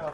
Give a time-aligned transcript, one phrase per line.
[0.00, 0.12] ja,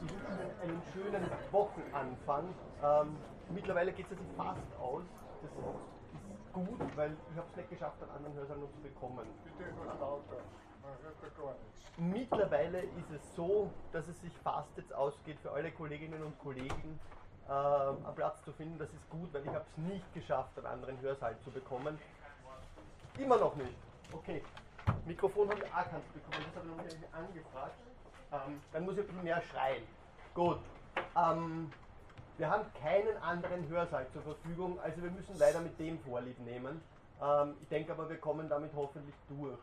[0.00, 2.54] ich wünsche Ihnen einen schönen Wochenanfang.
[2.82, 3.18] Ähm,
[3.50, 5.04] mittlerweile geht es sich fast aus.
[5.42, 9.26] Das ist gut, weil ich habe es nicht geschafft, einen anderen Hörsaal noch zu bekommen.
[9.44, 10.36] Bitte etwas lauter.
[11.98, 16.98] Mittlerweile ist es so, dass es sich fast jetzt ausgeht für alle Kolleginnen und Kollegen,
[17.46, 18.78] äh, einen Platz zu finden.
[18.78, 21.98] Das ist gut, weil ich habe es nicht geschafft, einen anderen Hörsaal zu bekommen.
[23.18, 23.76] Immer noch nicht.
[24.12, 24.42] Okay.
[25.04, 27.93] Mikrofon habe ich auch keins bekommen, das habe ich noch nicht angefragt.
[28.32, 29.84] Ähm, dann muss ich ein bisschen mehr schreien.
[30.34, 30.60] Gut.
[31.16, 31.72] Ähm,
[32.36, 36.80] wir haben keinen anderen Hörsaal zur Verfügung, also wir müssen leider mit dem Vorlieb nehmen.
[37.20, 39.60] Ähm, ich denke aber, wir kommen damit hoffentlich durch.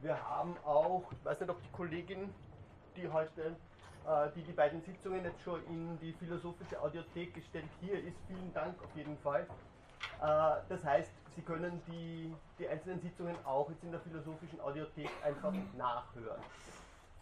[0.00, 2.34] Wir haben auch, ich weiß nicht, ob die Kollegin,
[2.96, 3.56] die heute,
[4.04, 8.52] äh, die die beiden Sitzungen jetzt schon in die philosophische Audiothek gestellt hier ist, vielen
[8.52, 9.48] Dank auf jeden Fall.
[10.20, 15.10] Äh, das heißt, Sie können die, die einzelnen Sitzungen auch jetzt in der philosophischen Audiothek
[15.22, 16.42] einfach nachhören,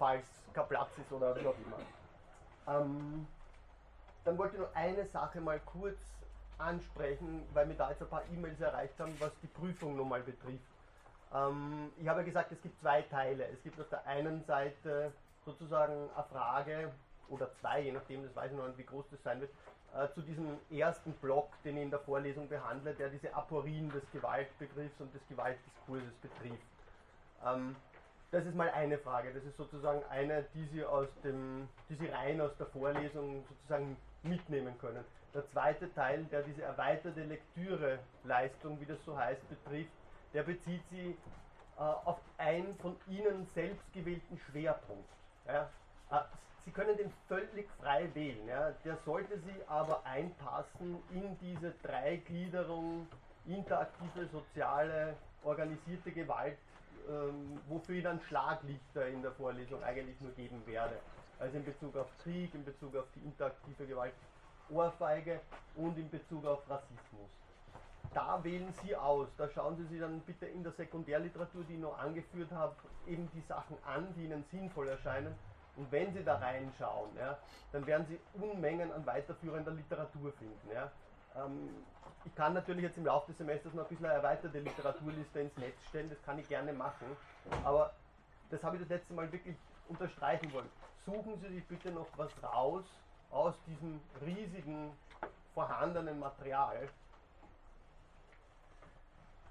[0.02, 1.79] falls kein Platz ist oder wie auch immer.
[2.67, 3.28] Ähm,
[4.25, 5.97] dann wollte ich noch eine Sache mal kurz
[6.59, 10.64] ansprechen, weil mir da jetzt ein paar E-Mails erreicht haben, was die Prüfung nochmal betrifft.
[11.33, 13.47] Ähm, ich habe ja gesagt, es gibt zwei Teile.
[13.47, 15.12] Es gibt auf der einen Seite
[15.44, 16.91] sozusagen eine Frage
[17.28, 19.50] oder zwei, je nachdem, das weiß ich noch nicht, wie groß das sein wird,
[19.94, 24.03] äh, zu diesem ersten Block, den ich in der Vorlesung behandle, der diese Aporien des
[24.12, 26.66] Gewaltbegriffs und des Gewaltdiskurses betrifft.
[27.44, 27.77] Ähm,
[28.33, 29.33] das ist mal eine Frage.
[29.33, 33.97] Das ist sozusagen eine, die Sie, aus dem, die Sie rein aus der Vorlesung sozusagen
[34.22, 35.05] mitnehmen können.
[35.34, 39.92] Der zweite Teil, der diese erweiterte Lektüreleistung, wie das so heißt, betrifft,
[40.33, 41.10] der bezieht Sie
[41.77, 45.08] äh, auf einen von Ihnen selbst gewählten Schwerpunkt.
[45.47, 45.69] Ja?
[46.10, 46.22] Äh,
[46.64, 48.48] Sie können den völlig frei wählen.
[48.48, 48.70] Ja?
[48.84, 53.06] Der sollte Sie aber einpassen in diese Dreigliederung
[53.44, 56.56] interaktive, soziale, organisierte Gewalt,
[57.08, 60.97] ähm, wofür ich dann Schlaglichter in der Vorlesung eigentlich nur geben werde.
[61.39, 64.14] Also in Bezug auf Krieg, in Bezug auf die interaktive Gewalt,
[64.70, 65.41] Ohrfeige
[65.75, 67.31] und in Bezug auf Rassismus.
[68.15, 71.81] Da wählen Sie aus, da schauen Sie sich dann bitte in der Sekundärliteratur, die ich
[71.81, 72.75] noch angeführt habe,
[73.06, 75.34] eben die Sachen an, die Ihnen sinnvoll erscheinen
[75.77, 77.38] und wenn Sie da reinschauen, ja,
[77.72, 80.71] dann werden Sie Unmengen an weiterführender Literatur finden.
[80.72, 80.91] Ja.
[81.37, 81.87] Ähm,
[82.25, 85.56] ich kann natürlich jetzt im Laufe des Semesters noch ein bisschen eine erweiterte Literaturliste ins
[85.56, 87.16] Netz stellen, das kann ich gerne machen,
[87.65, 87.94] aber
[88.50, 89.56] das habe ich das letzte Mal wirklich
[89.88, 90.69] unterstreichen wollen.
[91.04, 92.84] Suchen Sie sich bitte noch was raus
[93.31, 94.92] aus diesem riesigen
[95.54, 96.88] vorhandenen Material.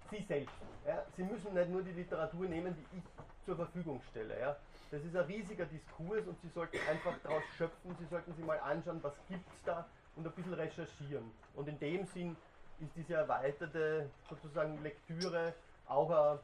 [0.09, 0.53] Sie selbst.
[0.85, 1.03] Ja.
[1.15, 3.03] Sie müssen nicht nur die Literatur nehmen, die ich
[3.45, 4.39] zur Verfügung stelle.
[4.39, 4.57] Ja.
[4.91, 8.59] Das ist ein riesiger Diskurs und Sie sollten einfach daraus schöpfen, Sie sollten sich mal
[8.59, 9.85] anschauen, was gibt es da
[10.15, 11.31] und ein bisschen recherchieren.
[11.55, 12.35] Und in dem Sinn
[12.79, 15.53] ist diese erweiterte sozusagen Lektüre
[15.87, 16.39] auch ein,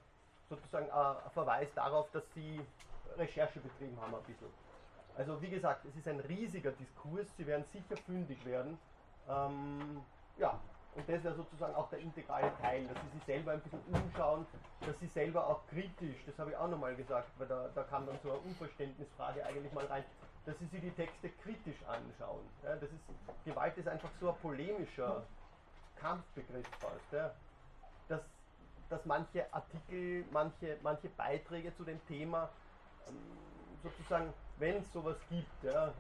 [0.50, 2.62] sozusagen ein Verweis darauf, dass Sie
[3.18, 4.48] Recherche betrieben haben ein bisschen.
[5.18, 8.78] Also wie gesagt, es ist ein riesiger Diskurs, Sie werden sicher fündig werden.
[9.28, 10.02] Ähm,
[10.38, 10.60] ja,
[10.96, 14.46] und das wäre sozusagen auch der integrale Teil, dass Sie sich selber ein bisschen umschauen,
[14.82, 18.06] dass Sie selber auch kritisch, das habe ich auch nochmal gesagt, weil da, da kam
[18.06, 20.04] dann so eine Unverständnisfrage eigentlich mal rein,
[20.48, 22.44] dass Sie sich die Texte kritisch anschauen.
[22.64, 23.02] Ja, das ist,
[23.46, 25.24] Gewalt ist einfach so ein polemischer
[26.00, 27.12] Kampfbegriff fast.
[27.12, 27.32] Ja,
[28.08, 28.22] dass,
[28.90, 32.50] dass manche Artikel, manche, manche Beiträge zu dem Thema
[33.08, 33.16] ähm,
[33.84, 35.92] sozusagen wenn es sowas gibt, ja, äh,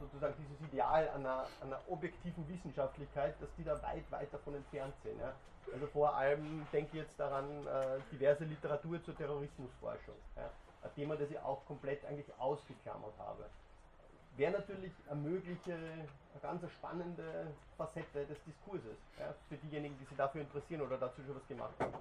[0.00, 5.20] sozusagen dieses Ideal einer, einer, objektiven Wissenschaftlichkeit, dass die da weit, weit davon entfernt sind.
[5.20, 5.34] Ja.
[5.72, 10.14] Also vor allem denke ich jetzt daran, äh, diverse Literatur zur Terrorismusforschung.
[10.36, 10.50] Ja.
[10.82, 13.44] Ein Thema, das ich auch komplett eigentlich ausgeklammert habe.
[14.38, 20.16] Wäre natürlich eine mögliche, eine ganz spannende Facette des Diskurses, ja, für diejenigen, die sich
[20.16, 21.92] dafür interessieren oder dazu schon was gemacht haben.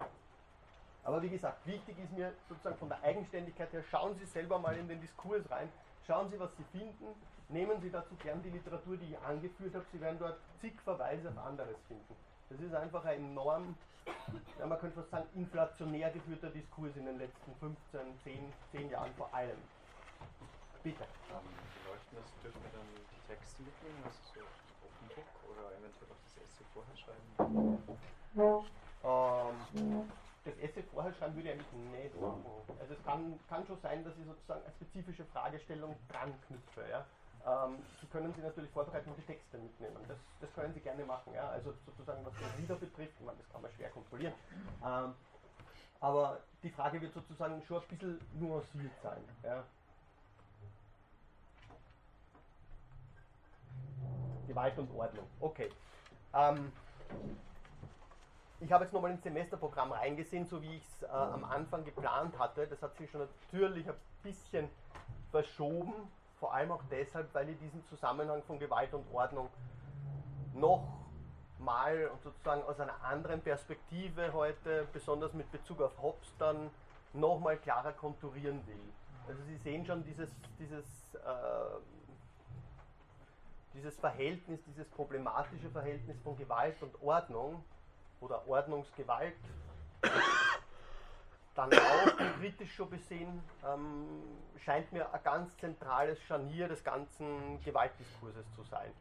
[1.03, 4.77] Aber wie gesagt, wichtig ist mir sozusagen von der Eigenständigkeit her, schauen Sie selber mal
[4.77, 5.69] in den Diskurs rein,
[6.07, 7.05] Schauen Sie, was Sie finden.
[7.49, 9.85] Nehmen Sie dazu gern die Literatur, die ich angeführt habe.
[9.91, 12.15] Sie werden dort zig Verweise auf anderes finden.
[12.49, 13.75] Das ist einfach ein enorm,
[14.57, 19.13] ja, man könnte fast sagen, inflationär geführter Diskurs in den letzten 15, 10, 10 Jahren
[19.15, 19.57] vor allem.
[20.81, 21.05] Bitte.
[22.13, 22.39] Ähm, das?
[22.41, 24.51] Dürfen wir dann die Texte mitnehmen, also so
[24.81, 27.37] Open Book oder eventuell auch das Essay vorher schreiben?
[29.03, 29.67] Ähm,
[30.45, 32.63] das Essay vorher schreiben würde ich eigentlich nicht machen.
[32.79, 36.87] Also es kann, kann schon sein, dass ich sozusagen eine spezifische Fragestellung dran knüpfe.
[36.89, 37.07] Ja?
[37.45, 40.07] Ähm, Sie können Sie natürlich vorbereiten und die Texte mitnehmen.
[40.07, 41.33] Das, das können Sie gerne machen.
[41.33, 41.49] Ja?
[41.49, 44.35] Also sozusagen, was das Lieder betrifft, ich meine, das kann man schwer kontrollieren.
[44.83, 45.15] Ähm,
[45.99, 49.37] aber die Frage wird sozusagen schon ein bisschen nuanciert sein.
[49.43, 49.67] Ja?
[54.47, 55.27] Gewalt und Ordnung.
[55.39, 55.69] Okay.
[56.33, 56.71] Ähm,
[58.59, 62.37] ich habe jetzt nochmal ins Semesterprogramm reingesehen, so wie ich es äh, am Anfang geplant
[62.39, 62.67] hatte.
[62.67, 63.21] Das hat sich schon
[63.51, 64.69] natürlich ein bisschen
[65.31, 65.93] verschoben.
[66.39, 69.49] vor allem auch deshalb, weil ich diesen Zusammenhang von Gewalt und Ordnung
[70.53, 70.87] noch
[71.59, 76.69] mal und sozusagen aus einer anderen Perspektive heute, besonders mit Bezug auf Hobbes, dann
[77.13, 78.79] nochmal klarer konturieren will.
[79.27, 80.29] Also Sie sehen schon dieses,
[80.59, 80.85] dieses,
[81.15, 81.17] äh,
[83.77, 87.63] dieses Verhältnis, dieses problematische Verhältnis von Gewalt und Ordnung
[88.19, 89.35] oder Ordnungsgewalt,
[91.55, 94.05] dann auch kritisch schon besehen, ähm,
[94.63, 98.91] scheint mir ein ganz zentrales Scharnier des ganzen Gewaltdiskurses zu sein.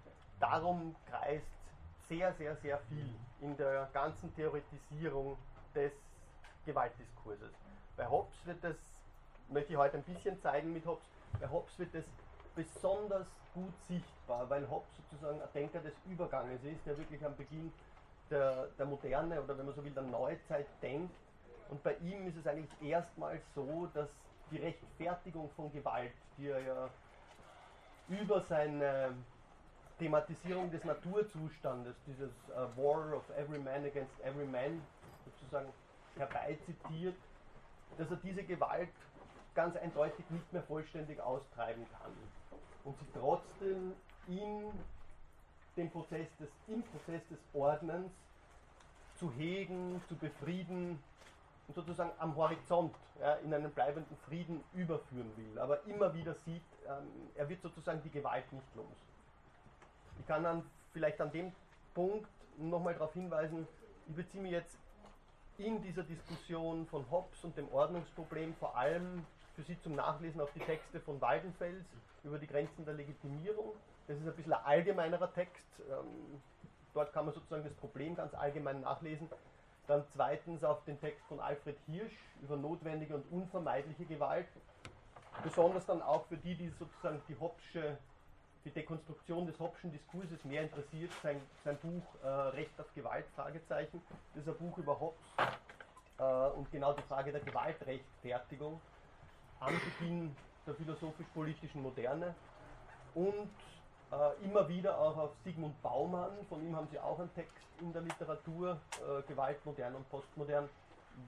[0.40, 1.46] Darum kreist
[2.08, 3.08] sehr, sehr, sehr viel
[3.40, 5.38] in der ganzen Theoretisierung
[5.74, 5.92] des
[6.66, 7.52] Gewaltdiskurses.
[7.96, 8.76] Bei Hobbes wird das,
[9.48, 11.04] möchte ich heute ein bisschen zeigen mit Hobbes,
[11.40, 12.04] bei Hobbes wird das
[12.56, 17.72] besonders gut sichtbar, weil Hobbes sozusagen ein Denker des Überganges ist, der wirklich am Beginn
[18.30, 21.14] der, der Moderne oder wenn man so will, der Neuzeit denkt.
[21.68, 24.08] Und bei ihm ist es eigentlich erstmals so, dass
[24.50, 26.88] die Rechtfertigung von Gewalt, die er ja
[28.08, 29.14] über seine
[29.98, 34.82] Thematisierung des Naturzustandes, dieses uh, War of every man against every man,
[35.24, 35.72] sozusagen
[36.16, 37.16] herbeizitiert,
[37.98, 38.88] dass er diese Gewalt
[39.56, 42.12] ganz eindeutig nicht mehr vollständig austreiben kann
[42.84, 43.94] und sie trotzdem
[44.28, 44.70] in
[45.76, 48.12] dem Prozess des, im Prozess des Ordnens
[49.16, 51.02] zu hegen, zu befrieden
[51.66, 56.62] und sozusagen am Horizont ja, in einen bleibenden Frieden überführen will, aber immer wieder sieht,
[56.86, 58.86] ähm, er wird sozusagen die Gewalt nicht los.
[60.20, 60.62] Ich kann dann
[60.92, 61.52] vielleicht an dem
[61.94, 62.28] Punkt
[62.58, 63.66] nochmal darauf hinweisen,
[64.06, 64.78] ich beziehe mich jetzt
[65.58, 69.24] in dieser Diskussion von Hobbes und dem Ordnungsproblem vor allem
[69.56, 71.84] für Sie zum Nachlesen auf die Texte von Waldenfels
[72.22, 73.72] über die Grenzen der Legitimierung.
[74.06, 75.64] Das ist ein bisschen ein allgemeinerer Text.
[75.80, 76.42] Ähm,
[76.92, 79.28] dort kann man sozusagen das Problem ganz allgemein nachlesen.
[79.86, 84.48] Dann zweitens auf den Text von Alfred Hirsch über notwendige und unvermeidliche Gewalt.
[85.42, 87.96] Besonders dann auch für die, die sozusagen die Hobbsche
[88.64, 94.02] die Dekonstruktion des Hobbschen Diskurses mehr interessiert, sein, sein Buch äh, Recht auf Gewalt, Fragezeichen,
[94.34, 95.24] das ist ein Buch über Hobbes
[96.18, 98.80] äh, und genau die Frage der Gewaltrechtfertigung
[99.60, 100.36] am Beginn
[100.66, 102.34] der philosophisch-politischen Moderne
[103.14, 103.50] und
[104.12, 107.92] äh, immer wieder auch auf Sigmund Baumann, von ihm haben Sie auch einen Text in
[107.92, 110.68] der Literatur, äh, Gewalt modern und postmodern,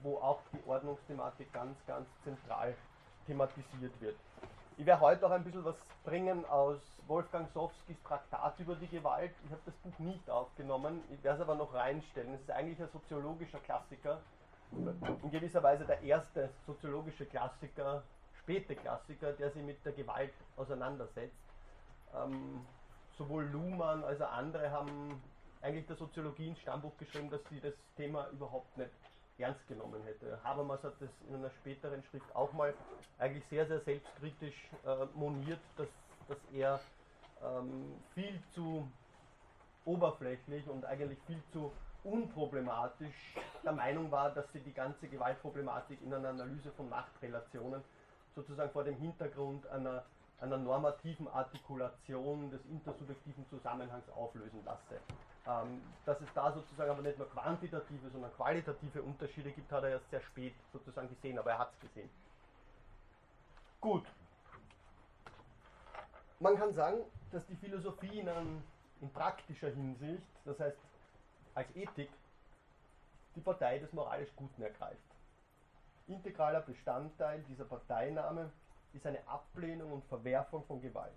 [0.03, 2.75] wo auch die Ordnungsthematik ganz, ganz zentral
[3.25, 4.15] thematisiert wird.
[4.77, 5.75] Ich werde heute auch ein bisschen was
[6.05, 9.31] bringen aus Wolfgang Sowskis Traktat über die Gewalt.
[9.45, 12.33] Ich habe das Buch nicht aufgenommen, ich werde es aber noch reinstellen.
[12.35, 14.19] Es ist eigentlich ein soziologischer Klassiker,
[14.71, 18.03] in gewisser Weise der erste soziologische Klassiker,
[18.49, 21.37] späte Klassiker, der sich mit der Gewalt auseinandersetzt.
[22.15, 22.65] Ähm,
[23.15, 25.21] sowohl Luhmann als auch andere haben
[25.61, 28.89] eigentlich der Soziologie ins Stammbuch geschrieben, dass sie das Thema überhaupt nicht
[29.37, 30.39] ernst genommen hätte.
[30.43, 32.73] Habermas hat das in einer späteren Schrift auch mal
[33.19, 35.87] eigentlich sehr, sehr selbstkritisch äh, moniert, dass,
[36.27, 36.79] dass er
[37.43, 38.89] ähm, viel zu
[39.85, 41.71] oberflächlich und eigentlich viel zu
[42.03, 47.83] unproblematisch der Meinung war, dass sie die ganze Gewaltproblematik in einer Analyse von Machtrelationen
[48.39, 50.03] sozusagen vor dem Hintergrund einer,
[50.39, 54.99] einer normativen Artikulation des intersubjektiven Zusammenhangs auflösen lasse.
[55.47, 59.91] Ähm, dass es da sozusagen aber nicht nur quantitative, sondern qualitative Unterschiede gibt, hat er
[59.91, 62.09] erst sehr spät sozusagen gesehen, aber er hat es gesehen.
[63.81, 64.05] Gut.
[66.39, 66.99] Man kann sagen,
[67.31, 68.63] dass die Philosophie in, einem,
[69.01, 70.77] in praktischer Hinsicht, das heißt
[71.55, 72.09] als Ethik,
[73.35, 75.08] die Partei des moralisch Guten ergreift.
[76.09, 78.51] Integraler Bestandteil dieser Parteinahme
[78.93, 81.13] ist eine Ablehnung und Verwerfung von Gewalt.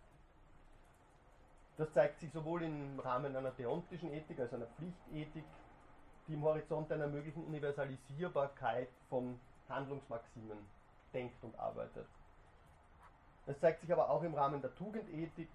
[1.78, 5.44] Das zeigt sich sowohl im Rahmen einer deontischen Ethik als einer Pflichtethik,
[6.28, 10.58] die im Horizont einer möglichen Universalisierbarkeit von Handlungsmaximen
[11.14, 12.06] denkt und arbeitet.
[13.46, 15.48] Es zeigt sich aber auch im Rahmen der Tugendethik,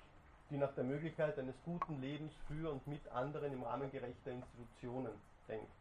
[0.49, 5.13] die nach der Möglichkeit eines guten Lebens für und mit anderen im Rahmen gerechter Institutionen
[5.47, 5.71] denkt.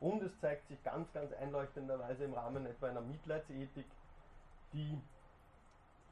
[0.00, 3.86] Und es zeigt sich ganz, ganz einleuchtenderweise im Rahmen etwa einer Mitleidsethik,
[4.72, 5.00] die,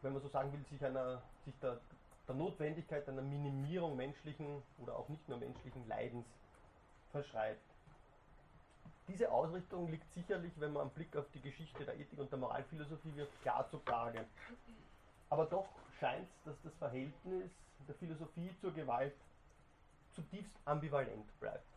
[0.03, 1.79] wenn man so sagen will, sich, einer, sich der
[2.27, 6.27] der Notwendigkeit einer Minimierung menschlichen oder auch nicht nur menschlichen Leidens
[7.13, 7.63] verschreibt.
[9.09, 12.39] Diese Ausrichtung liegt sicherlich, wenn man einen Blick auf die Geschichte der Ethik und der
[12.41, 14.25] Moralphilosophie wirft, klar zutage.
[15.31, 15.69] Aber doch
[16.01, 17.51] scheint es, dass das Verhältnis
[17.87, 19.15] der Philosophie zur Gewalt
[20.13, 21.76] zutiefst ambivalent bleibt.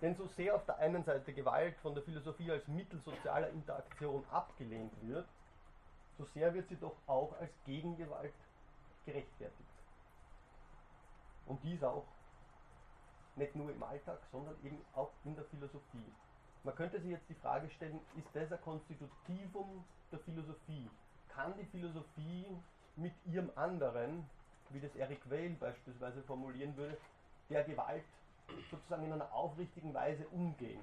[0.00, 4.24] Denn so sehr auf der einen Seite Gewalt von der Philosophie als Mittel sozialer Interaktion
[4.30, 5.28] abgelehnt wird,
[6.16, 8.32] so sehr wird sie doch auch als Gegengewalt
[9.04, 9.68] gerechtfertigt.
[11.46, 12.06] Und dies auch
[13.36, 16.12] nicht nur im Alltag, sondern eben auch in der Philosophie.
[16.62, 20.90] Man könnte sich jetzt die Frage stellen, ist das ein Konstitutivum der Philosophie?
[21.28, 22.46] Kann die Philosophie
[22.96, 24.28] mit ihrem anderen,
[24.70, 26.98] wie das Eric Weil beispielsweise formulieren würde,
[27.48, 28.04] der Gewalt
[28.70, 30.82] sozusagen in einer aufrichtigen Weise umgehen?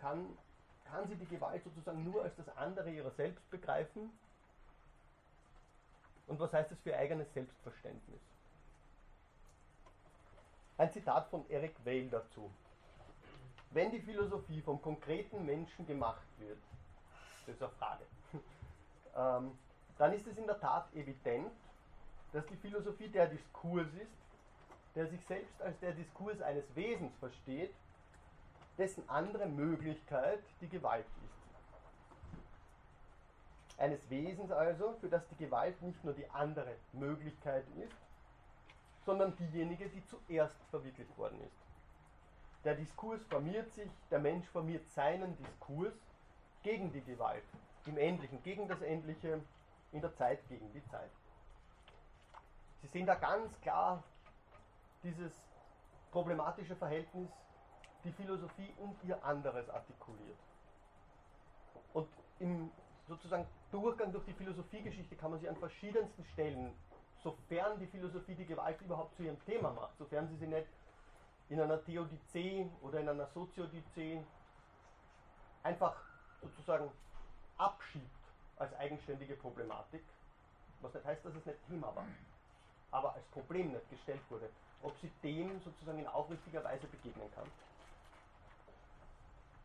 [0.00, 0.36] Kann,
[0.84, 4.10] kann sie die Gewalt sozusagen nur als das andere ihrer selbst begreifen?
[6.26, 8.20] Und was heißt das für ihr eigenes Selbstverständnis?
[10.78, 12.50] Ein Zitat von Eric Weil dazu.
[13.70, 16.58] Wenn die Philosophie vom konkreten Menschen gemacht wird,
[17.46, 18.04] das ist eine Frage,
[19.16, 19.58] ähm,
[19.98, 21.52] dann ist es in der Tat evident,
[22.32, 24.21] dass die Philosophie der Diskurs ist,
[24.94, 27.74] der sich selbst als der Diskurs eines Wesens versteht,
[28.78, 31.42] dessen andere Möglichkeit die Gewalt ist.
[33.78, 37.96] Eines Wesens also, für das die Gewalt nicht nur die andere Möglichkeit ist,
[39.04, 41.56] sondern diejenige, die zuerst verwirklicht worden ist.
[42.64, 45.94] Der Diskurs formiert sich, der Mensch formiert seinen Diskurs
[46.62, 47.42] gegen die Gewalt,
[47.86, 49.40] im Endlichen, gegen das Endliche,
[49.90, 51.10] in der Zeit gegen die Zeit.
[52.82, 54.04] Sie sehen da ganz klar
[55.02, 55.32] dieses
[56.10, 57.30] problematische Verhältnis,
[58.04, 60.38] die Philosophie und ihr anderes artikuliert.
[61.92, 62.70] Und im
[63.08, 66.72] sozusagen Durchgang durch die Philosophiegeschichte kann man sie an verschiedensten Stellen,
[67.22, 70.66] sofern die Philosophie die Gewalt überhaupt zu ihrem Thema macht, sofern sie sie nicht
[71.48, 74.24] in einer Theodizee oder in einer Soziodizee
[75.62, 75.96] einfach
[76.40, 76.90] sozusagen
[77.58, 78.04] abschiebt
[78.56, 80.02] als eigenständige Problematik,
[80.80, 82.06] was nicht heißt, dass es nicht Thema war,
[82.90, 84.48] aber als Problem nicht gestellt wurde,
[84.82, 87.46] ob sie dem sozusagen in aufrichtiger Weise begegnen kann.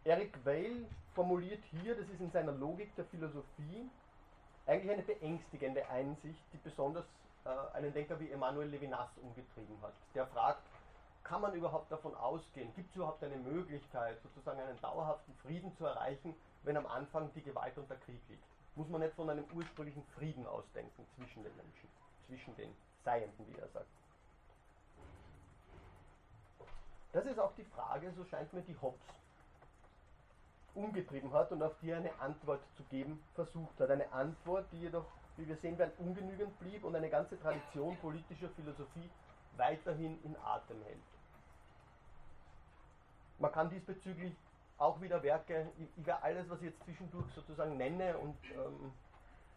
[0.06, 3.90] Eric Weil formuliert hier, das ist in seiner Logik der Philosophie,
[4.66, 7.06] eigentlich eine beängstigende Einsicht, die besonders
[7.46, 9.94] äh, einen Denker wie Emmanuel Levinas umgetrieben hat.
[10.14, 10.62] Der fragt,
[11.24, 15.86] kann man überhaupt davon ausgehen, gibt es überhaupt eine Möglichkeit, sozusagen einen dauerhaften Frieden zu
[15.86, 16.34] erreichen,
[16.64, 18.44] wenn am Anfang die Gewalt und der Krieg liegt?
[18.76, 21.90] Muss man nicht von einem ursprünglichen Frieden ausdenken zwischen den Menschen,
[22.28, 23.88] zwischen den Seienden, wie er sagt.
[27.14, 29.02] Das ist auch die Frage, so scheint mir, die Hobbes
[30.78, 33.90] umgetrieben hat und auf die er eine Antwort zu geben versucht hat.
[33.90, 38.50] Eine Antwort, die jedoch, wie wir sehen werden, ungenügend blieb und eine ganze Tradition politischer
[38.50, 39.10] Philosophie
[39.56, 41.02] weiterhin in Atem hält.
[43.40, 44.36] Man kann diesbezüglich
[44.78, 48.94] auch wieder Werke, ich, werde alles, was ich jetzt zwischendurch sozusagen nenne und ähm,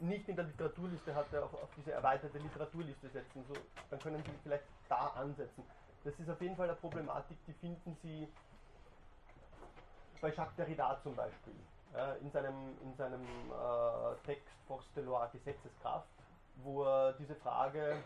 [0.00, 3.44] nicht in der Literaturliste hatte, auf, auf diese erweiterte Literaturliste setzen.
[3.46, 3.54] So,
[3.90, 5.62] dann können Sie vielleicht da ansetzen.
[6.02, 8.26] Das ist auf jeden Fall eine Problematik, die finden Sie
[10.22, 11.54] bei Jacques Derrida zum Beispiel.
[12.22, 16.08] In seinem, in seinem äh, Text Force de Loi Gesetzeskraft,
[16.62, 17.96] wo er diese Frage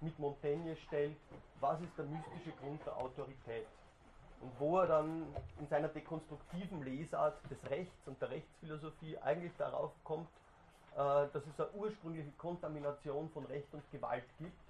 [0.00, 1.16] mit Montaigne stellt,
[1.60, 3.66] was ist der mystische Grund der Autorität?
[4.40, 5.26] Und wo er dann
[5.60, 10.28] in seiner dekonstruktiven Lesart des Rechts und der Rechtsphilosophie eigentlich darauf kommt,
[10.94, 14.65] äh, dass es eine ursprüngliche Kontamination von Recht und Gewalt gibt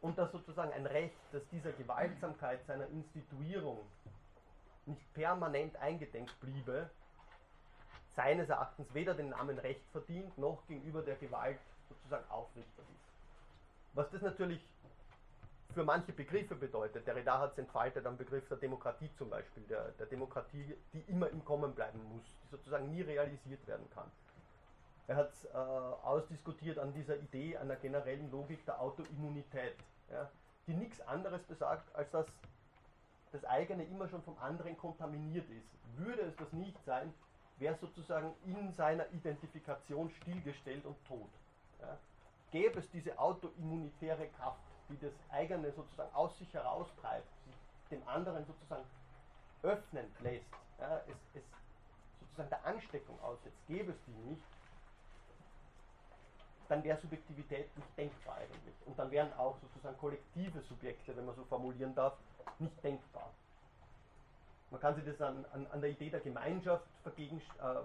[0.00, 3.80] und dass sozusagen ein Recht, das dieser Gewaltsamkeit seiner Instituierung
[4.86, 6.88] nicht permanent eingedenk bliebe,
[8.14, 13.94] seines Erachtens weder den Namen Recht verdient, noch gegenüber der Gewalt sozusagen aufrichtig ist.
[13.94, 14.60] Was das natürlich
[15.74, 17.06] für manche Begriffe bedeutet.
[17.06, 21.00] Der Derrida hat es entfaltet am Begriff der Demokratie zum Beispiel, der, der Demokratie, die
[21.08, 24.10] immer im Kommen bleiben muss, die sozusagen nie realisiert werden kann.
[25.08, 29.74] Er hat es äh, ausdiskutiert an dieser Idee einer generellen Logik der Autoimmunität,
[30.10, 30.30] ja,
[30.66, 32.26] die nichts anderes besagt, als dass
[33.32, 35.66] das eigene immer schon vom anderen kontaminiert ist.
[35.96, 37.12] Würde es das nicht sein,
[37.56, 41.30] wäre es sozusagen in seiner Identifikation stillgestellt und tot.
[41.80, 41.96] Ja.
[42.50, 44.60] Gäbe es diese autoimmunitäre Kraft,
[44.90, 47.54] die das eigene sozusagen aus sich heraustreibt, sich
[47.90, 48.84] dem anderen sozusagen
[49.62, 50.46] öffnen lässt,
[50.78, 51.42] ja, es, es
[52.20, 54.42] sozusagen der Ansteckung aussetzt, gäbe es die nicht,
[56.68, 58.74] dann wäre Subjektivität nicht denkbar eigentlich.
[58.86, 62.16] Und dann wären auch sozusagen kollektive Subjekte, wenn man so formulieren darf,
[62.58, 63.30] nicht denkbar.
[64.70, 67.80] Man kann sich das an, an, an der Idee der Gemeinschaft vergegen, äh,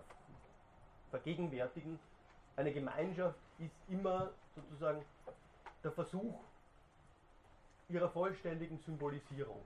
[1.11, 1.97] vergegenwärtigen.
[2.57, 5.03] Eine Gemeinschaft ist immer sozusagen
[5.83, 6.39] der Versuch
[7.87, 9.61] ihrer vollständigen Symbolisierung.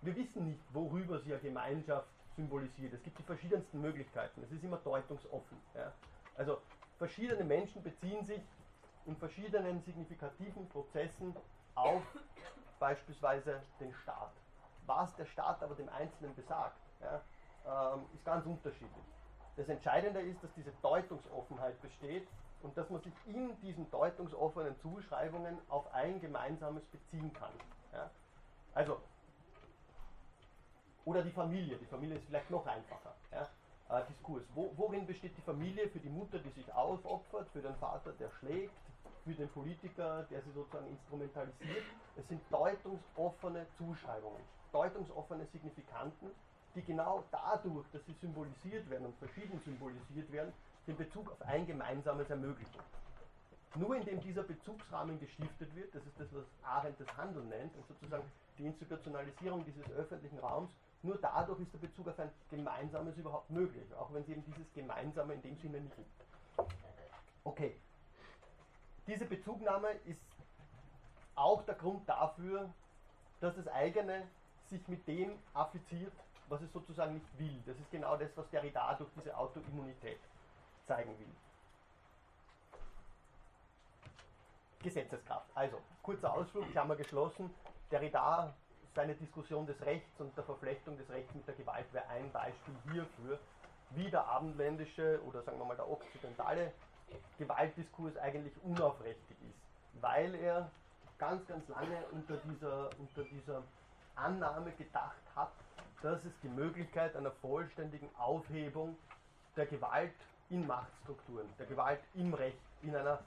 [0.00, 2.92] Wir wissen nicht, worüber sie eine Gemeinschaft symbolisiert.
[2.92, 4.42] Es gibt die verschiedensten Möglichkeiten.
[4.42, 5.58] Es ist immer deutungsoffen.
[5.74, 5.92] Ja.
[6.36, 6.60] Also
[6.98, 8.42] verschiedene Menschen beziehen sich
[9.06, 11.34] in verschiedenen signifikativen Prozessen
[11.74, 12.02] auf
[12.78, 14.32] beispielsweise den Staat.
[14.86, 17.20] Was der Staat aber dem Einzelnen besagt, ja,
[17.66, 19.04] ähm, ist ganz unterschiedlich.
[19.56, 22.26] Das Entscheidende ist, dass diese Deutungsoffenheit besteht
[22.62, 27.52] und dass man sich in diesen deutungsoffenen Zuschreibungen auf ein gemeinsames beziehen kann.
[27.92, 28.10] Ja.
[28.74, 29.00] Also,
[31.04, 31.76] oder die Familie.
[31.76, 33.14] Die Familie ist vielleicht noch einfacher.
[33.30, 33.48] Ja.
[33.88, 34.42] Äh, Diskurs.
[34.54, 38.30] Wo, worin besteht die Familie für die Mutter, die sich aufopfert, für den Vater, der
[38.40, 38.72] schlägt,
[39.24, 41.84] für den Politiker, der sie sozusagen instrumentalisiert?
[42.16, 46.30] Es sind deutungsoffene Zuschreibungen, deutungsoffene Signifikanten,
[46.74, 50.52] die genau dadurch, dass sie symbolisiert werden und verschieden symbolisiert werden,
[50.86, 52.80] den Bezug auf ein gemeinsames ermöglichen.
[53.76, 57.86] Nur indem dieser Bezugsrahmen gestiftet wird, das ist das, was Arendt das Handeln nennt, und
[57.88, 58.24] sozusagen
[58.58, 60.70] die Institutionalisierung dieses öffentlichen Raums,
[61.04, 64.72] nur dadurch ist der Bezug auf ein Gemeinsames überhaupt möglich, auch wenn es eben dieses
[64.72, 66.10] Gemeinsame in dem Sinne nicht gibt.
[67.44, 67.76] Okay.
[69.06, 70.20] Diese Bezugnahme ist
[71.34, 72.72] auch der Grund dafür,
[73.40, 74.26] dass das eigene
[74.70, 76.12] sich mit dem affiziert,
[76.48, 77.62] was es sozusagen nicht will.
[77.66, 80.18] Das ist genau das, was Derrida durch diese Autoimmunität
[80.86, 81.34] zeigen will.
[84.82, 85.50] Gesetzeskraft.
[85.54, 87.52] Also, kurzer Ausflug, Klammer geschlossen.
[87.90, 88.54] Derrida,
[88.94, 92.74] seine Diskussion des Rechts und der Verflechtung des Rechts mit der Gewalt wäre ein Beispiel
[92.92, 93.38] hierfür,
[93.90, 96.72] wie der abendländische oder sagen wir mal der okzidentale
[97.38, 100.70] Gewaltdiskurs eigentlich unaufrichtig ist, weil er
[101.18, 103.62] ganz, ganz lange unter dieser, unter dieser
[104.16, 105.52] Annahme gedacht hat,
[106.02, 108.96] dass es die Möglichkeit einer vollständigen Aufhebung
[109.56, 110.12] der Gewalt
[110.50, 113.20] in Machtstrukturen, der Gewalt im Recht, in einer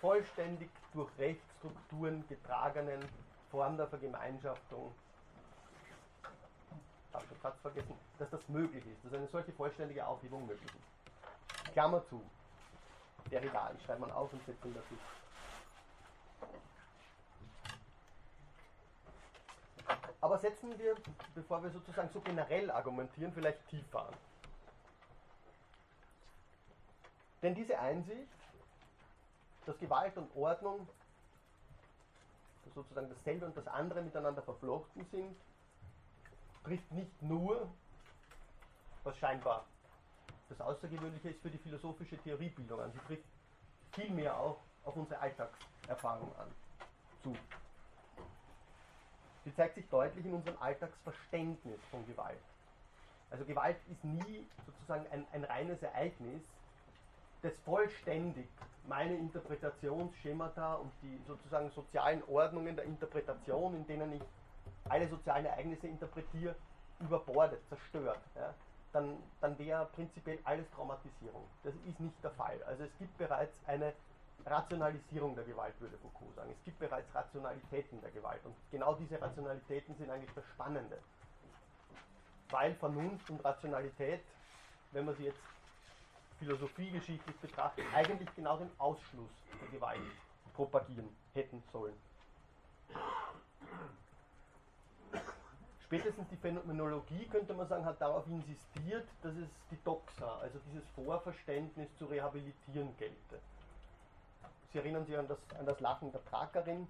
[0.00, 3.00] vollständig durch Rechtsstrukturen getragenen
[3.50, 4.94] Form der Vergemeinschaftung,
[7.14, 11.72] habe schon fast vergessen, dass das möglich ist, dass eine solche vollständige Aufhebung möglich ist.
[11.72, 12.22] Klammer zu.
[13.30, 14.98] Derrida, ich schreibe mal auf und setze ihn dazu.
[20.20, 20.94] Aber setzen wir,
[21.34, 24.14] bevor wir sozusagen so generell argumentieren, vielleicht tiefer an.
[27.42, 28.28] Denn diese Einsicht,
[29.66, 30.88] dass Gewalt und Ordnung
[32.74, 35.36] sozusagen dasselbe und das andere miteinander verflochten sind,
[36.64, 37.68] trifft nicht nur,
[39.04, 39.64] was scheinbar
[40.48, 43.24] das Außergewöhnliche ist für die philosophische Theoriebildung an, sie trifft
[43.92, 46.48] vielmehr auch auf unsere Alltagserfahrung an.
[47.22, 47.36] Zu.
[49.44, 52.38] Sie zeigt sich deutlich in unserem Alltagsverständnis von Gewalt.
[53.30, 56.42] Also Gewalt ist nie sozusagen ein, ein reines Ereignis,
[57.42, 58.46] das vollständig
[58.86, 64.22] meine Interpretationsschemata und die sozusagen sozialen Ordnungen der Interpretation, in denen ich
[64.88, 66.54] alle sozialen Ereignisse interpretiere,
[67.00, 68.20] überbordet, zerstört.
[68.34, 68.54] Ja,
[68.92, 71.48] dann, dann wäre prinzipiell alles Traumatisierung.
[71.62, 72.62] Das ist nicht der Fall.
[72.64, 73.92] Also es gibt bereits eine
[74.44, 76.50] Rationalisierung der Gewalt, würde Foucault sagen.
[76.56, 80.98] Es gibt bereits Rationalitäten der Gewalt und genau diese Rationalitäten sind eigentlich das Spannende.
[82.50, 84.20] Weil Vernunft und Rationalität,
[84.90, 85.40] wenn man sie jetzt
[86.38, 90.00] philosophiegeschichtlich betrachtet, eigentlich genau den Ausschluss der Gewalt
[90.54, 91.94] propagieren hätten sollen.
[95.92, 100.88] Spätestens die Phänomenologie, könnte man sagen, hat darauf insistiert, dass es die Doxa, also dieses
[100.94, 103.38] Vorverständnis zu rehabilitieren gelte.
[104.72, 106.88] Sie erinnern sich an das, an das Lachen der Trakerin.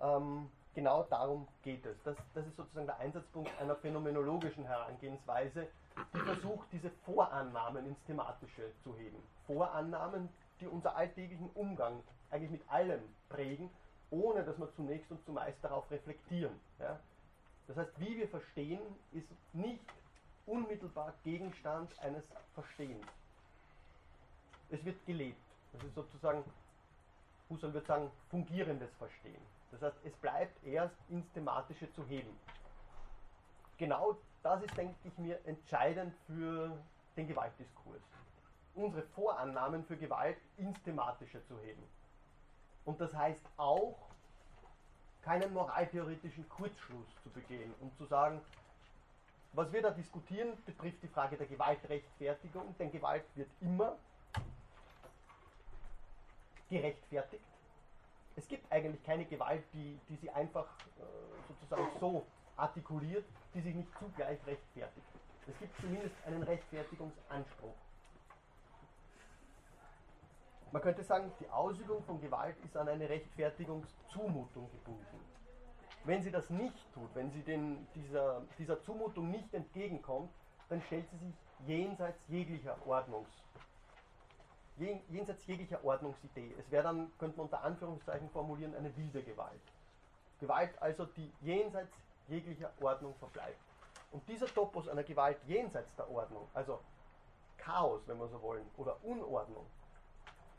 [0.00, 2.00] Ähm, genau darum geht es.
[2.04, 5.66] Das, das ist sozusagen der Einsatzpunkt einer phänomenologischen Herangehensweise,
[6.14, 9.20] die versucht, diese Vorannahmen ins Thematische zu heben.
[9.48, 10.28] Vorannahmen,
[10.60, 13.68] die unser alltäglichen Umgang eigentlich mit allem prägen,
[14.10, 16.54] ohne dass wir zunächst und zumeist darauf reflektieren.
[16.78, 17.00] Ja?
[17.66, 18.80] Das heißt, wie wir verstehen,
[19.12, 19.84] ist nicht
[20.46, 22.24] unmittelbar Gegenstand eines
[22.54, 23.06] Verstehens.
[24.70, 25.40] Es wird gelebt.
[25.72, 26.44] Das ist sozusagen
[27.50, 29.42] Husserl würde sagen, fungierendes Verstehen.
[29.70, 32.36] Das heißt, es bleibt erst ins Thematische zu heben.
[33.76, 36.76] Genau das ist, denke ich mir, entscheidend für
[37.16, 38.00] den Gewaltdiskurs.
[38.74, 41.82] Unsere Vorannahmen für Gewalt ins Thematische zu heben.
[42.84, 43.96] Und das heißt auch,
[45.24, 48.40] keinen moraltheoretischen Kurzschluss zu begehen und zu sagen,
[49.54, 53.96] was wir da diskutieren, betrifft die Frage der Gewaltrechtfertigung, denn Gewalt wird immer
[56.68, 57.44] gerechtfertigt.
[58.36, 60.66] Es gibt eigentlich keine Gewalt, die, die sie einfach
[60.98, 61.02] äh,
[61.48, 65.06] sozusagen so artikuliert, die sich nicht zugleich rechtfertigt.
[65.46, 67.74] Es gibt zumindest einen Rechtfertigungsanspruch.
[70.74, 75.20] Man könnte sagen, die Ausübung von Gewalt ist an eine Rechtfertigungszumutung gebunden.
[76.02, 80.32] Wenn sie das nicht tut, wenn sie den, dieser, dieser Zumutung nicht entgegenkommt,
[80.68, 81.34] dann stellt sie sich
[81.64, 83.28] jenseits jeglicher Ordnungs,
[85.10, 86.56] jenseits jeglicher Ordnungsidee.
[86.58, 89.62] Es wäre dann, könnte man unter Anführungszeichen formulieren, eine wilde Gewalt.
[90.40, 91.94] Gewalt also, die jenseits
[92.26, 93.62] jeglicher Ordnung verbleibt.
[94.10, 96.80] Und dieser Topos einer Gewalt jenseits der Ordnung, also
[97.58, 99.66] Chaos, wenn wir so wollen, oder Unordnung,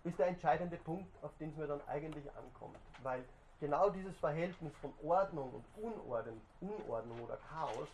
[0.06, 2.78] ist der entscheidende Punkt, auf den es mir dann eigentlich ankommt.
[3.02, 3.26] Weil
[3.60, 7.90] genau dieses Verhältnis von Ordnung und Unordnung, Unordnung oder Chaos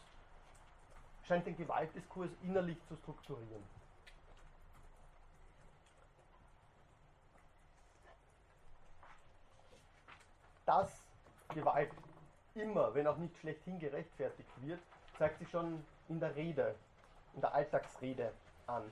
[1.23, 3.63] scheint den Gewaltdiskurs innerlich zu strukturieren.
[10.65, 10.91] Dass
[11.53, 11.91] Gewalt
[12.55, 14.81] immer, wenn auch nicht schlechthin gerechtfertigt wird,
[15.17, 16.75] zeigt sich schon in der Rede,
[17.35, 18.33] in der Alltagsrede
[18.67, 18.83] an,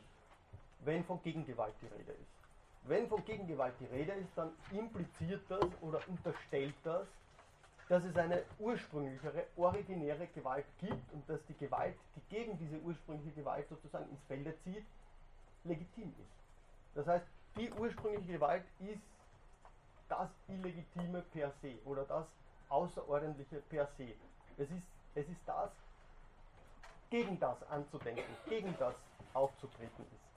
[0.80, 2.39] wenn von Gegengewalt die Rede ist.
[2.84, 7.08] Wenn von Gegengewalt die Rede ist, dann impliziert das oder unterstellt das,
[7.88, 13.32] dass es eine ursprünglichere, originäre Gewalt gibt und dass die Gewalt, die gegen diese ursprüngliche
[13.32, 14.86] Gewalt sozusagen ins Felde zieht,
[15.64, 16.96] legitim ist.
[16.96, 17.26] Das heißt,
[17.58, 19.02] die ursprüngliche Gewalt ist
[20.08, 22.26] das Illegitime per se oder das
[22.70, 24.14] Außerordentliche per se.
[24.58, 24.84] Es ist,
[25.16, 25.72] es ist das,
[27.10, 28.94] gegen das anzudenken, gegen das
[29.34, 30.29] aufzutreten ist.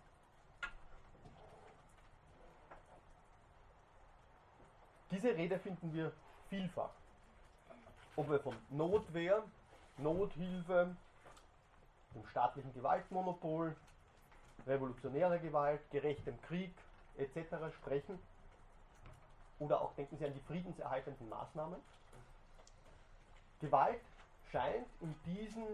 [5.12, 6.10] Diese Rede finden wir
[6.48, 6.90] vielfach.
[8.16, 9.42] Ob wir von Notwehr,
[9.98, 10.96] Nothilfe,
[12.14, 13.76] dem staatlichen Gewaltmonopol,
[14.66, 16.72] revolutionärer Gewalt, gerechtem Krieg
[17.18, 17.74] etc.
[17.76, 18.18] sprechen.
[19.58, 21.78] Oder auch denken Sie an die friedenserhaltenden Maßnahmen.
[23.60, 24.00] Gewalt
[24.50, 25.66] scheint in diesen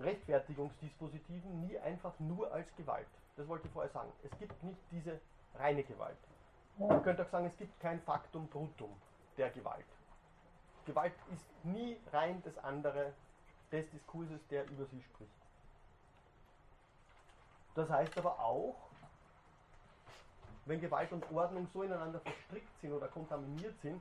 [0.00, 3.06] Rechtfertigungsdispositiven nie einfach nur als Gewalt.
[3.36, 4.10] Das wollte ich vorher sagen.
[4.24, 5.20] Es gibt nicht diese
[5.54, 6.16] reine Gewalt.
[6.80, 8.90] Man könnte auch sagen, es gibt kein Faktum Brutum
[9.36, 9.84] der Gewalt.
[10.86, 13.12] Gewalt ist nie rein das andere
[13.70, 15.30] des Diskurses, der über sie spricht.
[17.74, 18.76] Das heißt aber auch,
[20.64, 24.00] wenn Gewalt und Ordnung so ineinander verstrickt sind oder kontaminiert sind,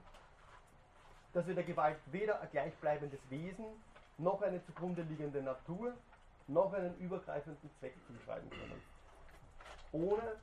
[1.33, 3.65] dass wir der Gewalt weder ein gleichbleibendes Wesen,
[4.17, 5.93] noch eine zugrunde liegende Natur,
[6.47, 8.81] noch einen übergreifenden Zweck zuschreiben können.
[9.91, 10.37] Ohne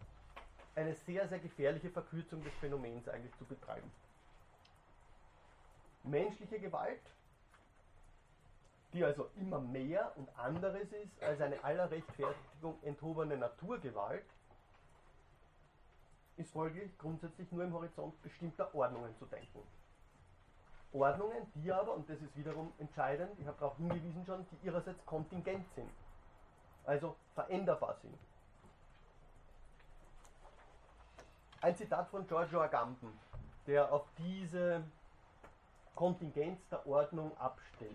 [0.77, 3.91] eine sehr, sehr gefährliche Verkürzung des Phänomens eigentlich zu betreiben.
[6.05, 7.01] Menschliche Gewalt
[8.97, 14.25] die also immer mehr und anderes ist als eine aller Rechtfertigung enthobene Naturgewalt,
[16.37, 19.61] ist folglich grundsätzlich nur im Horizont bestimmter Ordnungen zu denken.
[20.93, 25.05] Ordnungen, die aber, und das ist wiederum entscheidend, ich habe darauf hingewiesen schon, die ihrerseits
[25.05, 25.91] kontingent sind,
[26.85, 28.19] also veränderbar sind.
[31.67, 33.11] Ein Zitat von Giorgio Agamben,
[33.67, 34.85] der auf diese
[35.97, 37.91] Kontingenz der Ordnung abstellt.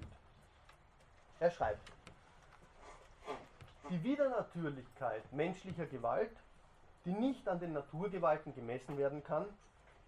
[1.39, 1.89] Er schreibt,
[3.89, 6.35] die Widernatürlichkeit menschlicher Gewalt,
[7.05, 9.45] die nicht an den Naturgewalten gemessen werden kann,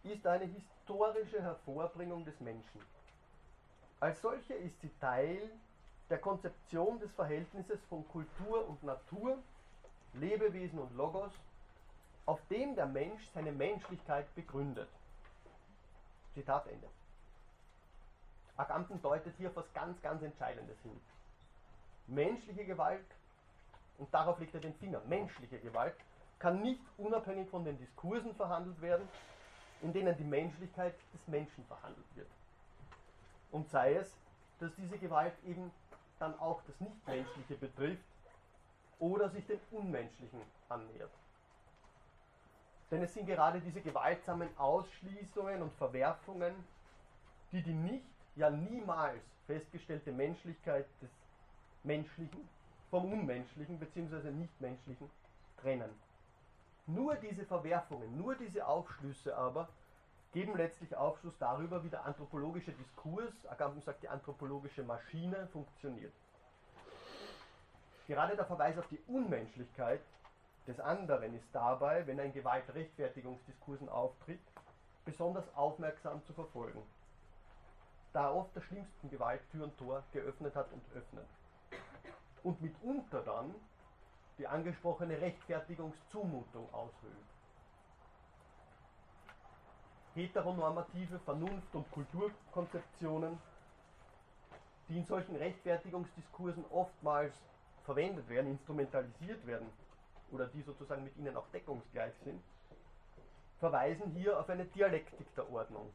[0.03, 2.81] ist eine historische Hervorbringung des Menschen.
[4.01, 5.49] Als solche ist sie Teil
[6.09, 9.37] der Konzeption des Verhältnisses von Kultur und Natur,
[10.15, 11.31] Lebewesen und Logos,
[12.25, 14.89] auf dem der Mensch seine Menschlichkeit begründet.
[16.33, 16.87] Zitat Ende.
[18.55, 20.99] Agamben deutet hier auf etwas ganz, ganz Entscheidendes hin
[22.07, 23.05] menschliche Gewalt,
[23.97, 25.95] und darauf legt er den Finger, menschliche Gewalt,
[26.39, 29.07] kann nicht unabhängig von den Diskursen verhandelt werden,
[29.81, 32.29] in denen die Menschlichkeit des Menschen verhandelt wird.
[33.51, 34.11] Und sei es,
[34.59, 35.71] dass diese Gewalt eben
[36.19, 38.03] dann auch das Nichtmenschliche betrifft
[38.99, 41.11] oder sich dem Unmenschlichen annähert.
[42.91, 46.53] Denn es sind gerade diese gewaltsamen Ausschließungen und Verwerfungen,
[47.51, 51.09] die die nicht, ja niemals festgestellte Menschlichkeit des
[51.83, 52.49] Menschlichen
[52.89, 54.31] vom Unmenschlichen bzw.
[54.31, 55.09] Nichtmenschlichen
[55.57, 55.89] trennen.
[56.85, 59.69] Nur diese Verwerfungen, nur diese Aufschlüsse aber
[60.33, 66.13] geben letztlich Aufschluss darüber, wie der anthropologische Diskurs, Agamben sagt, die anthropologische Maschine funktioniert.
[68.07, 70.01] Gerade der Verweis auf die Unmenschlichkeit
[70.67, 74.39] des anderen ist dabei, wenn ein Gewaltrechtfertigungsdiskursen auftritt,
[75.05, 76.81] besonders aufmerksam zu verfolgen,
[78.13, 81.27] da er oft der schlimmsten Gewalt Tür und Tor geöffnet hat und öffnet
[82.43, 83.53] und mitunter dann
[84.37, 87.13] die angesprochene Rechtfertigungszumutung aushöhlt.
[90.15, 93.37] Heteronormative Vernunft- und Kulturkonzeptionen,
[94.87, 97.33] die in solchen Rechtfertigungsdiskursen oftmals
[97.83, 99.71] verwendet werden, instrumentalisiert werden
[100.33, 102.41] oder die sozusagen mit ihnen auch deckungsgleich sind,
[103.59, 105.93] verweisen hier auf eine Dialektik der Ordnung,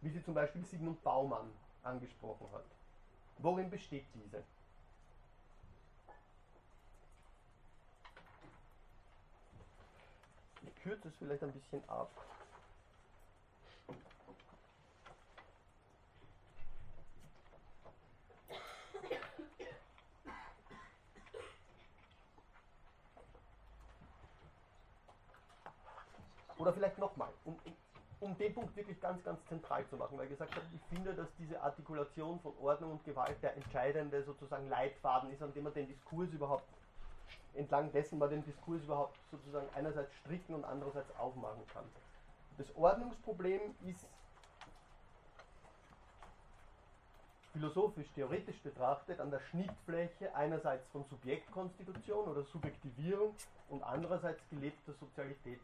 [0.00, 1.50] wie sie zum Beispiel Sigmund Baumann
[1.82, 2.64] angesprochen hat.
[3.38, 4.42] Worin besteht diese?
[10.62, 12.10] Ich kürze es vielleicht ein bisschen ab.
[26.68, 27.58] Oder vielleicht nochmal, um,
[28.20, 31.14] um den Punkt wirklich ganz, ganz zentral zu machen, weil ich gesagt habe, ich finde,
[31.14, 35.72] dass diese Artikulation von Ordnung und Gewalt der entscheidende sozusagen Leitfaden ist, an dem man
[35.72, 36.68] den Diskurs überhaupt,
[37.54, 41.86] entlang dessen man den Diskurs überhaupt sozusagen einerseits stricken und andererseits aufmachen kann.
[42.58, 44.04] Das Ordnungsproblem ist
[47.54, 53.34] philosophisch, theoretisch betrachtet an der Schnittfläche einerseits von Subjektkonstitution oder Subjektivierung
[53.70, 55.60] und andererseits gelebter Sozialität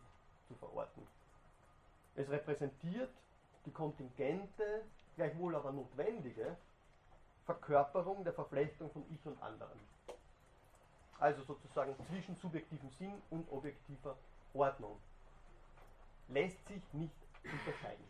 [0.48, 1.06] zu verorten.
[2.16, 3.10] Es repräsentiert
[3.66, 4.84] die kontingente,
[5.16, 6.56] gleichwohl aber notwendige
[7.44, 9.78] Verkörperung der Verflechtung von Ich und anderen.
[11.18, 14.16] Also sozusagen zwischen subjektivem Sinn und objektiver
[14.52, 14.98] Ordnung.
[16.28, 18.04] Lässt sich nicht unterscheiden.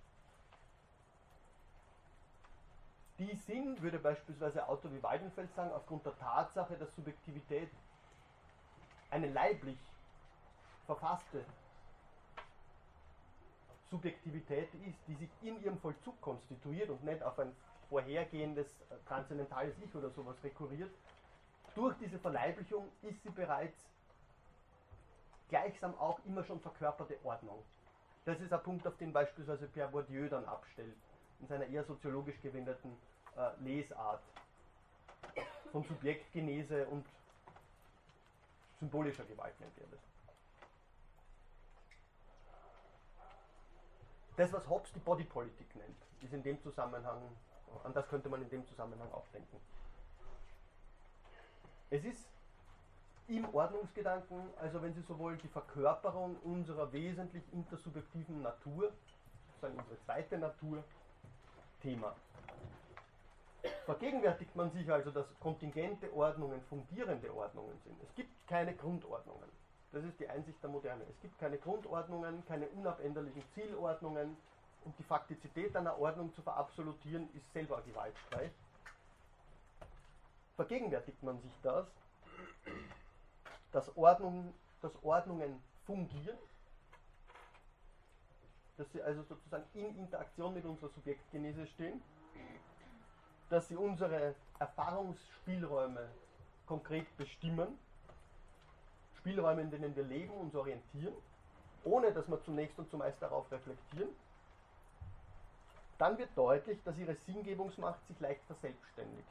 [3.19, 7.71] Die sind, würde beispielsweise Autor wie Weidenfeld sagen, aufgrund der Tatsache, dass Subjektivität
[9.11, 9.79] eine leiblich
[10.87, 11.45] verfasste
[13.95, 17.55] Subjektivität ist, die sich in ihrem Vollzug konstituiert und nicht auf ein
[17.89, 20.91] vorhergehendes äh, transzendentales Ich oder sowas rekurriert,
[21.77, 23.77] durch diese Verleiblichung ist sie bereits
[25.49, 27.63] gleichsam auch immer schon verkörperte Ordnung.
[28.25, 30.97] Das ist ein Punkt, auf den beispielsweise Pierre Bourdieu dann abstellt,
[31.39, 32.97] in seiner eher soziologisch gewendeten
[33.37, 34.23] äh, Lesart
[35.71, 37.07] von Subjektgenese und
[38.81, 40.14] symbolischer Gewalt nennt er das.
[44.37, 47.21] Das, was Hobbes die Bodypolitik nennt, ist in dem Zusammenhang,
[47.85, 49.61] an das könnte man in dem Zusammenhang auch denken.
[51.91, 52.27] Es ist
[53.29, 58.93] im Ordnungsgedanken, also wenn Sie so wollen, die Verkörperung unserer wesentlich intersubjektiven Natur,
[59.47, 60.83] sozusagen unsere zweite Natur,
[61.81, 62.15] Thema.
[63.87, 68.03] Vergegenwärtigt man sich also, dass kontingente Ordnungen fungierende Ordnungen sind.
[68.03, 69.49] Es gibt keine Grundordnungen.
[69.95, 71.05] Das ist die Einsicht der Moderne.
[71.09, 74.37] Es gibt keine Grundordnungen, keine unabänderlichen Zielordnungen
[74.85, 78.51] und die Faktizität einer Ordnung zu verabsolutieren ist selber ein Gewaltstreich.
[80.57, 81.87] Vergegenwärtigt man sich das,
[83.71, 84.53] dass, Ordnung,
[84.83, 86.39] dass Ordnungen fungieren,
[88.77, 92.03] dass sie also sozusagen in Interaktion mit unserer Subjektgenese stehen,
[93.49, 96.11] dass sie unsere Erfahrungsspielräume
[96.67, 97.79] konkret bestimmen
[99.25, 101.15] Spielräume, in denen wir leben, uns orientieren,
[101.83, 104.11] ohne dass wir zunächst und zumeist darauf reflektieren,
[105.97, 109.27] dann wird deutlich, dass ihre Sinngebungsmacht sich leicht verselbstständigt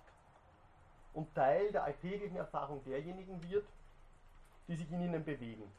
[1.14, 3.68] und Teil der alltäglichen Erfahrung derjenigen wird,
[4.68, 5.72] die sich in ihnen bewegen.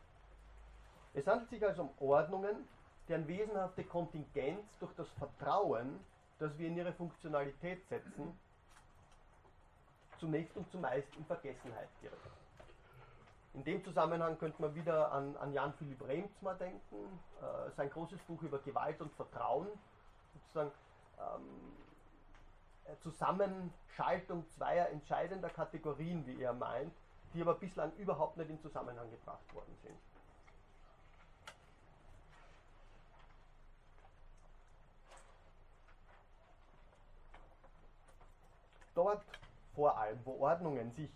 [1.14, 2.68] Es handelt sich also um Ordnungen,
[3.08, 5.98] deren wesenhafte Kontingenz durch das Vertrauen,
[6.38, 8.38] das wir in ihre Funktionalität setzen,
[10.20, 12.33] zunächst und zumeist in Vergessenheit gerät.
[13.54, 18.20] In dem Zusammenhang könnte man wieder an, an Jan Philipp Remzma denken, äh, sein großes
[18.22, 19.68] Buch über Gewalt und Vertrauen,
[20.32, 20.72] sozusagen
[21.18, 26.92] ähm, Zusammenschaltung zweier entscheidender Kategorien, wie er meint,
[27.32, 29.98] die aber bislang überhaupt nicht in Zusammenhang gebracht worden sind.
[38.96, 39.24] Dort
[39.74, 41.10] vor allem, wo Ordnungen sich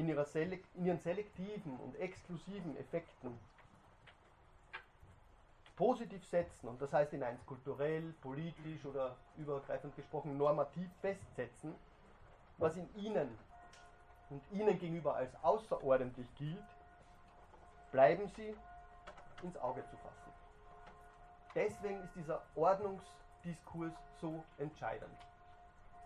[0.00, 3.38] in, ihrer Selek in ihren selektiven und exklusiven Effekten
[5.76, 11.74] positiv setzen, und das heißt in eins kulturell, politisch oder übergreifend gesprochen normativ festsetzen,
[12.58, 13.38] was in ihnen
[14.30, 16.64] und ihnen gegenüber als außerordentlich gilt,
[17.92, 18.54] bleiben sie
[19.42, 20.32] ins Auge zu fassen.
[21.54, 25.16] Deswegen ist dieser Ordnungsdiskurs so entscheidend,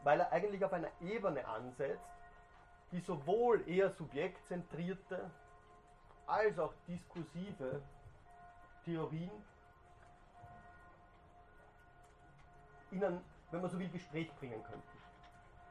[0.02, 2.13] weil er eigentlich auf einer Ebene ansetzt,
[2.94, 5.28] die sowohl eher subjektzentrierte
[6.26, 7.82] als auch diskursive
[8.84, 9.32] Theorien
[12.92, 14.98] in ein, wenn man so will, Gespräch bringen könnten.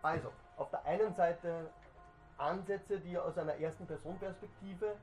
[0.02, 1.70] Also, auf der einen Seite
[2.38, 4.98] Ansätze, die aus einer ersten Personperspektive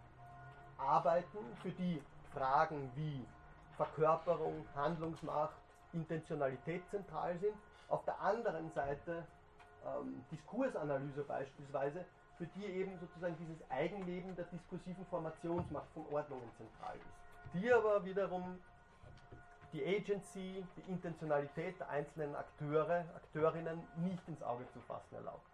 [0.76, 2.02] arbeiten, für die
[2.34, 3.24] Fragen wie
[3.78, 5.56] Verkörperung, Handlungsmacht,
[5.94, 7.54] Intentionalität zentral sind.
[7.88, 9.24] Auf der anderen Seite
[9.86, 12.04] ähm, Diskursanalyse beispielsweise,
[12.38, 17.54] für die eben sozusagen dieses Eigenleben der diskursiven Formationsmacht von Ordnungen zentral ist.
[17.54, 18.58] Die aber wiederum
[19.72, 25.46] die Agency, die Intentionalität der einzelnen Akteure, Akteurinnen nicht ins Auge zu fassen erlaubt.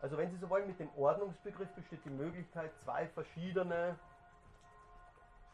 [0.00, 3.98] Also wenn Sie so wollen, mit dem Ordnungsbegriff besteht die Möglichkeit, zwei verschiedene,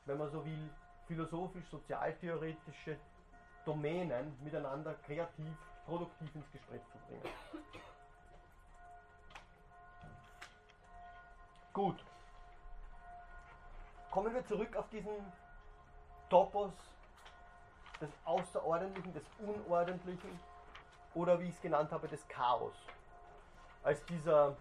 [0.04, 0.70] wenn man so will,
[1.06, 2.96] philosophisch-sozialtheoretische
[3.64, 7.22] Domänen miteinander kreativ, produktiv ins Gespräch zu bringen.
[11.74, 11.96] Gut.
[14.12, 15.10] Kommen wir zurück auf diesen
[16.30, 16.72] Topos
[18.00, 20.38] des Außerordentlichen, des Unordentlichen
[21.14, 22.74] oder wie ich es genannt habe, des Chaos.
[23.82, 24.56] Als dieser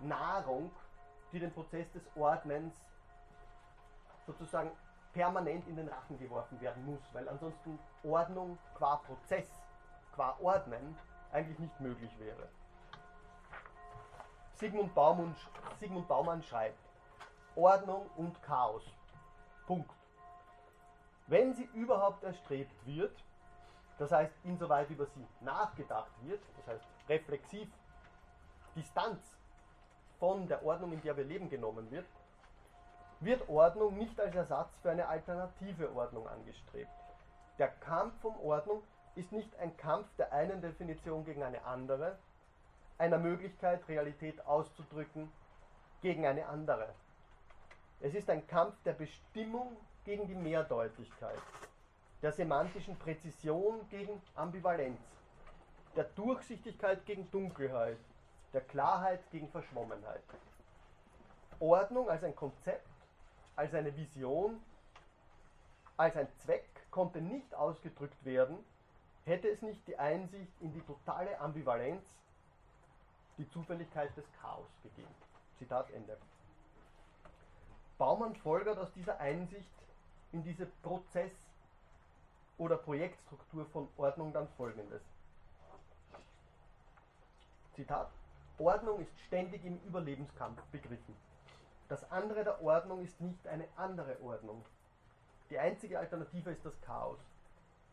[0.00, 0.70] Nahrung,
[1.32, 2.74] die den Prozess des Ordnens
[4.26, 4.70] sozusagen
[5.14, 9.48] permanent in den Rachen geworfen werden muss, weil ansonsten Ordnung qua Prozess,
[10.14, 10.94] qua Ordnen
[11.32, 12.48] eigentlich nicht möglich wäre.
[14.58, 15.36] Sigmund Baumann,
[15.78, 16.78] Sigmund Baumann schreibt,
[17.56, 18.82] Ordnung und Chaos.
[19.66, 19.90] Punkt.
[21.26, 23.12] Wenn sie überhaupt erstrebt wird,
[23.98, 27.68] das heißt, insoweit über sie nachgedacht wird, das heißt, reflexiv
[28.74, 29.20] Distanz
[30.18, 32.06] von der Ordnung, in der wir leben, genommen wird,
[33.20, 36.90] wird Ordnung nicht als Ersatz für eine alternative Ordnung angestrebt.
[37.58, 38.82] Der Kampf um Ordnung
[39.16, 42.18] ist nicht ein Kampf der einen Definition gegen eine andere,
[42.98, 45.30] einer Möglichkeit, Realität auszudrücken,
[46.00, 46.88] gegen eine andere.
[48.00, 51.38] Es ist ein Kampf der Bestimmung gegen die Mehrdeutigkeit,
[52.22, 55.00] der semantischen Präzision gegen Ambivalenz,
[55.96, 57.98] der Durchsichtigkeit gegen Dunkelheit,
[58.52, 60.22] der Klarheit gegen Verschwommenheit.
[61.58, 62.88] Ordnung als ein Konzept,
[63.56, 64.62] als eine Vision,
[65.96, 68.58] als ein Zweck konnte nicht ausgedrückt werden,
[69.24, 72.04] hätte es nicht die Einsicht in die totale Ambivalenz,
[73.38, 75.14] die Zufälligkeit des Chaos gegeben.
[75.58, 76.16] Zitat Ende.
[77.98, 79.72] Baumann folgert aus dieser Einsicht
[80.32, 81.44] in diese Prozess-
[82.58, 85.02] oder Projektstruktur von Ordnung dann folgendes.
[87.74, 88.10] Zitat,
[88.58, 91.14] Ordnung ist ständig im Überlebenskampf begriffen.
[91.88, 94.64] Das andere der Ordnung ist nicht eine andere Ordnung.
[95.50, 97.18] Die einzige Alternative ist das Chaos.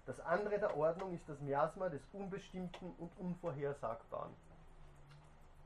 [0.06, 4.34] Das andere der Ordnung ist das Miasma des Unbestimmten und Unvorhersagbaren.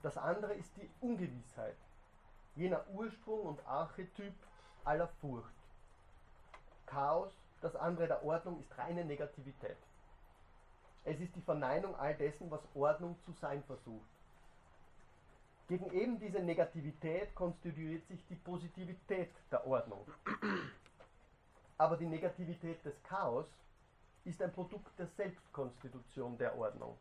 [0.02, 1.78] Das andere ist die Ungewissheit,
[2.56, 4.34] jener Ursprung und Archetyp
[4.84, 5.54] aller Furcht.
[6.86, 7.32] Chaos,
[7.62, 9.78] das andere der Ordnung, ist reine Negativität.
[11.04, 14.10] Es ist die Verneinung all dessen, was Ordnung zu sein versucht.
[15.68, 20.06] Gegen eben diese Negativität konstituiert sich die Positivität der Ordnung.
[21.78, 23.46] Aber die Negativität des Chaos
[24.24, 26.98] ist ein Produkt der Selbstkonstitution der Ordnung.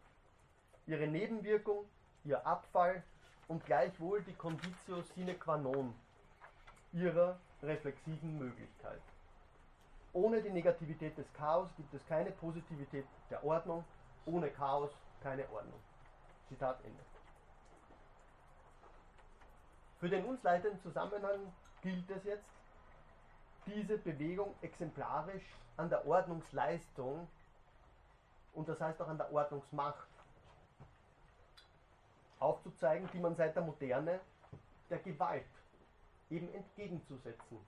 [0.87, 1.85] Ihre Nebenwirkung,
[2.27, 3.03] ihr Abfall
[3.49, 5.95] und gleichwohl die Conditio sine qua non
[6.93, 9.01] ihrer reflexiven Möglichkeit.
[10.13, 13.85] Ohne die Negativität des Chaos gibt es keine Positivität der Ordnung,
[14.25, 14.91] ohne Chaos
[15.23, 15.81] keine Ordnung.
[16.49, 17.03] Zitat Ende.
[20.01, 22.45] Für den uns leitenden Zusammenhang gilt es jetzt,
[23.67, 25.45] diese Bewegung exemplarisch
[25.77, 27.27] an der Ordnungsleistung
[28.55, 30.07] und das heißt auch an der Ordnungsmacht
[32.47, 34.21] aufzuzeigen, die man seit der Moderne
[34.89, 35.45] der Gewalt
[36.31, 37.59] eben entgegenzusetzen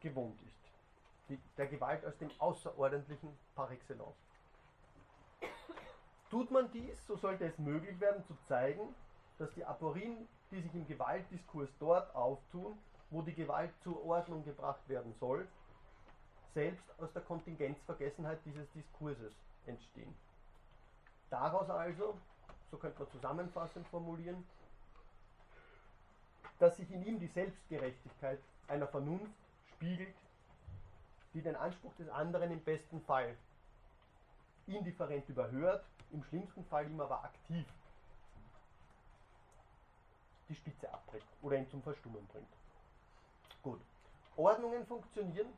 [0.00, 0.70] gewohnt ist.
[1.28, 4.14] Die, der Gewalt als dem Außerordentlichen par excellence.
[6.30, 8.94] Tut man dies, so sollte es möglich werden zu zeigen,
[9.38, 12.78] dass die Aporien, die sich im Gewaltdiskurs dort auftun,
[13.10, 15.46] wo die Gewalt zur Ordnung gebracht werden soll,
[16.54, 19.32] selbst aus der Kontingenzvergessenheit dieses Diskurses
[19.66, 20.14] entstehen.
[21.30, 22.16] Daraus also,
[22.70, 24.46] so könnte man zusammenfassend formulieren,
[26.58, 29.34] dass sich in ihm die Selbstgerechtigkeit einer Vernunft
[29.74, 30.14] spiegelt,
[31.34, 33.36] die den Anspruch des anderen im besten Fall
[34.66, 37.66] indifferent überhört, im schlimmsten Fall ihm aber aktiv
[40.48, 42.48] die Spitze abtritt oder ihn zum Verstummen bringt.
[43.62, 43.80] Gut.
[44.36, 45.48] Ordnungen funktionieren.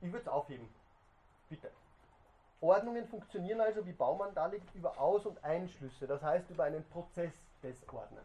[0.00, 0.68] Ich würde es aufheben.
[1.48, 1.70] Bitte.
[2.62, 7.34] Ordnungen funktionieren also, wie Baumann darlegt, über Aus- und Einschlüsse, das heißt über einen Prozess
[7.60, 8.24] des Ordnens.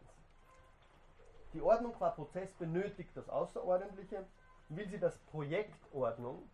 [1.53, 4.23] Die Ordnung qua Prozess benötigt das Außerordentliche,
[4.69, 6.47] will sie das Projekt Ordnung,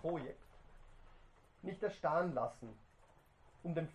[0.00, 0.42] Projekt,
[1.62, 2.76] nicht erstarren lassen,
[3.62, 3.88] um dem,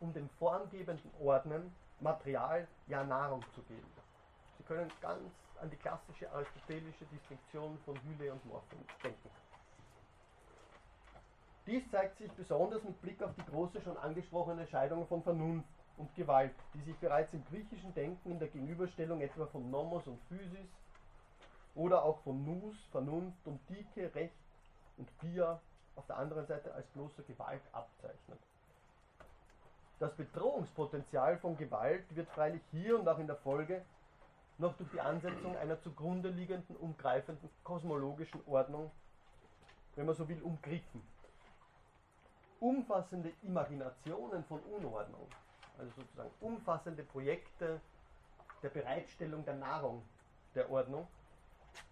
[0.00, 3.92] um dem formgebenden Ordnen Material, ja Nahrung zu geben.
[4.58, 9.30] Sie können ganz an die klassische aristotelische Distinktion von Hülle und Morphin denken.
[11.70, 15.68] Dies zeigt sich besonders mit Blick auf die große schon angesprochene Scheidung von Vernunft
[15.98, 20.20] und Gewalt, die sich bereits im griechischen Denken in der Gegenüberstellung etwa von Nomos und
[20.24, 20.68] Physis
[21.76, 24.34] oder auch von Nus, Vernunft und Dike, Recht
[24.96, 25.60] und Pia
[25.94, 28.40] auf der anderen Seite als bloße Gewalt abzeichnet.
[30.00, 33.84] Das Bedrohungspotenzial von Gewalt wird freilich hier und auch in der Folge
[34.58, 38.90] noch durch die Ansetzung einer zugrunde liegenden, umgreifenden kosmologischen Ordnung,
[39.94, 41.00] wenn man so will, umgriffen.
[42.60, 45.26] Umfassende Imaginationen von Unordnung,
[45.78, 47.80] also sozusagen umfassende Projekte
[48.62, 50.02] der Bereitstellung der Nahrung
[50.54, 51.06] der Ordnung,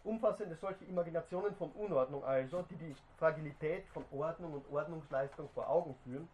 [0.04, 5.94] umfassende solche Imaginationen von Unordnung also, die die Fragilität von Ordnung und Ordnungsleistung vor Augen
[6.04, 6.28] führen,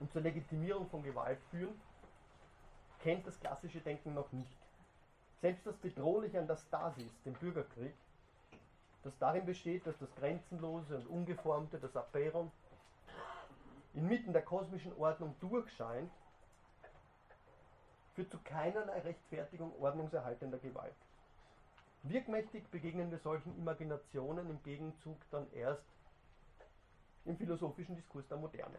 [0.00, 1.80] und zur Legitimierung von Gewalt führen,
[3.00, 4.56] kennt das klassische Denken noch nicht.
[5.40, 7.94] Selbst das Bedrohliche an der Stasis, dem Bürgerkrieg,
[9.04, 12.50] das darin besteht, dass das Grenzenlose und Ungeformte, das Aperon,
[13.94, 16.10] inmitten der kosmischen Ordnung durchscheint,
[18.14, 20.94] führt zu keinerlei Rechtfertigung ordnungserhaltender Gewalt.
[22.02, 25.84] Wirkmächtig begegnen wir solchen Imaginationen im Gegenzug dann erst
[27.24, 28.78] im philosophischen Diskurs der Moderne.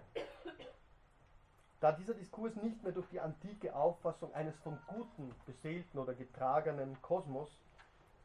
[1.79, 7.01] Da dieser Diskurs nicht mehr durch die antike Auffassung eines vom Guten beseelten oder getragenen
[7.01, 7.49] Kosmos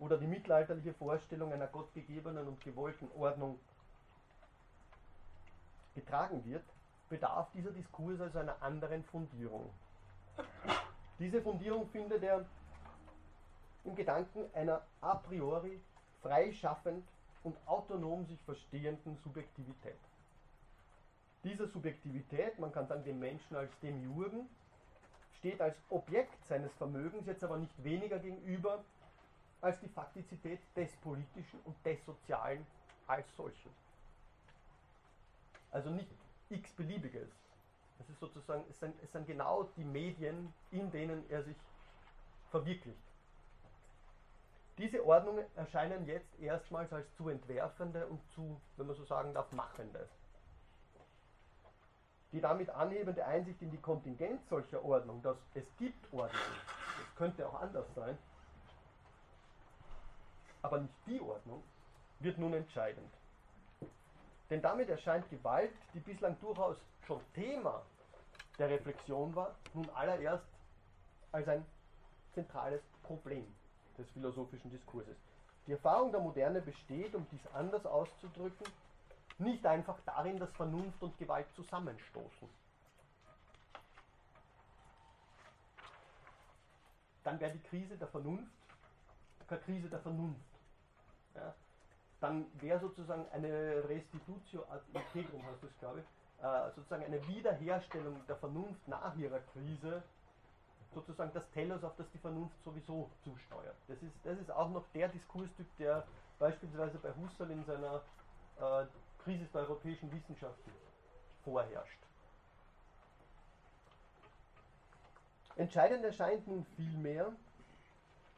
[0.01, 3.61] oder die mittelalterliche Vorstellung einer gottgegebenen und gewollten Ordnung
[5.95, 6.65] getragen wird,
[7.15, 9.71] bedarf dieser Diskurs also einer anderen Fundierung.
[11.21, 12.45] Diese Fundierung findet er
[13.85, 15.81] im Gedanken einer a priori
[16.23, 17.07] freischaffend
[17.45, 19.99] und autonom sich verstehenden Subjektivität.
[21.45, 24.49] Dieser Subjektivität, man kann sagen dem Menschen als dem Jurgen,
[25.39, 28.83] steht als Objekt seines Vermögens jetzt aber nicht weniger gegenüber
[29.61, 32.67] als die Faktizität des Politischen und des Sozialen
[33.07, 33.71] als solchen.
[35.71, 36.09] Also nicht
[36.55, 37.29] x-beliebiges.
[38.01, 41.57] Es ist sozusagen, es sind, es sind genau die Medien, in denen er sich
[42.51, 42.99] verwirklicht.
[44.79, 49.51] Diese Ordnungen erscheinen jetzt erstmals als zu entwerfende und zu, wenn man so sagen darf,
[49.53, 50.09] machende.
[52.33, 56.41] Die damit anhebende Einsicht in die Kontingenz solcher Ordnung, dass es gibt Ordnung,
[57.01, 58.19] es könnte auch anders sein,
[60.63, 61.63] aber nicht die Ordnung,
[62.19, 63.13] wird nun entscheidend.
[64.51, 66.77] Denn damit erscheint Gewalt, die bislang durchaus
[67.07, 67.83] schon Thema
[68.59, 70.45] der Reflexion war, nun allererst
[71.33, 71.65] als ein
[72.35, 73.47] zentrales Problem
[73.99, 75.17] des philosophischen Diskurses.
[75.67, 78.67] Die Erfahrung der Moderne besteht, um dies anders auszudrücken,
[79.39, 82.49] nicht einfach darin, dass Vernunft und Gewalt zusammenstoßen.
[87.25, 88.53] Dann wäre die Krise der Vernunft
[89.47, 90.41] keine Krise der Vernunft.
[91.35, 91.55] Ja?
[92.25, 98.19] Dann wäre sozusagen eine Restitutio ad integrum, heißt das glaube ich, äh, sozusagen eine Wiederherstellung
[98.27, 100.03] der Vernunft nach ihrer Krise
[100.95, 103.77] sozusagen das Telos, auf das die Vernunft sowieso zusteuert.
[103.89, 106.03] Das ist, das ist auch noch der Diskurstyp, der
[106.39, 108.01] beispielsweise bei Husserl in seiner
[108.59, 108.87] äh,
[109.23, 110.73] Krise der europäischen Wissenschaften
[111.45, 111.99] vorherrscht.
[115.57, 117.31] Entscheidend erscheint nun vielmehr,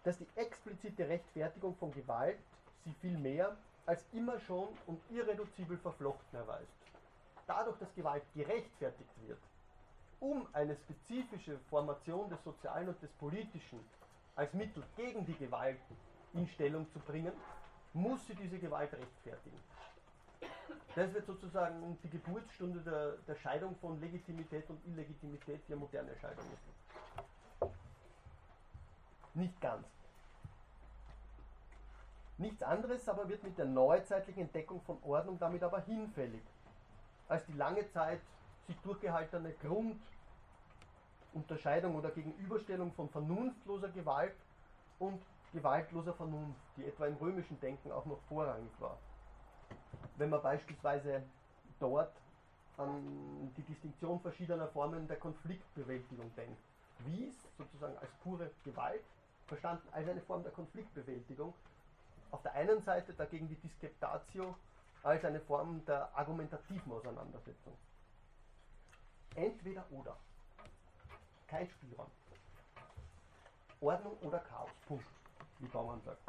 [0.03, 2.41] dass die explizite Rechtfertigung von Gewalt
[2.85, 3.57] sie vielmehr
[3.87, 6.69] als immer schon und irreduzibel verflochten erweist.
[7.47, 9.39] Dadurch, dass Gewalt gerechtfertigt wird,
[10.19, 13.79] um eine spezifische Formation des Sozialen und des Politischen
[14.35, 15.79] als Mittel gegen die Gewalt
[16.33, 17.33] in Stellung zu bringen,
[17.93, 19.59] muss sie diese Gewalt rechtfertigen.
[20.95, 26.17] Das wird sozusagen die Geburtsstunde der, der Scheidung von Legitimität und Illegitimität, die eine moderne
[26.17, 27.71] Scheidung ist.
[29.35, 29.87] Nicht ganz.
[32.39, 36.43] Nichts anderes aber wird mit der neuzeitlichen Entdeckung von Ordnung damit aber hinfällig,
[37.29, 38.21] als die lange Zeit
[38.67, 39.55] sich durchgehaltene
[41.33, 44.35] Grundunterscheidung oder Gegenüberstellung von vernunftloser Gewalt
[44.99, 45.23] und
[45.53, 48.99] gewaltloser Vernunft, die etwa im römischen Denken auch noch vorrangig war.
[50.17, 51.23] Wenn man beispielsweise
[51.79, 52.13] dort
[52.77, 56.61] an die Distinktion verschiedener Formen der Konfliktbewältigung denkt.
[57.01, 59.03] Wies sozusagen als pure Gewalt,
[59.47, 61.55] verstanden als eine Form der Konfliktbewältigung.
[62.37, 64.55] Auf der einen Seite dagegen die Diskreptatio
[65.03, 67.73] als eine Form der argumentativen Auseinandersetzung.
[69.35, 70.19] Entweder oder.
[71.47, 72.11] Kein Spielraum.
[73.81, 74.69] Ordnung oder Chaos.
[74.87, 75.07] Punkt.
[75.61, 76.21] Wie Baumann sagt.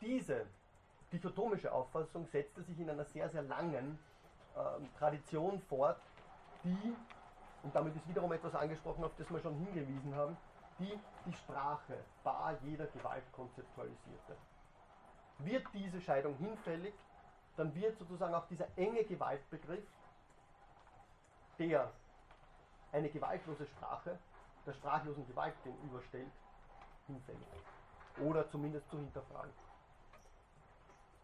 [0.00, 0.46] Diese
[1.12, 3.98] dichotomische Auffassung setzte sich in einer sehr, sehr langen
[4.56, 6.00] ähm, Tradition fort,
[6.64, 6.96] die,
[7.62, 10.38] und damit ist wiederum etwas angesprochen, auf das wir schon hingewiesen haben,
[10.78, 14.36] die die Sprache bar jeder Gewalt konzeptualisierte.
[15.38, 16.94] Wird diese Scheidung hinfällig,
[17.56, 19.86] dann wird sozusagen auch dieser enge Gewaltbegriff,
[21.58, 21.90] der
[22.92, 24.18] eine gewaltlose Sprache
[24.66, 26.30] der sprachlosen Gewalt gegenüberstellt,
[27.06, 27.46] hinfällig.
[28.22, 29.52] Oder zumindest zu hinterfragen.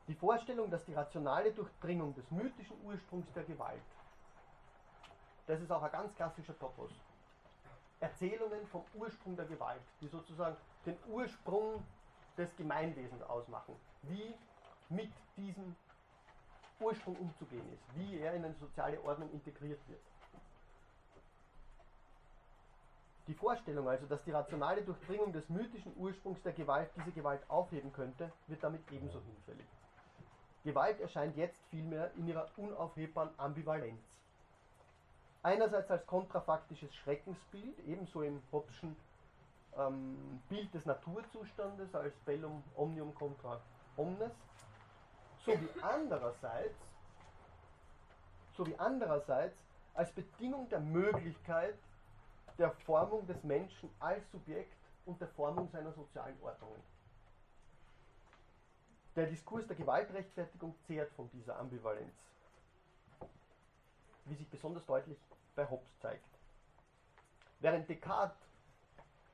[0.09, 3.83] Die Vorstellung, dass die rationale Durchdringung des mythischen Ursprungs der Gewalt,
[5.47, 6.91] das ist auch ein ganz klassischer Topos,
[8.01, 11.83] Erzählungen vom Ursprung der Gewalt, die sozusagen den Ursprung
[12.37, 14.35] des Gemeinwesens ausmachen, wie
[14.89, 15.77] mit diesem
[16.81, 20.01] Ursprung umzugehen ist, wie er in eine soziale Ordnung integriert wird.
[23.27, 27.93] Die Vorstellung also, dass die rationale Durchdringung des mythischen Ursprungs der Gewalt diese Gewalt aufheben
[27.93, 29.67] könnte, wird damit ebenso hinfällig.
[30.65, 34.03] Gewalt erscheint jetzt vielmehr in ihrer unaufhebbaren Ambivalenz.
[35.43, 38.95] Einerseits als kontrafaktisches Schreckensbild, ebenso im Hobbschen
[39.77, 43.59] ähm, Bild des Naturzustandes als Bellum omnium contra
[43.97, 44.33] omnes,
[45.45, 46.77] sowie andererseits,
[48.55, 49.57] sowie andererseits
[49.95, 51.79] als Bedingung der Möglichkeit
[52.59, 54.77] der Formung des Menschen als Subjekt
[55.07, 56.83] und der Formung seiner sozialen Ordnungen.
[59.17, 62.15] Der Diskurs der Gewaltrechtfertigung zehrt von dieser Ambivalenz,
[64.27, 65.19] wie sich besonders deutlich
[65.55, 66.25] bei Hobbes zeigt.
[67.61, 68.37] Während Descartes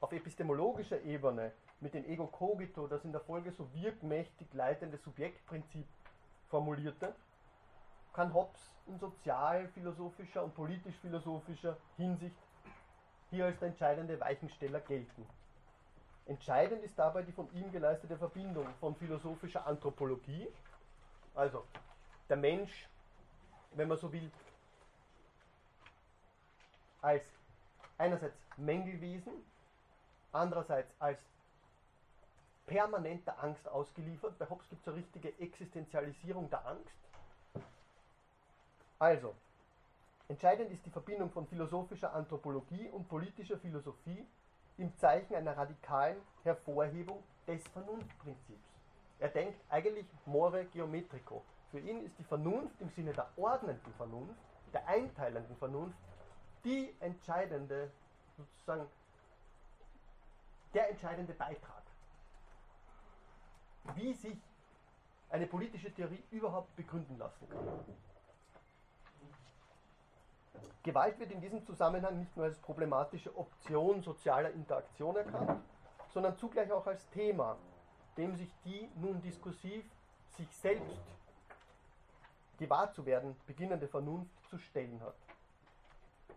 [0.00, 5.86] auf epistemologischer Ebene mit dem Ego cogito das in der Folge so wirkmächtig leitende Subjektprinzip
[6.48, 7.14] formulierte,
[8.12, 12.36] kann Hobbes in sozialphilosophischer und politisch-philosophischer Hinsicht
[13.30, 15.26] hier als der entscheidende Weichensteller gelten.
[16.26, 20.48] Entscheidend ist dabei die von ihm geleistete Verbindung von philosophischer Anthropologie,
[21.34, 21.64] also
[22.28, 22.88] der Mensch,
[23.72, 24.30] wenn man so will,
[27.07, 27.22] als
[27.98, 29.32] einerseits Mängelwesen,
[30.32, 31.20] andererseits als
[32.66, 34.36] permanenter Angst ausgeliefert.
[34.40, 36.96] Bei Hobbes gibt es eine richtige Existenzialisierung der Angst.
[38.98, 39.36] Also,
[40.26, 44.26] entscheidend ist die Verbindung von philosophischer Anthropologie und politischer Philosophie
[44.76, 48.68] im Zeichen einer radikalen Hervorhebung des Vernunftprinzips.
[49.20, 51.44] Er denkt eigentlich more geometrico.
[51.70, 54.34] Für ihn ist die Vernunft im Sinne der ordnenden Vernunft,
[54.72, 55.96] der einteilenden Vernunft,
[56.66, 57.92] die entscheidende,
[58.36, 58.88] sozusagen,
[60.74, 61.82] der entscheidende Beitrag.
[63.94, 64.36] Wie sich
[65.30, 67.96] eine politische Theorie überhaupt begründen lassen kann.
[70.82, 75.62] Gewalt wird in diesem Zusammenhang nicht nur als problematische Option sozialer Interaktion erkannt,
[76.12, 77.56] sondern zugleich auch als Thema,
[78.16, 79.84] dem sich die nun diskursiv
[80.36, 81.00] sich selbst
[82.58, 85.25] gewahr zu werden beginnende Vernunft zu stellen hat.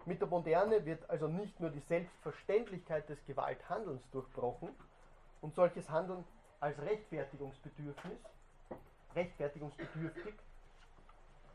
[0.10, 4.70] Mit der Moderne wird also nicht nur die Selbstverständlichkeit des Gewalthandelns durchbrochen
[5.40, 6.26] und solches Handeln
[6.60, 8.18] als Rechtfertigungsbedürfnis,
[9.14, 10.34] rechtfertigungsbedürftig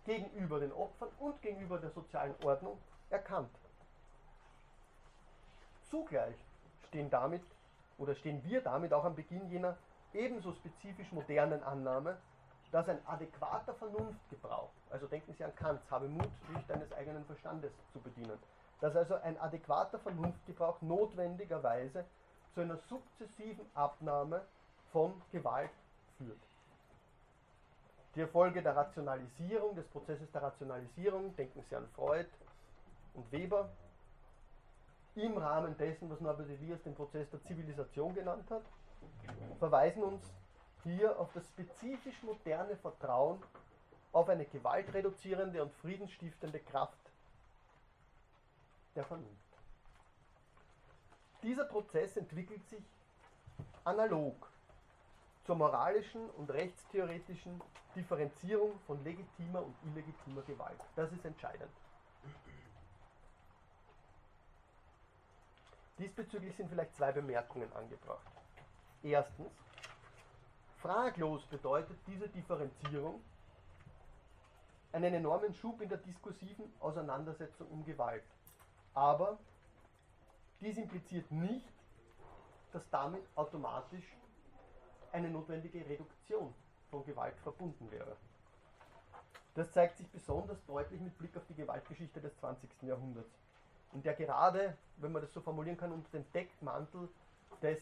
[0.04, 2.78] gegenüber den Opfern und gegenüber der sozialen Ordnung
[3.10, 3.50] erkannt.
[5.90, 6.36] Zugleich
[6.86, 7.42] stehen damit
[7.98, 9.76] oder stehen wir damit auch am Beginn jener
[10.12, 12.18] ebenso spezifisch modernen Annahme,
[12.74, 17.70] dass ein adäquater Vernunftgebrauch, also denken Sie an Kant, habe Mut, dich deines eigenen Verstandes
[17.92, 18.36] zu bedienen,
[18.80, 22.04] dass also ein adäquater Vernunftgebrauch notwendigerweise
[22.52, 24.42] zu einer sukzessiven Abnahme
[24.90, 25.70] von Gewalt
[26.18, 26.40] führt.
[28.16, 32.26] Die Erfolge der Rationalisierung, des Prozesses der Rationalisierung, denken Sie an Freud
[33.14, 33.68] und Weber,
[35.14, 38.64] im Rahmen dessen, was Norbert Elias den Prozess der Zivilisation genannt hat,
[39.60, 40.24] verweisen uns
[40.84, 43.42] hier auf das spezifisch moderne Vertrauen
[44.12, 46.98] auf eine gewaltreduzierende und friedensstiftende Kraft
[48.94, 49.30] der Vernunft.
[51.42, 52.84] Dieser Prozess entwickelt sich
[53.84, 54.48] analog
[55.44, 57.60] zur moralischen und rechtstheoretischen
[57.94, 60.80] Differenzierung von legitimer und illegitimer Gewalt.
[60.96, 61.70] Das ist entscheidend.
[65.98, 68.26] Diesbezüglich sind vielleicht zwei Bemerkungen angebracht.
[69.02, 69.52] Erstens,
[70.84, 73.22] fraglos bedeutet diese Differenzierung
[74.92, 78.22] einen enormen Schub in der diskursiven Auseinandersetzung um Gewalt.
[78.92, 79.38] Aber
[80.60, 81.72] dies impliziert nicht,
[82.70, 84.04] dass damit automatisch
[85.10, 86.54] eine notwendige Reduktion
[86.90, 88.14] von Gewalt verbunden wäre.
[89.54, 92.68] Das zeigt sich besonders deutlich mit Blick auf die Gewaltgeschichte des 20.
[92.82, 93.38] Jahrhunderts,
[93.94, 97.08] in der gerade, wenn man das so formulieren kann, unter dem Deckmantel
[97.62, 97.80] des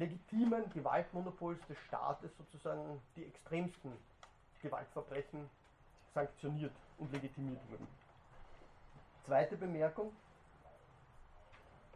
[0.00, 3.92] legitimen Gewaltmonopols des Staates sozusagen die extremsten
[4.62, 5.48] Gewaltverbrechen
[6.14, 7.86] sanktioniert und legitimiert wurden.
[9.26, 10.12] Zweite Bemerkung.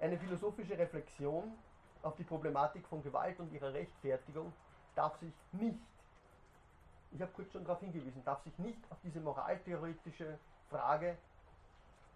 [0.00, 1.52] Eine philosophische Reflexion
[2.02, 4.52] auf die Problematik von Gewalt und ihrer Rechtfertigung
[4.94, 5.78] darf sich nicht,
[7.12, 10.38] ich habe kurz schon darauf hingewiesen, darf sich nicht auf diese moraltheoretische
[10.68, 11.16] Frage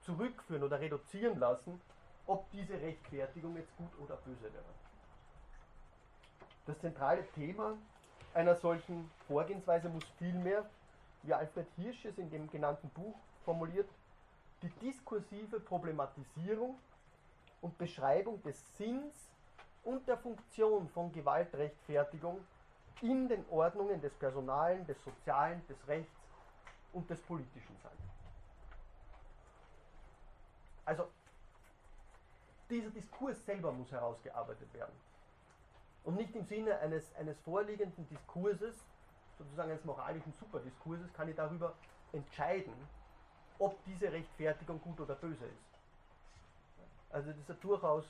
[0.02, 1.80] zurückführen oder reduzieren lassen,
[2.26, 4.87] ob diese Rechtfertigung jetzt gut oder böse wäre.
[6.68, 7.78] Das zentrale Thema
[8.34, 10.68] einer solchen Vorgehensweise muss vielmehr,
[11.22, 13.16] wie Alfred Hirsch es in dem genannten Buch
[13.46, 13.88] formuliert,
[14.60, 16.78] die diskursive Problematisierung
[17.62, 19.14] und Beschreibung des Sinns
[19.82, 22.38] und der Funktion von Gewaltrechtfertigung
[23.00, 26.20] in den Ordnungen des Personalen, des Sozialen, des Rechts
[26.92, 27.96] und des Politischen sein.
[30.84, 31.08] Also
[32.68, 35.07] dieser Diskurs selber muss herausgearbeitet werden.
[36.04, 38.84] Und nicht im Sinne eines, eines vorliegenden Diskurses,
[39.36, 41.74] sozusagen eines moralischen Superdiskurses, kann ich darüber
[42.12, 42.72] entscheiden,
[43.58, 45.68] ob diese Rechtfertigung gut oder böse ist.
[47.10, 48.04] Also das ist ein durchaus,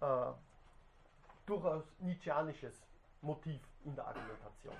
[0.00, 0.32] äh,
[1.46, 2.82] durchaus nietzscheanisches
[3.22, 4.76] Motiv in der Argumentation.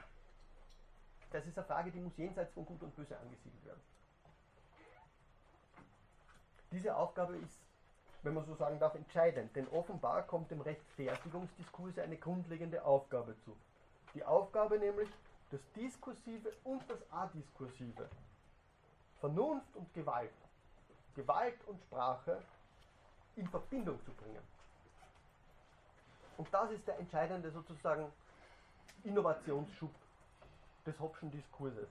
[1.30, 3.82] Das ist eine Frage, die muss jenseits von Gut und Böse angesiedelt werden.
[6.70, 7.63] Diese Aufgabe ist,
[8.24, 13.54] wenn man so sagen darf, entscheidend, denn offenbar kommt dem Rechtfertigungsdiskurs eine grundlegende Aufgabe zu.
[14.14, 15.08] Die Aufgabe nämlich,
[15.50, 18.08] das Diskursive und das Adiskursive,
[19.20, 20.32] Vernunft und Gewalt,
[21.14, 22.42] Gewalt und Sprache
[23.36, 24.42] in Verbindung zu bringen.
[26.38, 28.10] Und das ist der entscheidende sozusagen
[29.04, 29.94] Innovationsschub
[30.86, 31.88] des Hobbschen Diskurses.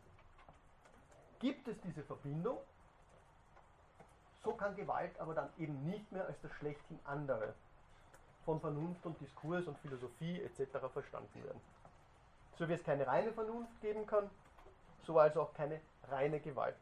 [1.40, 2.58] Gibt es diese Verbindung,
[4.44, 7.54] so kann Gewalt aber dann eben nicht mehr als das schlechthin andere
[8.46, 10.78] von Vernunft und Diskurs und Philosophie etc.
[10.92, 11.62] verstanden werden.
[12.58, 14.30] So wie es keine reine Vernunft geben kann,
[15.06, 15.80] so also auch keine
[16.10, 16.76] reine Gewalt.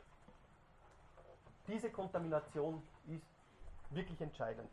[1.67, 3.25] Diese Kontamination ist
[3.91, 4.69] wirklich entscheidend.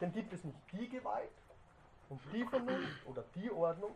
[0.00, 1.30] Denn gibt es nicht die Gewalt
[2.08, 3.94] und die Vernunft oder die Ordnung,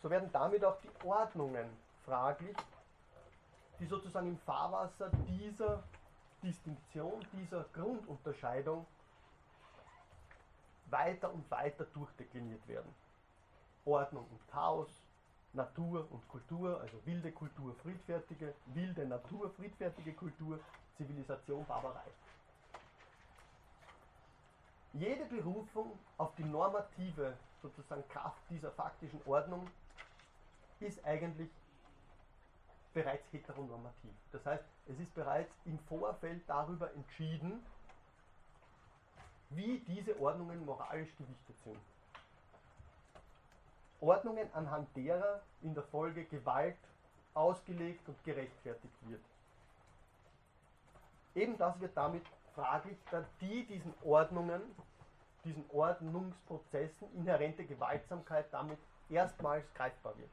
[0.00, 1.68] so werden damit auch die Ordnungen
[2.04, 2.56] fraglich,
[3.78, 5.82] die sozusagen im Fahrwasser dieser
[6.42, 8.86] Distinktion, dieser Grundunterscheidung
[10.86, 12.92] weiter und weiter durchdekliniert werden.
[13.84, 14.88] Ordnung und Chaos,
[15.52, 20.58] Natur und Kultur, also wilde Kultur, friedfertige, wilde Natur, friedfertige Kultur,
[20.96, 22.10] Zivilisation, Barbarei.
[24.94, 29.66] Jede Berufung auf die normative sozusagen Kraft dieser faktischen Ordnung
[30.80, 31.50] ist eigentlich
[32.92, 34.12] bereits heteronormativ.
[34.32, 37.64] Das heißt, es ist bereits im Vorfeld darüber entschieden,
[39.50, 41.78] wie diese Ordnungen moralisch gewichtet sind.
[44.00, 46.76] Ordnungen, anhand derer in der Folge Gewalt
[47.34, 49.22] ausgelegt und gerechtfertigt wird.
[51.34, 54.60] Eben das wird damit fraglich, da die diesen Ordnungen,
[55.44, 58.78] diesen Ordnungsprozessen inhärente Gewaltsamkeit damit
[59.08, 60.30] erstmals greifbar wird.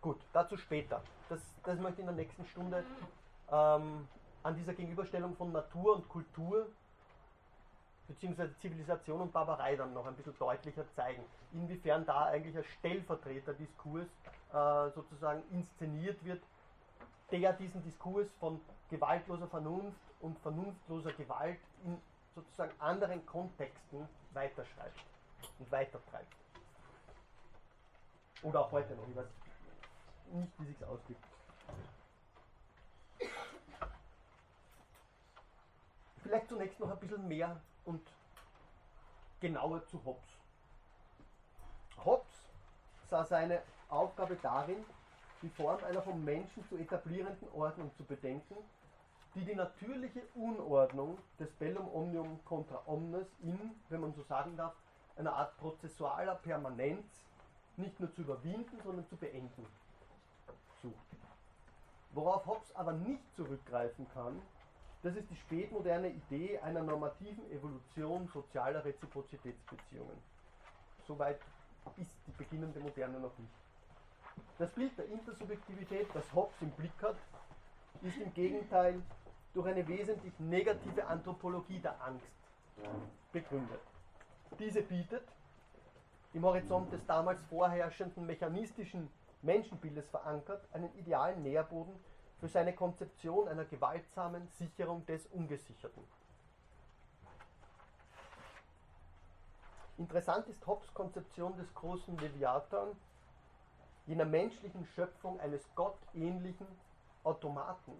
[0.00, 1.02] Gut, dazu später.
[1.28, 2.84] Das, das möchte ich in der nächsten Stunde
[3.52, 4.08] ähm,
[4.42, 6.66] an dieser Gegenüberstellung von Natur und Kultur
[8.08, 11.22] beziehungsweise Zivilisation und Barbarei dann noch ein bisschen deutlicher zeigen,
[11.52, 14.08] inwiefern da eigentlich ein Stellvertreterdiskurs
[14.52, 16.42] äh, sozusagen inszeniert wird,
[17.30, 22.00] der diesen Diskurs von gewaltloser Vernunft und vernunftloser Gewalt in
[22.34, 24.98] sozusagen anderen Kontexten weiterschreibt
[25.58, 26.34] und weitertreibt.
[28.42, 29.26] Oder auch heute noch, ich weiß
[30.32, 31.24] nicht, wie sich ausgibt.
[36.22, 38.00] Vielleicht zunächst noch ein bisschen mehr und
[39.40, 40.28] genauer zu Hobbes.
[42.04, 42.50] Hobbes
[43.08, 44.84] sah seine Aufgabe darin,
[45.42, 48.56] die Form einer vom Menschen zu etablierenden Ordnung zu bedenken,
[49.34, 53.58] die die natürliche Unordnung des Bellum Omnium contra Omnes in,
[53.88, 54.74] wenn man so sagen darf,
[55.16, 57.06] einer Art prozessualer Permanenz
[57.76, 59.66] nicht nur zu überwinden, sondern zu beenden
[60.82, 60.94] sucht.
[62.12, 64.40] Worauf Hobbes aber nicht zurückgreifen kann,
[65.02, 70.16] das ist die spätmoderne Idee einer normativen Evolution sozialer Reziprozitätsbeziehungen.
[71.06, 71.40] Soweit
[71.96, 73.54] ist die beginnende Moderne noch nicht.
[74.58, 77.16] Das Bild der Intersubjektivität, das Hobbes im Blick hat,
[78.02, 79.00] ist im Gegenteil
[79.54, 82.26] durch eine wesentlich negative Anthropologie der Angst
[83.32, 83.80] begründet.
[84.58, 85.26] Diese bietet
[86.32, 89.10] im Horizont des damals vorherrschenden mechanistischen
[89.42, 91.94] Menschenbildes verankert einen idealen Nährboden
[92.40, 96.02] für seine Konzeption einer gewaltsamen Sicherung des Ungesicherten.
[99.98, 102.96] Interessant ist Hobbes Konzeption des großen Leviathan,
[104.06, 106.66] jener menschlichen Schöpfung eines gottähnlichen
[107.22, 107.92] Automaten,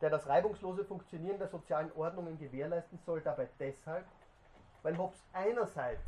[0.00, 4.04] der das reibungslose Funktionieren der sozialen Ordnungen gewährleisten soll, dabei deshalb,
[4.82, 6.02] weil Hobbes einerseits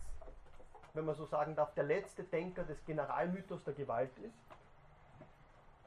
[0.95, 4.39] wenn man so sagen darf, der letzte Denker des Generalmythos der Gewalt ist,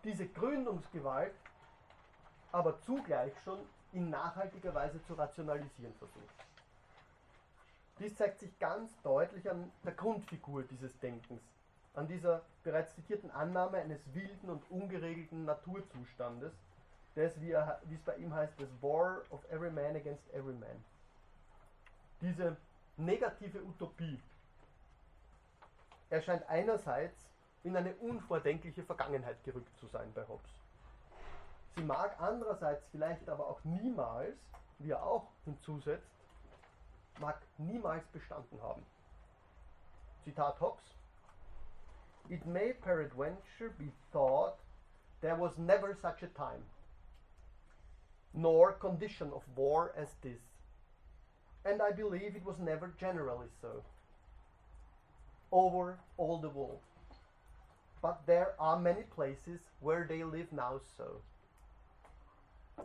[0.03, 1.33] diese Gründungsgewalt
[2.51, 3.59] aber zugleich schon
[3.93, 6.35] in nachhaltiger Weise zu rationalisieren versucht.
[7.99, 11.41] Dies zeigt sich ganz deutlich an der Grundfigur dieses Denkens,
[11.93, 16.53] an dieser bereits zitierten Annahme eines wilden und ungeregelten Naturzustandes,
[17.15, 20.53] des, wie, er, wie es bei ihm heißt, des War of Every Man Against Every
[20.53, 20.83] Man.
[22.21, 22.57] Diese
[22.97, 24.19] negative Utopie,
[26.13, 27.29] erscheint einerseits
[27.63, 30.51] in eine unvordenkliche Vergangenheit gerückt zu sein bei Hobbes.
[31.75, 34.37] Sie mag andererseits vielleicht aber auch niemals,
[34.79, 36.11] wie er auch hinzusetzt,
[37.19, 38.85] mag niemals bestanden haben.
[40.23, 40.83] Zitat Hobbes.
[42.29, 44.57] It may peradventure be thought
[45.21, 46.63] there was never such a time.
[48.33, 50.41] nor condition of war as this.
[51.65, 53.83] And I believe it was never generally so.
[55.53, 56.79] Over all the world.
[58.01, 61.21] But there are many places where they live now so.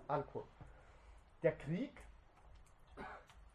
[0.06, 0.44] Unquote.
[1.42, 1.92] Der Krieg,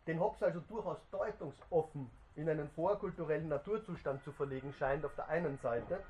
[0.08, 5.60] den Hobbes also durchaus deutungsoffen in einen vorkulturellen Naturzustand zu verlegen scheint auf der einen
[5.60, 6.04] Seite,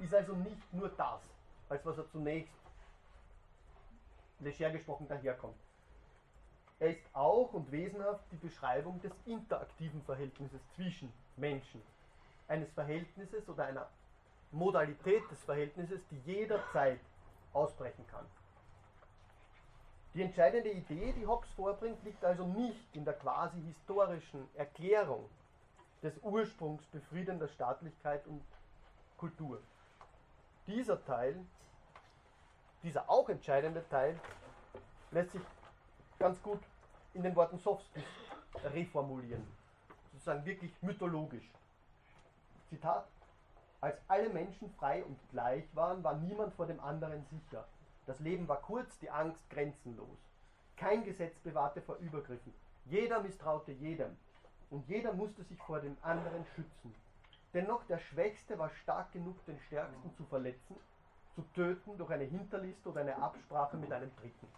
[0.00, 1.22] ist also nicht nur das,
[1.68, 2.52] als was er zunächst
[4.40, 5.56] leger gesprochen daherkommt.
[6.80, 11.80] Er ist auch und wesenhaft die Beschreibung des interaktiven Verhältnisses zwischen Menschen,
[12.48, 13.88] eines Verhältnisses oder einer
[14.52, 17.00] Modalität des Verhältnisses, die jederzeit
[17.52, 18.26] ausbrechen kann.
[20.14, 25.28] Die entscheidende Idee, die Hobbes vorbringt, liegt also nicht in der quasi historischen Erklärung
[26.02, 28.44] des Ursprungs befriedender Staatlichkeit und
[29.16, 29.60] Kultur.
[30.66, 31.44] Dieser Teil,
[32.84, 34.18] dieser auch entscheidende Teil,
[35.10, 35.42] lässt sich
[36.18, 36.60] ganz gut
[37.14, 38.04] in den Worten Sofskis
[38.62, 39.44] reformulieren.
[40.12, 41.50] Sozusagen wirklich mythologisch.
[42.74, 43.06] Zitat:
[43.80, 47.64] Als alle Menschen frei und gleich waren, war niemand vor dem anderen sicher.
[48.06, 50.18] Das Leben war kurz, die Angst grenzenlos.
[50.76, 52.52] Kein Gesetz bewahrte vor Übergriffen.
[52.86, 54.16] Jeder misstraute jedem.
[54.70, 56.92] Und jeder musste sich vor dem anderen schützen.
[57.52, 60.74] Dennoch der Schwächste war stark genug, den Stärksten zu verletzen,
[61.36, 64.48] zu töten durch eine Hinterliste oder eine Absprache mit einem Dritten.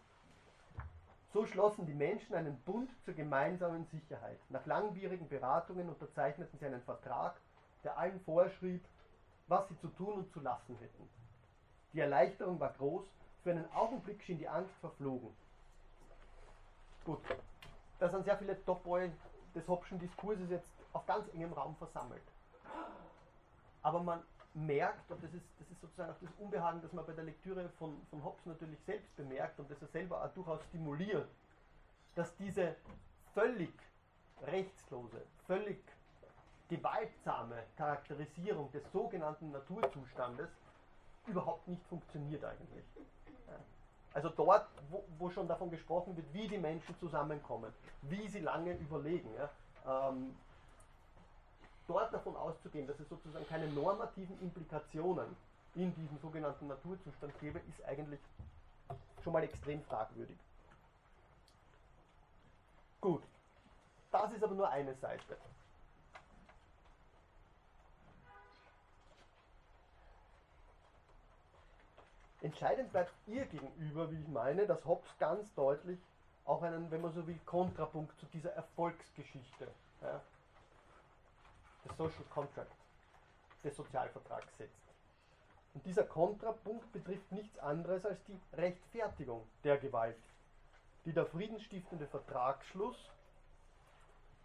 [1.35, 4.39] So schlossen die Menschen einen Bund zur gemeinsamen Sicherheit.
[4.49, 7.39] Nach langwierigen Beratungen unterzeichneten sie einen Vertrag,
[7.87, 8.85] der allen vorschrieb,
[9.47, 11.09] was sie zu tun und zu lassen hätten.
[11.93, 13.05] Die Erleichterung war groß,
[13.45, 15.31] für einen Augenblick schien die Angst verflogen.
[17.05, 17.21] Gut,
[18.01, 19.09] da sind sehr viele Topoi
[19.55, 22.25] des Hobbschen Diskurses jetzt auf ganz engem Raum versammelt.
[23.83, 24.21] Aber man
[24.55, 27.69] merkt, und das ist, das ist sozusagen auch das Unbehagen, das man bei der Lektüre
[27.79, 31.29] von, von Hobbes natürlich selbst bemerkt und das er selber auch durchaus stimuliert,
[32.17, 32.75] dass diese
[33.33, 33.73] völlig
[34.43, 35.81] rechtslose, völlig
[36.69, 40.49] gewaltsame Charakterisierung des sogenannten Naturzustandes
[41.27, 42.85] überhaupt nicht funktioniert eigentlich.
[44.15, 47.71] Also dort, wo, wo, schon davon gesprochen wird, wie die Menschen zusammenkommen,
[48.03, 50.35] wie sie lange überlegen, ja, ähm,
[51.87, 55.37] dort davon auszugehen, dass es sozusagen keine normativen Implikationen
[55.75, 58.21] in diesem sogenannten Naturzustand gäbe, ist eigentlich
[59.23, 60.39] schon mal extrem fragwürdig.
[63.03, 63.23] Gut,
[64.11, 65.37] das ist aber nur eine Seite.
[72.47, 75.99] Entscheidend bleibt ihr gegenüber, wie ich meine, dass Hobbes ganz deutlich
[76.45, 79.67] auch einen, wenn man so will, Kontrapunkt zu dieser Erfolgsgeschichte
[80.01, 80.21] ja,
[81.85, 82.71] des Social Contract,
[83.65, 84.95] des Sozialvertrags setzt.
[85.75, 90.23] Und dieser Kontrapunkt betrifft nichts anderes als die Rechtfertigung der Gewalt,
[91.05, 93.11] die der friedensstiftende Vertragsschluss,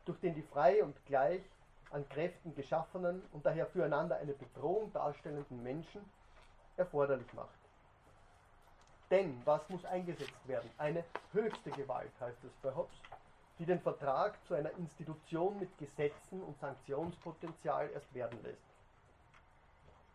[0.05, 1.43] durch den die frei und gleich
[1.91, 6.01] an Kräften geschaffenen und daher füreinander eine Bedrohung darstellenden Menschen
[6.77, 7.60] erforderlich macht.
[9.11, 10.71] Denn was muss eingesetzt werden?
[10.77, 11.03] Eine
[11.33, 12.95] höchste Gewalt heißt es bei Hobbes,
[13.59, 18.63] die den Vertrag zu einer Institution mit Gesetzen und Sanktionspotenzial erst werden lässt.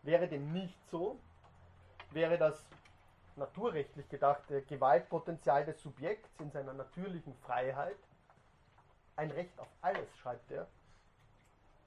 [0.01, 1.19] Wäre dem nicht so,
[2.09, 2.65] wäre das
[3.35, 7.97] naturrechtlich gedachte Gewaltpotenzial des Subjekts in seiner natürlichen Freiheit
[9.15, 10.67] ein Recht auf alles, schreibt er.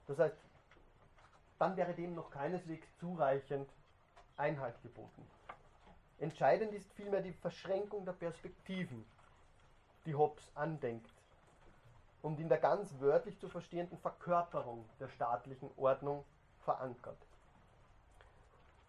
[0.06, 0.36] Das heißt,
[1.58, 3.68] dann wäre dem noch keineswegs zureichend
[4.36, 5.26] Einhalt geboten.
[6.20, 9.06] Entscheidend ist vielmehr die Verschränkung der Perspektiven,
[10.04, 11.10] die Hobbes andenkt
[12.20, 16.22] und in der ganz wörtlich zu verstehenden Verkörperung der staatlichen Ordnung
[16.60, 17.16] verankert.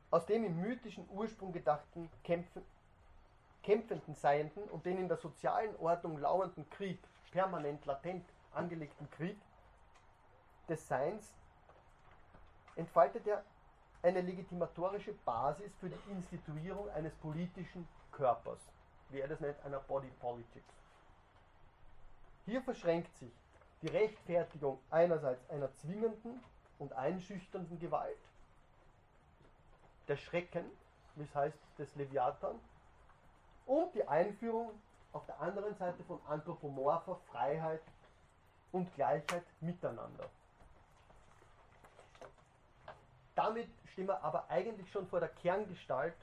[0.09, 2.63] Aus dem im mythischen Ursprung gedachten Kämpfen,
[3.63, 6.99] kämpfenden Seienden und den in der sozialen Ordnung lauernden Krieg,
[7.31, 9.37] permanent latent angelegten Krieg
[10.67, 11.33] des Seins,
[12.75, 13.41] entfaltet er
[14.03, 18.59] eine legitimatorische Basis für die Instituierung eines politischen Körpers,
[19.09, 20.73] wie er das nennt, einer Body Politics.
[22.45, 23.31] Hier verschränkt sich
[23.81, 26.43] die Rechtfertigung einerseits einer zwingenden
[26.79, 28.17] und einschüchternden Gewalt,
[30.07, 30.65] der Schrecken,
[31.15, 32.59] wie es heißt, des Leviathan,
[33.65, 34.71] und die Einführung
[35.13, 37.81] auf der anderen Seite von anthropomorpher Freiheit
[38.71, 40.29] und Gleichheit miteinander.
[43.35, 46.15] Damit wir aber eigentlich schon vor der Kerngestalt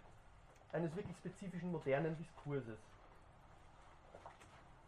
[0.72, 2.78] eines wirklich spezifischen modernen Diskurses.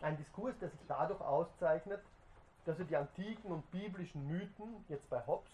[0.01, 2.03] Ein Diskurs, der sich dadurch auszeichnet,
[2.65, 5.51] dass er die antiken und biblischen Mythen, jetzt bei Hobbes,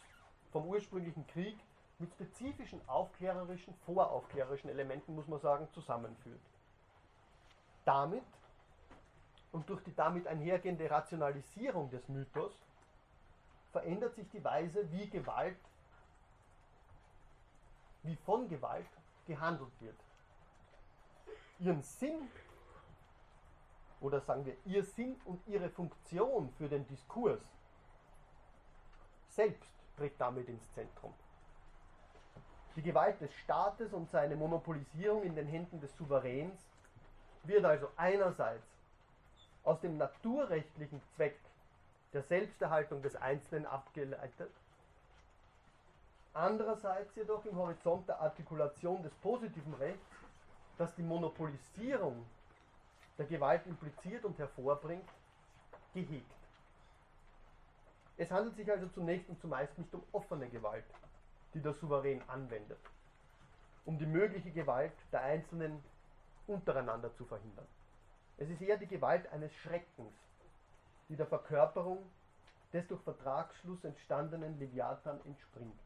[0.53, 1.59] vom ursprünglichen Krieg
[1.99, 6.41] mit spezifischen aufklärerischen, voraufklärerischen Elementen, muss man sagen, zusammenführt.
[7.85, 8.25] Damit
[9.53, 12.53] und durch die damit einhergehende Rationalisierung des Mythos
[13.73, 15.57] verändert sich die Weise, wie Gewalt,
[18.07, 18.87] wie von Gewalt
[19.27, 19.97] gehandelt wird.
[21.59, 22.29] Ihren Sinn
[24.01, 27.41] oder sagen wir ihr Sinn und ihre Funktion für den Diskurs
[29.29, 31.13] selbst tritt damit ins Zentrum.
[32.75, 36.59] Die Gewalt des Staates und seine Monopolisierung in den Händen des Souveräns
[37.45, 38.67] wird also einerseits
[39.65, 41.39] aus dem naturrechtlichen Zweck
[42.13, 44.51] der Selbsterhaltung des Einzelnen abgeleitet,
[46.37, 50.07] andererseits jedoch im Horizont der Artikulation des positiven Rechts,
[50.77, 52.27] das die Monopolisierung
[53.19, 55.09] der Gewalt impliziert und hervorbringt,
[55.95, 56.31] gehegt.
[58.19, 60.85] Es handelt sich also zunächst und zumeist nicht um offene Gewalt,
[61.55, 62.81] die der Souverän anwendet,
[63.87, 65.83] um die mögliche Gewalt der Einzelnen
[66.47, 67.67] untereinander zu verhindern.
[68.37, 70.15] Es ist eher die Gewalt eines Schreckens,
[71.09, 71.99] die der Verkörperung
[72.73, 75.79] des durch Vertragsschluss entstandenen Leviathan entspringt,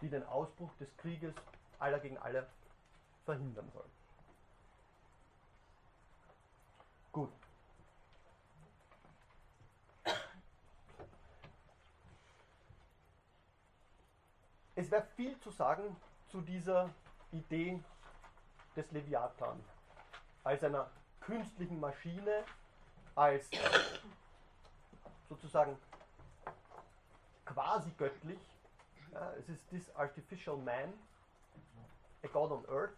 [0.00, 1.34] die den Ausbruch des Krieges
[1.78, 2.46] aller gegen alle
[3.24, 3.84] verhindern soll.
[7.12, 7.32] Gut.
[14.74, 15.96] Es wäre viel zu sagen
[16.30, 16.88] zu dieser
[17.32, 17.82] Idee
[18.76, 19.62] des Leviathan
[20.42, 20.90] als einer
[21.20, 22.44] künstlichen Maschine,
[23.14, 23.50] als
[25.28, 25.76] sozusagen
[27.44, 28.38] quasi göttlich.
[29.12, 30.92] Ja, es ist this artificial man,
[32.22, 32.96] a God on earth.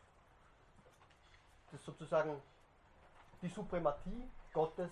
[1.70, 2.40] Das ist sozusagen
[3.40, 4.90] die Suprematie Gottes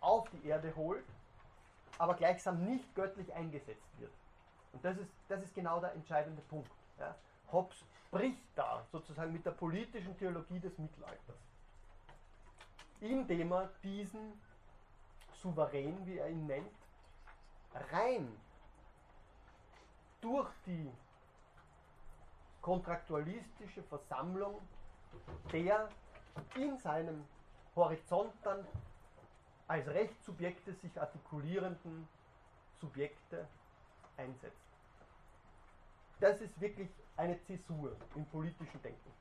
[0.00, 1.04] auf die Erde holt,
[1.98, 4.12] aber gleichsam nicht göttlich eingesetzt wird.
[4.72, 6.70] Und das ist, das ist genau der entscheidende Punkt.
[6.98, 7.14] Ja.
[7.50, 11.36] Hobbes bricht da sozusagen mit der politischen Theologie des Mittelalters,
[13.00, 14.40] indem er diesen
[15.34, 16.72] Souverän, wie er ihn nennt,
[17.90, 18.40] rein
[20.26, 20.90] durch die
[22.60, 24.60] kontraktualistische Versammlung
[25.52, 25.88] der
[26.56, 27.24] in seinem
[27.76, 28.66] Horizont dann
[29.68, 32.08] als Rechtssubjekte sich artikulierenden
[32.80, 33.46] Subjekte
[34.16, 34.66] einsetzt.
[36.18, 39.12] Das ist wirklich eine Zäsur im politischen Denken.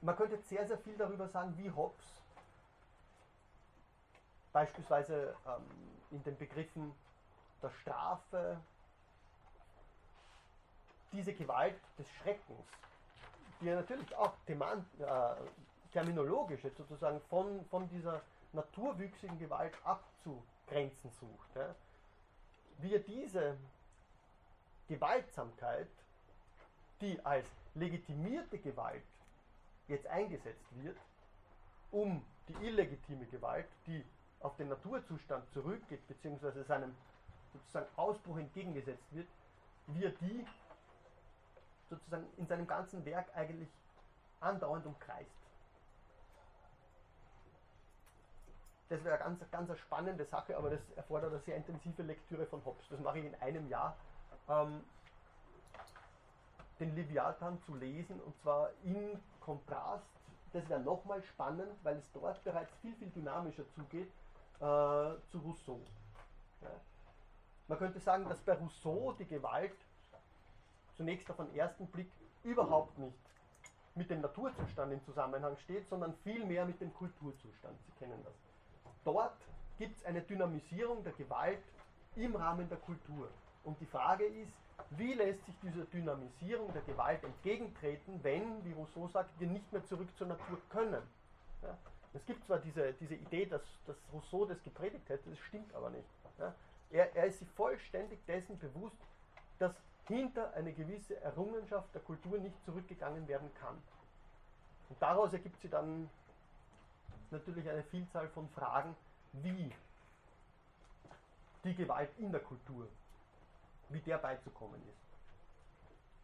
[0.00, 2.23] Man könnte jetzt sehr, sehr viel darüber sagen, wie Hobbes
[4.54, 5.62] beispielsweise ähm,
[6.12, 6.94] in den Begriffen
[7.60, 8.56] der Strafe,
[11.12, 12.64] diese Gewalt des Schreckens,
[13.60, 14.54] die ja natürlich auch äh,
[15.92, 21.74] terminologisch jetzt sozusagen von, von dieser naturwüchsigen Gewalt abzugrenzen sucht, ja,
[22.78, 23.56] wie er diese
[24.88, 25.88] Gewaltsamkeit,
[27.00, 29.02] die als legitimierte Gewalt
[29.88, 30.96] jetzt eingesetzt wird,
[31.90, 34.04] um die illegitime Gewalt, die
[34.44, 36.94] auf den Naturzustand zurückgeht, beziehungsweise seinem
[37.52, 39.26] sozusagen Ausbruch entgegengesetzt wird,
[39.86, 40.46] wie er die
[41.88, 43.68] sozusagen in seinem ganzen Werk eigentlich
[44.40, 45.30] andauernd umkreist.
[48.90, 52.46] Das wäre eine ganz, ganz eine spannende Sache, aber das erfordert eine sehr intensive Lektüre
[52.46, 52.84] von Hobbes.
[52.90, 53.96] Das mache ich in einem Jahr.
[54.48, 54.84] Ähm,
[56.80, 60.04] den Leviathan zu lesen und zwar in Kontrast,
[60.52, 64.10] das wäre nochmal spannend, weil es dort bereits viel, viel dynamischer zugeht,
[64.60, 65.80] äh, zu Rousseau.
[66.60, 66.68] Ja.
[67.68, 69.76] Man könnte sagen, dass bei Rousseau die Gewalt
[70.96, 72.10] zunächst auf den ersten Blick
[72.42, 73.18] überhaupt nicht
[73.94, 77.78] mit dem Naturzustand im Zusammenhang steht, sondern vielmehr mit dem Kulturzustand.
[77.86, 78.34] Sie kennen das.
[79.04, 79.36] Dort
[79.78, 81.62] gibt es eine Dynamisierung der Gewalt
[82.16, 83.28] im Rahmen der Kultur.
[83.64, 84.52] Und die Frage ist,
[84.90, 89.84] wie lässt sich dieser Dynamisierung der Gewalt entgegentreten, wenn, wie Rousseau sagt, wir nicht mehr
[89.84, 91.02] zurück zur Natur können?
[91.62, 91.76] Ja?
[92.14, 95.90] Es gibt zwar diese, diese Idee, dass, dass Rousseau das gepredigt hätte, das stimmt aber
[95.90, 96.08] nicht.
[96.38, 96.54] Ja?
[96.90, 98.96] Er, er ist sich vollständig dessen bewusst,
[99.58, 99.74] dass
[100.06, 103.82] hinter eine gewisse Errungenschaft der Kultur nicht zurückgegangen werden kann.
[104.88, 106.08] Und daraus ergibt sich dann
[107.30, 108.94] natürlich eine Vielzahl von Fragen,
[109.32, 109.72] wie
[111.64, 112.86] die Gewalt in der Kultur,
[113.88, 115.00] wie der beizukommen ist.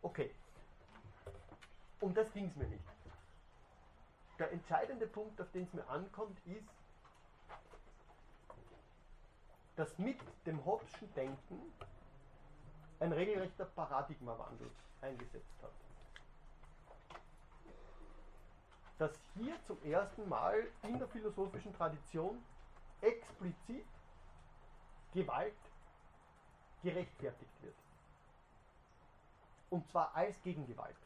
[0.03, 0.31] Okay,
[2.01, 2.85] um das ging es mir nicht.
[4.41, 6.71] Der entscheidende Punkt, auf den es mir ankommt, ist,
[9.77, 11.61] dass mit dem Hobbes'schen Denken
[13.01, 14.71] ein regelrechter Paradigmawandel
[15.03, 15.73] eingesetzt hat.
[18.97, 22.43] Dass hier zum ersten Mal in der philosophischen Tradition
[23.03, 23.87] explizit
[25.13, 25.53] Gewalt
[26.83, 27.77] gerechtfertigt wird.
[29.69, 30.97] Und zwar als Gegengewalt.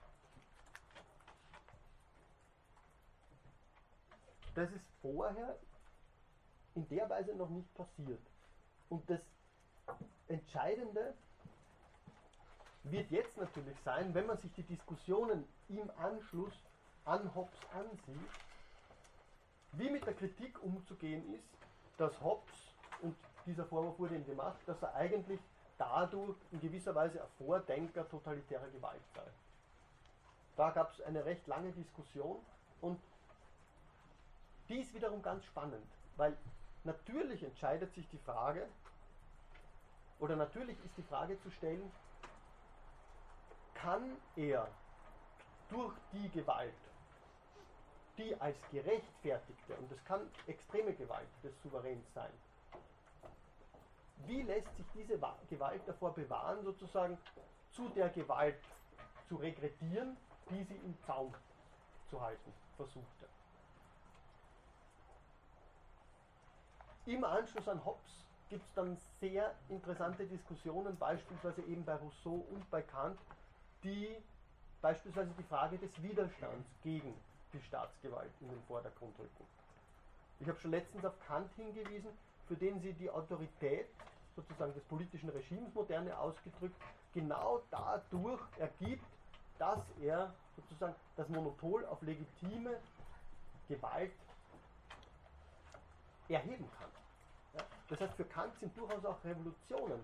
[4.55, 5.59] Das ist vorher
[6.75, 8.21] in der Weise noch nicht passiert.
[8.89, 9.21] Und das
[10.29, 11.15] Entscheidende
[12.85, 16.53] wird jetzt natürlich sein, wenn man sich die Diskussionen im Anschluss
[17.05, 18.31] an Hobbes ansieht,
[19.73, 21.49] wie mit der Kritik umzugehen ist,
[21.99, 22.55] dass Hobbes,
[23.03, 25.41] und dieser Vorwurf wurde ihm gemacht, dass er eigentlich
[25.79, 29.27] dadurch in gewisser Weise ein Vordenker totalitärer Gewalt sei.
[30.57, 32.39] Da gab es eine recht lange Diskussion
[32.81, 33.01] und
[34.69, 35.87] die ist wiederum ganz spannend,
[36.17, 36.37] weil
[36.85, 38.67] natürlich entscheidet sich die Frage,
[40.21, 41.91] oder natürlich ist die Frage zu stellen,
[43.75, 44.69] kann er
[45.69, 46.73] durch die Gewalt,
[48.17, 52.33] die als gerechtfertigte, und das kann extreme Gewalt des Souveräns sein,
[54.27, 55.19] wie lässt sich diese
[55.51, 57.19] Gewalt davor bewahren, sozusagen
[57.73, 58.59] zu der Gewalt
[59.29, 60.17] zu regredieren,
[60.51, 61.35] die sie im Zaum
[62.09, 63.34] zu halten versuchte.
[67.07, 72.71] Im Anschluss an Hobbes gibt es dann sehr interessante Diskussionen, beispielsweise eben bei Rousseau und
[72.71, 73.19] bei Kant,
[73.83, 74.17] die
[74.81, 77.15] beispielsweise die Frage des Widerstands gegen
[77.53, 79.47] die Staatsgewalt in den Vordergrund rücken.
[80.41, 82.11] Ich habe schon letztens auf Kant hingewiesen,
[82.49, 83.87] für den sie die Autorität
[84.35, 86.81] sozusagen des politischen Regimes, moderne ausgedrückt,
[87.13, 89.05] genau dadurch ergibt,
[89.59, 92.81] dass er sozusagen das Monopol auf legitime
[93.69, 94.13] Gewalt
[96.35, 96.91] erheben kann.
[97.55, 97.65] Ja?
[97.89, 100.01] Das heißt, für Kant sind durchaus auch Revolutionen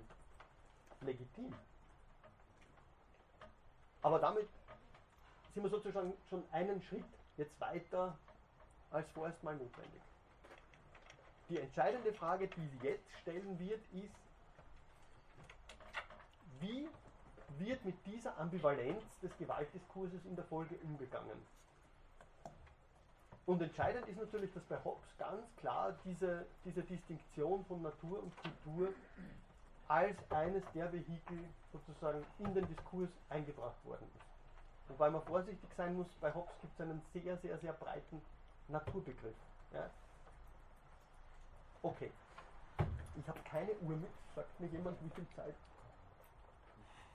[1.03, 1.55] legitim.
[4.03, 4.49] Aber damit
[5.55, 7.05] sind wir sozusagen schon einen Schritt
[7.37, 8.17] jetzt weiter
[8.91, 10.01] als vorerst mal notwendig.
[11.49, 14.15] Die entscheidende Frage, die sie jetzt stellen wird, ist,
[16.61, 16.89] wie
[17.59, 21.45] wird mit dieser Ambivalenz des Gewaltdiskurses in der Folge umgegangen?
[23.47, 28.33] Und entscheidend ist natürlich, dass bei Hobbes ganz klar diese, diese Distinktion von Natur und
[28.43, 28.89] Kultur
[29.89, 31.39] als eines der Vehikel
[31.73, 34.31] sozusagen in den Diskurs eingebracht worden ist.
[34.89, 38.23] Wobei man vorsichtig sein muss, bei Hobbes gibt es einen sehr, sehr, sehr breiten
[38.69, 39.35] Naturbegriff.
[39.73, 39.91] Ja?
[41.83, 42.13] Okay.
[43.17, 45.55] Ich habe keine Uhr mit, sagt mir jemand, wie viel Zeit?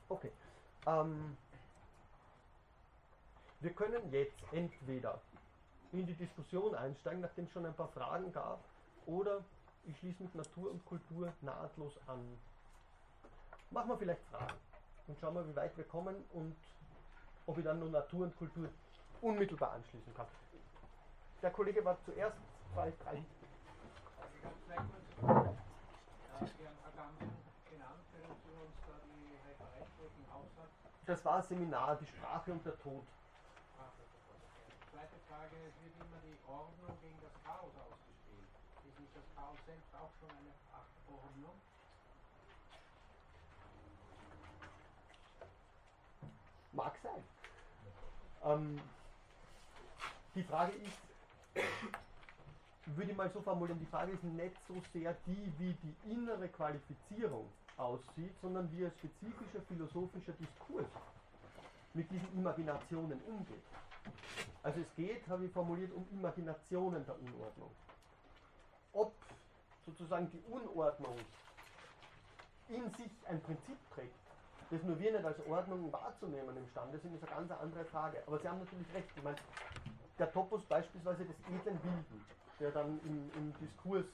[0.09, 0.31] Okay.
[0.85, 1.37] Ähm,
[3.59, 5.21] wir können jetzt entweder
[5.91, 8.63] in die Diskussion einsteigen, nachdem es schon ein paar Fragen gab,
[9.05, 9.43] oder
[9.85, 12.19] ich schließe mit Natur und Kultur nahtlos an.
[13.71, 14.55] Machen wir vielleicht Fragen
[15.07, 16.55] und schauen wir, wie weit wir kommen und
[17.45, 18.69] ob ich dann nur Natur und Kultur
[19.21, 20.27] unmittelbar anschließen kann.
[21.41, 22.37] Der Kollege war zuerst,
[22.73, 23.23] zwei, drei.
[31.05, 33.03] Das war ein Seminar, die Sprache und der Tod.
[35.45, 38.49] Frage, es wird immer die Ordnung gegen das Chaos ausgespielt.
[38.87, 40.53] Ist nicht das Chaos selbst auch schon eine
[41.07, 41.61] Ordnung?
[46.71, 47.23] Mag sein.
[48.43, 48.81] Ähm,
[50.33, 50.97] die Frage ist,
[52.87, 56.47] würde ich mal so formulieren, die Frage ist nicht so sehr die, wie die innere
[56.49, 60.89] Qualifizierung aussieht, sondern wie ein spezifischer philosophischer Diskurs
[61.93, 63.63] mit diesen Imaginationen umgeht.
[64.61, 67.75] Also es geht, habe ich formuliert, um Imaginationen der Unordnung.
[68.91, 69.15] Ob
[69.85, 71.25] sozusagen die Unordnung
[72.67, 74.19] in sich ein Prinzip trägt,
[74.69, 78.23] das nur wir nicht als Ordnung wahrzunehmen imstande sind, ist eine ganz andere Frage.
[78.27, 79.15] Aber Sie haben natürlich recht.
[79.15, 79.39] Ich meine,
[80.17, 82.27] der Topos beispielsweise des edlen Wilden,
[82.59, 84.07] der dann im, im Diskurs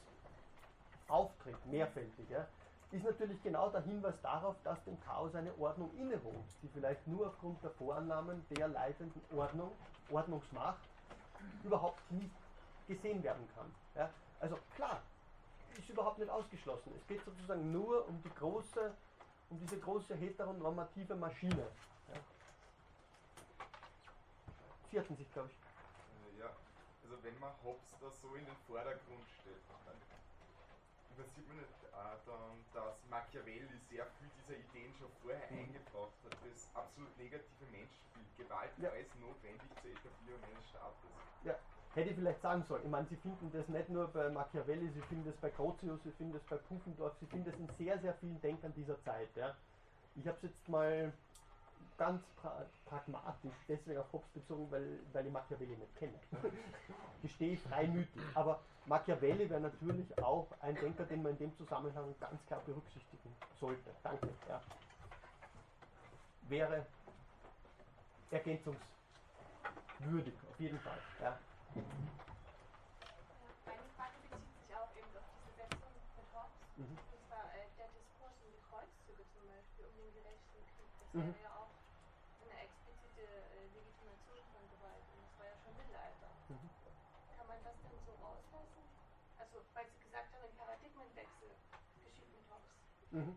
[1.07, 2.49] auftritt, mehrfältig, ja,
[2.91, 7.27] ist natürlich genau der Hinweis darauf, dass dem Chaos eine Ordnung innewohnt, die vielleicht nur
[7.27, 9.71] aufgrund der Vorannahmen der leitenden Ordnung,
[10.09, 10.81] Ordnungsmacht,
[11.63, 12.35] überhaupt nicht
[12.87, 13.73] gesehen werden kann.
[13.95, 14.09] Ja?
[14.39, 15.01] Also klar,
[15.77, 16.91] ist überhaupt nicht ausgeschlossen.
[16.97, 18.93] Es geht sozusagen nur um die große,
[19.49, 21.67] um diese große heteronormative Maschine.
[22.13, 22.19] Ja?
[24.91, 26.35] Sie hatten sich, glaube ich.
[26.35, 26.49] Äh, ja,
[27.03, 29.95] also wenn man Hobbes da so in den Vordergrund stellt, dann
[31.15, 31.80] übersieht man nicht
[32.25, 35.59] dann, dass Machiavelli sehr viel dieser Ideen schon vorher mhm.
[35.59, 36.37] eingebracht hat.
[36.43, 38.89] Das absolut negative Menschenbild, Gewalt ja.
[38.91, 41.09] ist notwendig zur Etablierung eines Staates.
[41.43, 41.55] Ja,
[41.93, 42.83] hätte ich vielleicht sagen sollen.
[42.83, 46.11] Ich meine, Sie finden das nicht nur bei Machiavelli, Sie finden das bei Grotius, Sie
[46.11, 49.29] finden das bei Pufendorf, Sie finden das in sehr, sehr vielen Denkern dieser Zeit.
[49.35, 49.55] Ja.
[50.15, 51.13] Ich habe es jetzt mal
[51.97, 56.19] ganz pra pragmatisch deswegen auf Hobbes bezogen, weil, weil ich Machiavelli nicht kenne.
[57.21, 58.21] Gestehe ich freimütig.
[58.33, 63.35] Aber Machiavelli wäre natürlich auch ein Denker, den man in dem Zusammenhang ganz klar berücksichtigen
[63.59, 63.91] sollte.
[64.03, 64.27] Danke.
[64.49, 64.59] Ja.
[66.49, 66.85] Wäre
[68.31, 70.97] ergänzungswürdig, auf jeden Fall.
[71.21, 71.37] Ja.
[73.65, 76.97] Meine Frage bezieht sich auch eben auf diese Setzung mit Hobbes, mhm.
[76.97, 80.89] und zwar äh, der Diskurs um die Kreuzzüge zum Beispiel, um den gerechten Krieg.
[80.99, 81.35] Das mhm.
[81.35, 81.50] wäre ja
[93.11, 93.35] Mhm.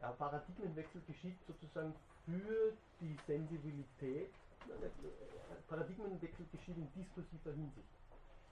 [0.00, 4.30] Ja, Paradigmenwechsel geschieht sozusagen für die Sensibilität.
[4.68, 7.88] äh, Paradigmenwechsel geschieht in diskursiver Hinsicht.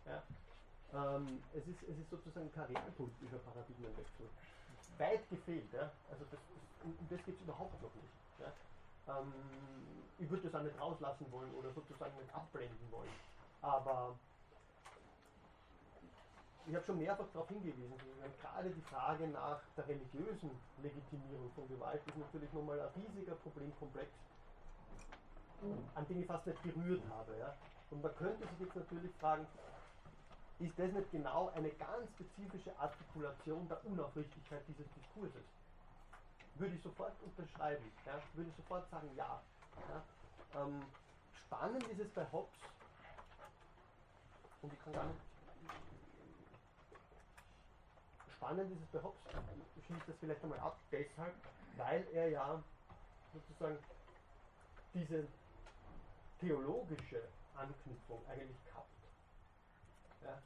[0.07, 0.23] Ja.
[0.93, 4.27] Ähm, es, ist, es ist sozusagen kein realpolitischer Paradigmenwechsel.
[4.99, 5.73] Weit gefehlt.
[5.73, 5.91] Ja.
[6.11, 6.41] Also das,
[6.81, 8.15] das, um das geht es überhaupt noch nicht.
[8.39, 8.53] Ja.
[9.07, 9.33] Ähm,
[10.19, 13.11] ich würde das auch nicht rauslassen wollen oder sozusagen nicht abblenden wollen.
[13.61, 14.19] Aber
[16.67, 17.93] ich habe schon mehrfach darauf hingewiesen,
[18.41, 20.51] gerade die Frage nach der religiösen
[20.83, 24.09] Legitimierung von Gewalt ist natürlich nochmal ein riesiger Problemkomplex,
[25.95, 27.37] an den ich fast nicht berührt habe.
[27.39, 27.55] Ja.
[27.91, 29.47] Und man könnte sich jetzt natürlich fragen,
[30.59, 35.45] ist das nicht genau eine ganz spezifische Artikulation der Unaufrichtigkeit dieses Diskurses?
[36.55, 39.43] Würde ich sofort unterschreiben, ja, würde ich sofort sagen, ja.
[39.91, 40.63] ja.
[40.63, 40.81] Ähm,
[41.45, 42.53] spannend ist es bei Hobbes,
[44.63, 45.34] und ich kann gar nicht
[48.45, 49.21] spannend ist es bei Hobbes,
[49.75, 51.35] ich das vielleicht einmal ab, deshalb,
[51.77, 52.63] weil er ja
[53.33, 53.79] sozusagen
[54.93, 55.27] diese
[56.41, 57.23] theologische
[57.55, 58.89] Anknüpfung eigentlich kappt.
[60.21, 60.43] Ja?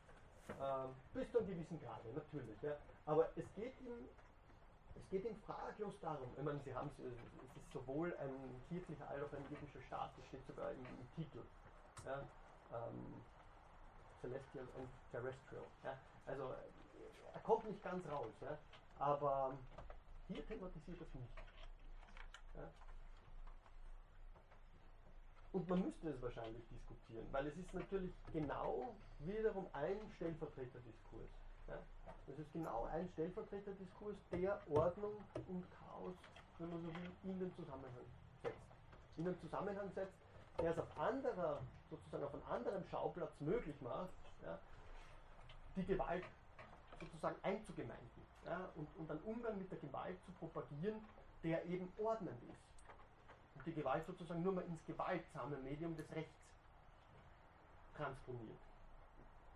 [0.60, 2.62] Ähm, bis zu einem gewissen Grade, natürlich.
[2.62, 2.76] Ja?
[3.04, 4.08] Aber es geht ihm,
[4.94, 9.24] es geht ihm fraglos darum, ich meine, Sie haben es, ist sowohl ein kirchlicher als
[9.24, 11.42] auch ein irdischer Staat, das steht sogar im, im Titel.
[12.04, 12.22] Ja?
[12.70, 13.20] Ähm,
[14.20, 15.66] Celestial and Terrestrial.
[15.82, 15.98] Ja?
[16.26, 16.54] Also
[17.38, 18.58] er kommt nicht ganz raus, ja?
[18.98, 19.56] aber
[20.26, 21.32] hier thematisiert das nicht.
[22.56, 22.68] Ja?
[25.52, 31.30] Und man müsste es wahrscheinlich diskutieren, weil es ist natürlich genau wiederum ein Stellvertreterdiskurs.
[31.68, 31.78] Ja?
[32.26, 35.14] Es ist genau ein Stellvertreterdiskurs, der Ordnung
[35.46, 36.14] und Chaos,
[36.58, 38.04] wenn man so will, in den Zusammenhang
[38.42, 38.58] setzt.
[39.16, 40.14] In den Zusammenhang setzt,
[40.60, 44.10] der es auf anderer, sozusagen auf einem anderen Schauplatz möglich macht,
[44.42, 44.58] ja,
[45.76, 46.24] die Gewalt
[47.00, 51.00] sozusagen einzugemeinden ja, und, und einen Umgang mit der Gewalt zu propagieren,
[51.42, 52.58] der eben ordnend ist.
[53.56, 56.34] Und die Gewalt sozusagen nur mal ins gewaltsame Medium des Rechts
[57.96, 58.58] transponiert.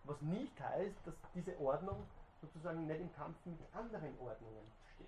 [0.04, 2.04] Was nicht heißt, dass diese Ordnung
[2.40, 5.06] sozusagen nicht im Kampf mit anderen Ordnungen steht.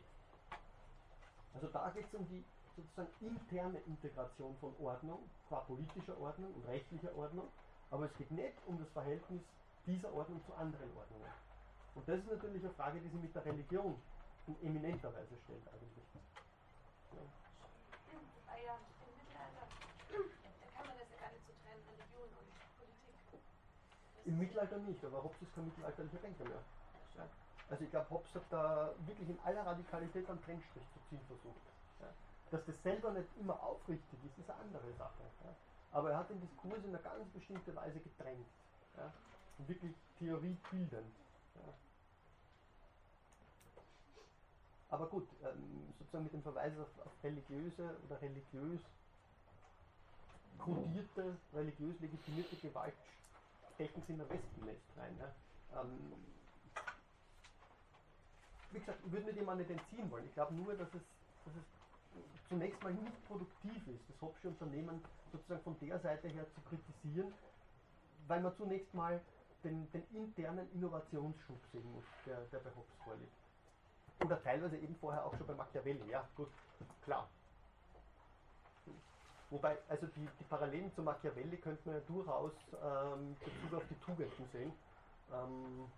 [1.55, 2.45] Also da geht es um die
[2.77, 5.19] sozusagen interne Integration von Ordnung,
[5.49, 7.49] qua politischer Ordnung und rechtlicher Ordnung,
[7.91, 9.43] aber es geht nicht um das Verhältnis
[9.87, 11.31] dieser Ordnung zu anderen Ordnungen.
[11.95, 14.01] Und das ist natürlich eine Frage, die sich mit der Religion
[14.47, 16.05] in eminenter Weise stellt eigentlich.
[16.15, 17.23] Ja.
[18.47, 19.67] Ah ja, im Mittelalter,
[20.11, 23.17] da kann man das ja gar nicht so trennen, Religion und Politik.
[23.33, 26.63] Das Im Mittelalter nicht, aber Hobbes ist kein mittelalterlicher Denker mehr.
[27.17, 27.29] Ja.
[27.71, 31.65] Also ich glaube, Hobbes hat da wirklich in aller Radikalität einen Trennstrich zu ziehen versucht.
[32.01, 32.09] Ja.
[32.51, 35.23] Dass das selber nicht immer aufrichtig ist, ist eine andere Sache.
[35.45, 35.55] Ja.
[35.93, 38.01] Aber er hat den Diskurs in eine ganz bestimmte Weise.
[39.57, 41.15] Und wirklich theoriebildend.
[41.55, 41.73] Ja.
[44.89, 46.89] Aber gut, ähm, sozusagen mit dem Verweis auf,
[47.23, 48.81] religiöse oder religiös
[50.59, 52.95] kodierte, religiös legitimierte Gewalt
[53.75, 55.17] stechen sie in ein Wespennest rein.
[55.17, 55.35] Ne?
[55.73, 56.13] Ähm,
[58.71, 60.27] wie gesagt, ich würde mir dem auch nicht entziehen wollen.
[60.27, 61.03] Ich glaube nur, dass es,
[61.45, 61.65] dass es
[62.49, 65.03] zunächst mal nicht produktiv ist, das Hobbsche Unternehmen
[65.33, 67.35] sozusagen von der Seite her zu kritisieren,
[68.27, 69.25] weil man zunächst mal
[69.65, 73.44] den, den internen Innovationsschub sehen muss, der, der bei Hobbes vorliegt.
[74.21, 76.49] Oder teilweise eben vorher auch schon bei Machiavelli, ja, gut,
[77.03, 77.29] klar.
[79.51, 83.99] Wobei, also die, die Parallelen zu Machiavelli könnte man ja durchaus ähm, Bezug auf die
[84.01, 84.73] Tugenden sehen.
[85.33, 85.93] Ähm,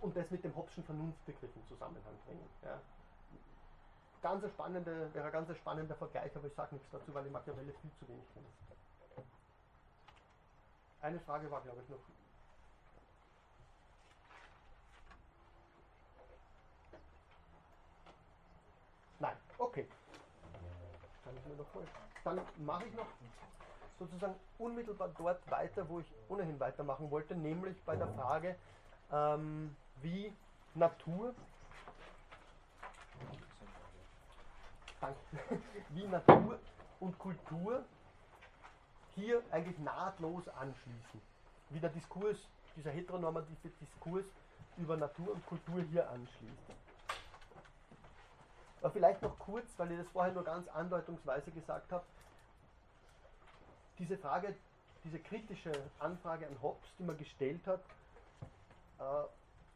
[0.00, 2.48] und das mit dem Hobbschen Vernunftbegriff in Zusammenhang bringen.
[2.62, 2.80] Ja.
[4.22, 7.72] Ganz spannende, wäre ein ganz spannender Vergleich, aber ich sage nichts dazu, weil ich Machiavelli
[7.80, 8.46] viel zu wenig kenne.
[11.00, 11.98] Eine Frage war, glaube ich, noch.
[19.58, 19.88] Okay.
[21.24, 21.66] Kann ich mir noch.
[22.24, 23.06] Dann mache ich noch
[23.98, 28.56] sozusagen unmittelbar dort weiter, wo ich ohnehin weitermachen wollte, nämlich bei der Frage,
[29.10, 30.32] ähm, wie
[30.74, 31.34] Natur,
[35.90, 36.58] wie Natur
[37.00, 37.84] und Kultur
[39.14, 41.20] hier eigentlich nahtlos anschließen.
[41.70, 42.38] Wie der Diskurs,
[42.76, 44.26] dieser heteronormative Diskurs
[44.76, 46.85] über Natur und Kultur hier anschließt.
[48.86, 52.04] Aber vielleicht noch kurz, weil ich das vorher nur ganz andeutungsweise gesagt habe,
[53.98, 54.54] diese Frage,
[55.02, 57.80] diese kritische Anfrage an Hobbes, die man gestellt hat,
[59.00, 59.24] äh,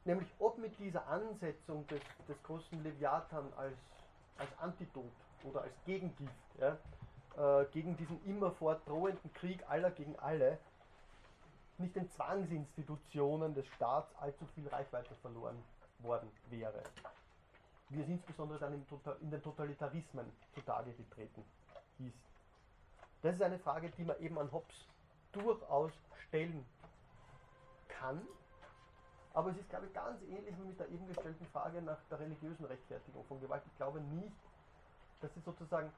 [0.04, 3.74] nämlich ob mit dieser Ansetzung des, des großen Leviathan als,
[4.38, 5.10] als Antidot
[5.42, 6.78] oder als Gegengift ja,
[7.36, 10.56] äh, gegen diesen immerfort drohenden Krieg aller gegen alle
[11.78, 15.60] nicht den Zwangsinstitutionen des Staats allzu viel Reichweite verloren
[15.98, 16.80] worden wäre.
[17.90, 21.44] Wie es insbesondere dann in, tota-, in den Totalitarismen zutage getreten
[21.98, 22.16] ist.
[23.22, 24.86] Das ist eine Frage, die man eben an Hobbes
[25.32, 25.92] durchaus
[26.28, 26.64] stellen
[27.88, 28.26] kann.
[29.34, 32.20] Aber es ist, glaube ich, ganz ähnlich wie mit der eben gestellten Frage nach der
[32.20, 33.62] religiösen Rechtfertigung von Gewalt.
[33.66, 34.36] Ich glaube nicht,
[35.20, 35.92] dass sie sozusagen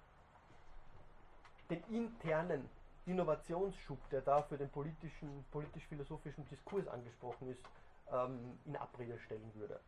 [1.70, 2.68] den internen
[3.06, 7.64] Innovationsschub, der da für den politisch-philosophischen Diskurs angesprochen ist,
[8.10, 9.80] ähm, in Abrede stellen würde.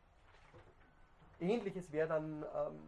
[1.40, 2.80] Ähnliches wäre dann, ähm,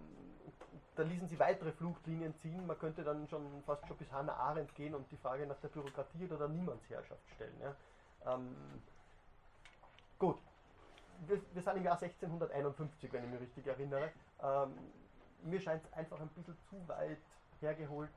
[0.94, 4.74] da ließen sie weitere Fluchtlinien ziehen, man könnte dann schon fast schon bis Hannah Arendt
[4.74, 7.60] gehen und die Frage nach der Bürokratie oder der Niemandsherrschaft stellen.
[7.60, 8.35] Ja.
[8.35, 8.56] Ähm,
[10.18, 10.39] gut,
[11.27, 14.10] wir, wir, sind im Jahr 1651, wenn ich mich richtig erinnere.
[14.43, 14.73] Ähm,
[15.43, 17.18] mir scheint es einfach ein bisschen zu weit
[17.60, 18.10] hergeholt,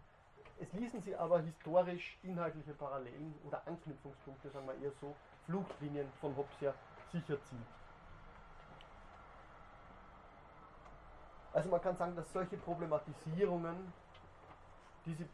[0.61, 5.15] es ließen sie aber historisch inhaltliche Parallelen oder Anknüpfungspunkte, sagen wir eher so,
[5.45, 6.73] Fluchtlinien von Hobbes her
[7.11, 7.65] sicher ziehen.
[11.53, 13.75] Also man kann sagen, dass solche Problematisierungen,
[15.05, 15.27] die sie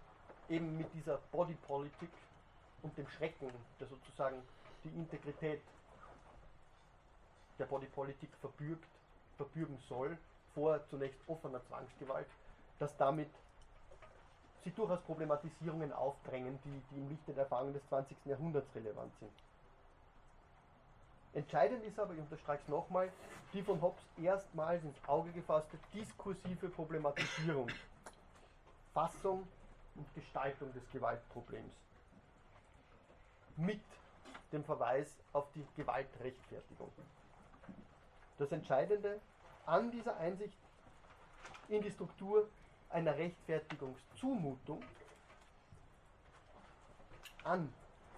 [0.49, 2.09] eben mit dieser Body Politik
[2.81, 4.41] und dem Schrecken, der sozusagen
[4.83, 5.61] die Integrität
[7.59, 8.87] der Body Politik verbürgt,
[9.37, 10.17] verbürgen soll,
[10.53, 12.27] vor zunächst offener Zwangsgewalt,
[12.79, 13.29] dass damit
[14.63, 18.17] sich durchaus Problematisierungen aufdrängen, die, die im Lichte der Erfahrungen des 20.
[18.25, 19.31] Jahrhunderts relevant sind.
[21.35, 23.11] Entscheidend ist aber, ich unterstreiche es nochmal,
[23.53, 27.69] die von Hobbes erstmals ins Auge gefasste diskursive Problematisierung,
[28.93, 29.45] Fassung
[29.95, 31.73] und Gestaltung des Gewaltproblems.
[33.57, 33.81] Mit
[34.53, 36.91] dem Verweis auf die Gewaltrechtfertigung.
[38.37, 39.19] Das Entscheidende
[39.65, 40.57] an dieser Einsicht
[41.67, 42.47] in die Struktur
[42.89, 44.81] einer Rechtfertigungszumutung
[47.43, 47.73] an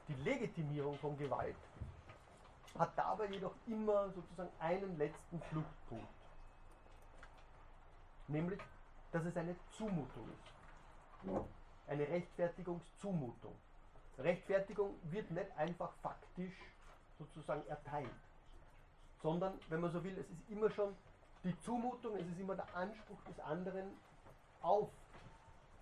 [0.07, 1.55] die Legitimierung von Gewalt
[2.77, 6.07] hat dabei jedoch immer sozusagen einen letzten Fluchtpunkt.
[8.27, 8.59] Nämlich,
[9.11, 11.47] dass es eine Zumutung ist.
[11.87, 13.55] Eine Rechtfertigungszumutung.
[14.17, 16.55] Rechtfertigung wird nicht einfach faktisch
[17.17, 18.09] sozusagen erteilt,
[19.21, 20.95] sondern, wenn man so will, es ist immer schon
[21.43, 23.91] die Zumutung, es ist immer der Anspruch des anderen
[24.61, 24.89] auf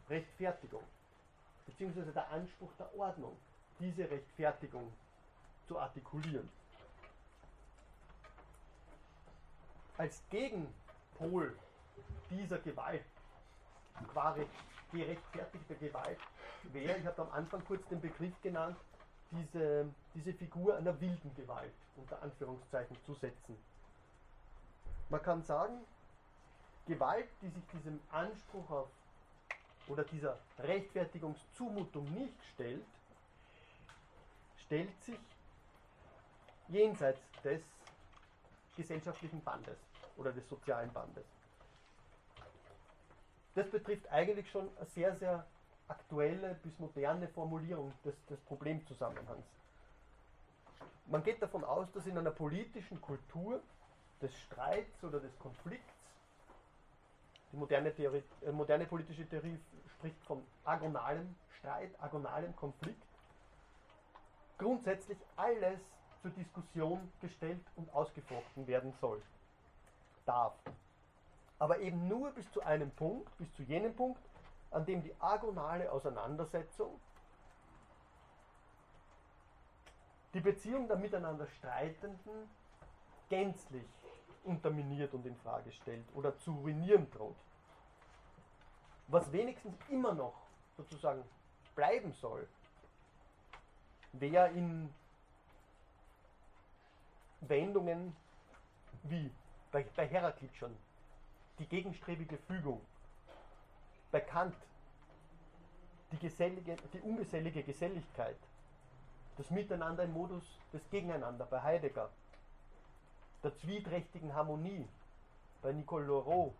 [0.09, 0.83] Rechtfertigung,
[1.65, 3.35] beziehungsweise der Anspruch der Ordnung,
[3.79, 4.91] diese Rechtfertigung
[5.67, 6.49] zu artikulieren.
[9.97, 11.57] Als Gegenpol
[12.29, 13.05] dieser Gewalt,
[14.11, 14.35] qua
[14.91, 16.17] gerechtfertigter Gewalt,
[16.73, 18.77] wäre, ich habe am Anfang kurz den Begriff genannt,
[19.31, 23.57] diese, diese Figur einer wilden Gewalt unter Anführungszeichen zu setzen.
[25.09, 25.79] Man kann sagen,
[26.87, 28.89] Gewalt, die sich diesem Anspruch auf
[29.87, 32.85] oder dieser Rechtfertigungszumutung nicht stellt,
[34.65, 35.19] stellt sich
[36.67, 37.61] jenseits des
[38.75, 39.77] gesellschaftlichen Bandes
[40.17, 41.25] oder des sozialen Bandes.
[43.55, 45.45] Das betrifft eigentlich schon eine sehr, sehr
[45.87, 49.45] aktuelle bis moderne Formulierung des, des Problemzusammenhangs.
[51.07, 53.61] Man geht davon aus, dass in einer politischen Kultur
[54.21, 55.93] des Streits oder des Konflikts
[57.51, 59.57] die moderne, Theorie, äh, moderne politische Theorie
[59.97, 63.01] spricht von agonalem Streit, agonalem Konflikt.
[64.57, 65.79] Grundsätzlich alles
[66.25, 69.21] zur Diskussion gestellt und ausgefochten werden soll,
[70.25, 70.55] darf.
[71.59, 74.19] Aber eben nur bis zu einem Punkt, bis zu jenem Punkt,
[74.71, 76.99] an dem die agonale Auseinandersetzung
[80.33, 82.49] die Beziehung der miteinander Streitenden
[83.29, 83.87] gänzlich
[84.43, 87.37] unterminiert und in Frage stellt oder zu ruinieren droht.
[89.09, 90.33] Was wenigstens immer noch
[90.75, 91.23] sozusagen
[91.75, 92.47] bleiben soll,
[94.13, 94.91] wäre in
[97.49, 98.15] Wendungen
[99.03, 99.31] wie
[99.71, 100.75] bei, bei Heraklit schon.
[101.59, 102.81] Die gegenstrebige Fügung,
[104.11, 104.55] bei Kant
[106.11, 108.37] die, gesellige, die ungesellige Geselligkeit,
[109.37, 112.09] das Miteinander im Modus des Gegeneinander bei Heidegger,
[113.43, 114.87] der zwieträchtigen Harmonie
[115.61, 116.53] bei Nicole Laureau.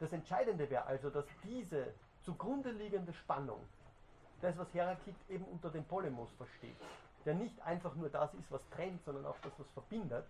[0.00, 3.60] Das Entscheidende wäre also, dass diese zugrunde liegende Spannung,
[4.42, 6.76] das, was Heraklit eben unter dem Polemos versteht,
[7.24, 10.26] der nicht einfach nur das ist, was trennt, sondern auch das, was verbindet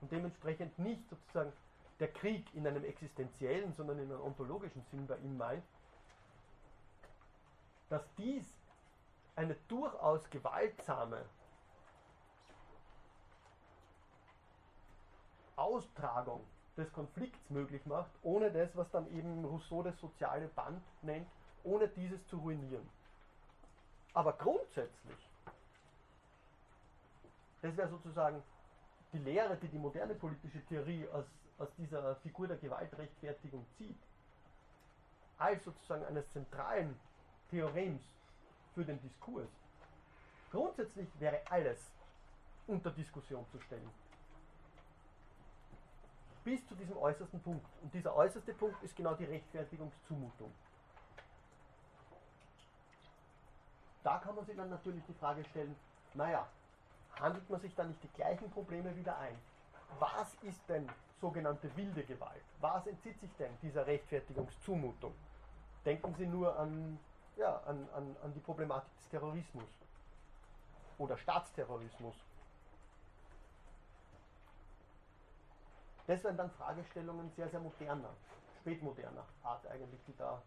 [0.00, 1.52] und dementsprechend nicht sozusagen
[2.00, 5.62] der Krieg in einem existenziellen, sondern in einem ontologischen Sinn bei ihm meint,
[7.90, 8.44] dass dies
[9.36, 11.24] eine durchaus gewaltsame
[15.56, 16.40] Austragung
[16.76, 21.28] des Konflikts möglich macht, ohne das, was dann eben Rousseau das soziale Band nennt,
[21.62, 22.88] ohne dieses zu ruinieren.
[24.14, 25.28] Aber grundsätzlich,
[27.62, 28.42] das wäre sozusagen
[29.12, 31.24] die Lehre, die die moderne politische Theorie aus,
[31.58, 33.98] aus dieser Figur der Gewaltrechtfertigung zieht,
[35.38, 36.98] als sozusagen eines zentralen
[37.50, 38.02] Theorems
[38.74, 39.48] für den Diskurs.
[40.52, 41.80] Grundsätzlich wäre alles
[42.68, 43.90] unter Diskussion zu stellen.
[46.44, 47.66] Bis zu diesem äußersten Punkt.
[47.82, 50.52] Und dieser äußerste Punkt ist genau die Rechtfertigungszumutung.
[54.04, 55.74] Da kann man sich dann natürlich die Frage stellen,
[56.12, 56.46] naja,
[57.18, 59.34] handelt man sich da nicht die gleichen Probleme wieder ein?
[59.98, 60.88] Was ist denn
[61.20, 62.44] sogenannte wilde Gewalt?
[62.60, 65.14] Was entzieht sich denn dieser Rechtfertigungszumutung?
[65.86, 66.98] Denken Sie nur an,
[67.36, 69.70] ja, an, an, an die Problematik des Terrorismus
[70.98, 72.14] oder Staatsterrorismus.
[76.06, 78.14] Das wären dann Fragestellungen sehr, sehr moderner,
[78.60, 80.42] spätmoderner Art eigentlich, die da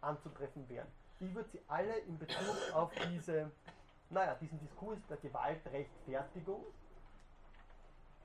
[0.00, 1.01] anzutreffen wären.
[1.20, 3.50] Ich würde sie alle in Bezug auf diese,
[4.10, 6.64] naja, diesen Diskurs der Gewaltrechtfertigung,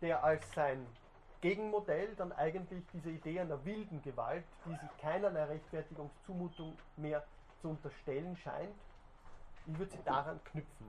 [0.02, 0.86] der als sein
[1.42, 7.24] Gegenmodell dann eigentlich diese Idee einer wilden Gewalt, die sich keinerlei Rechtfertigungszumutung mehr
[7.62, 8.76] zu unterstellen scheint,
[9.68, 10.88] ich würde sie daran knüpfen.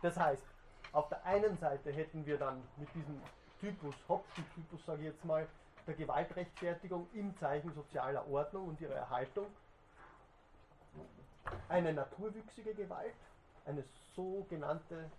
[0.00, 0.44] Das heißt,
[0.92, 3.20] auf der einen Seite hätten wir dann mit diesem
[3.60, 5.46] Typus, Hopschen-Typus, sage ich jetzt mal,
[5.86, 9.46] der Gewaltrechtfertigung im Zeichen sozialer Ordnung und ihrer Erhaltung
[11.68, 13.14] eine naturwüchsige Gewalt,
[13.64, 15.10] eine sogenannte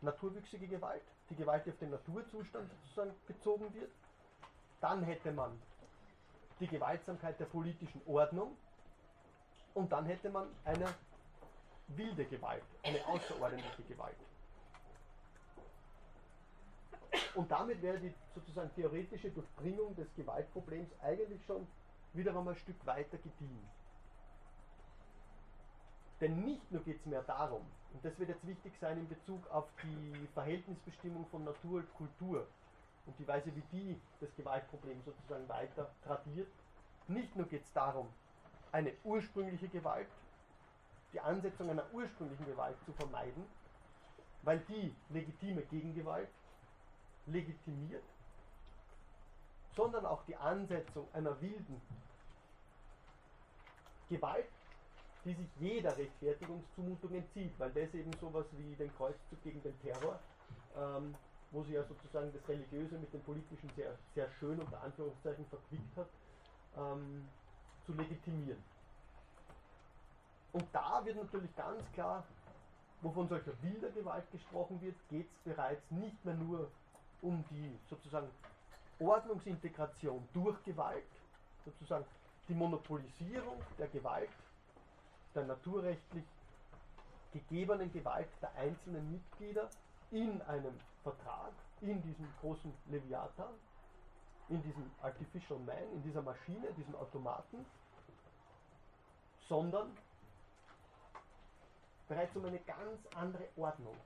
[0.00, 3.90] naturwüchsige Gewalt, die Gewalt, die auf den Naturzustand sozusagen bezogen wird.
[4.80, 5.60] Dann hätte man
[6.60, 8.56] die Gewaltsamkeit der politischen Ordnung
[9.74, 10.92] und dann hätte man eine
[11.88, 14.16] wilde Gewalt, eine außerordentliche Gewalt.
[17.34, 21.66] Und damit wäre die sozusagen theoretische Durchdringung des Gewaltproblems eigentlich schon
[22.12, 23.68] wieder einmal ein Stück weiter gediehen.
[26.22, 27.62] Denn nicht nur geht es mehr darum,
[27.92, 32.46] und das wird jetzt wichtig sein in Bezug auf die Verhältnisbestimmung von Natur und Kultur
[33.06, 36.46] und die Weise, wie die das Gewaltproblem sozusagen weiter tradiert,
[37.08, 38.06] nicht nur geht es darum,
[38.70, 40.06] eine ursprüngliche Gewalt,
[41.12, 43.44] die Ansetzung einer ursprünglichen Gewalt zu vermeiden,
[44.42, 46.30] weil die legitime Gegengewalt
[47.26, 48.04] legitimiert,
[49.74, 51.82] sondern auch die Ansetzung einer wilden
[54.08, 54.46] Gewalt,
[55.24, 60.18] die sich jeder Rechtfertigungszumutung entzieht, weil das eben sowas wie den Kreuzzug gegen den Terror,
[60.76, 61.14] ähm,
[61.52, 65.96] wo sie ja sozusagen das Religiöse mit dem Politischen sehr, sehr schön unter Anführungszeichen verquickt
[65.96, 66.08] hat,
[66.76, 67.28] ähm,
[67.86, 68.62] zu legitimieren.
[70.52, 72.24] Und da wird natürlich ganz klar,
[73.00, 76.70] wovon solcher wilder Gewalt gesprochen wird, geht es bereits nicht mehr nur
[77.20, 78.28] um die sozusagen
[78.98, 81.04] Ordnungsintegration durch Gewalt,
[81.64, 82.04] sozusagen
[82.48, 84.28] die Monopolisierung der Gewalt,
[85.34, 86.24] der naturrechtlich
[87.32, 89.68] gegebenen Gewalt der einzelnen Mitglieder
[90.10, 93.54] in einem Vertrag, in diesem großen Leviathan,
[94.48, 97.64] in diesem Artificial Man, in dieser Maschine, diesem Automaten,
[99.48, 99.96] sondern
[102.08, 103.96] bereits um eine ganz andere Ordnung.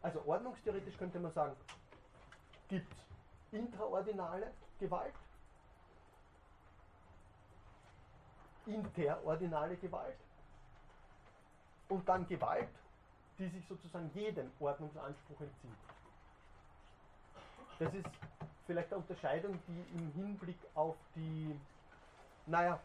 [0.00, 1.54] Also ordnungstheoretisch könnte man sagen,
[2.68, 4.50] gibt es intraordinale
[4.80, 5.14] Gewalt,
[8.66, 10.16] interordinale Gewalt
[11.88, 12.68] und dann Gewalt,
[13.38, 15.70] die sich sozusagen jedem Ordnungsanspruch entzieht.
[17.78, 18.06] Das ist
[18.66, 21.58] vielleicht eine Unterscheidung, die im Hinblick auf die,
[22.46, 22.78] naja,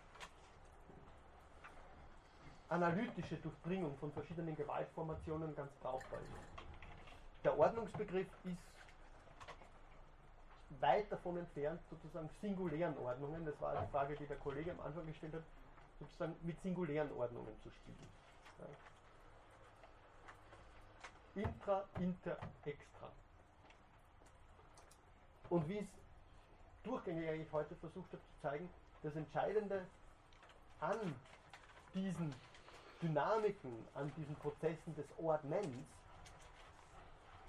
[2.70, 6.66] analytische Durchdringung von verschiedenen Gewaltformationen ganz brauchbar ist.
[7.44, 8.58] Der Ordnungsbegriff ist
[10.82, 15.06] weit davon entfernt, sozusagen singulären Ordnungen, das war die Frage, die der Kollege am Anfang
[15.06, 15.44] gestellt hat,
[16.00, 18.08] sozusagen mit singulären Ordnungen zu spielen.
[18.60, 18.66] Ja.
[21.42, 23.12] Intra, inter, extra.
[25.50, 25.88] Und wie es
[26.84, 28.70] durchgängig eigentlich heute versucht hat zu zeigen,
[29.04, 29.86] das Entscheidende
[30.80, 31.16] an
[31.94, 32.34] diesen
[33.02, 35.88] Dynamiken, an diesen Prozessen des Ordnens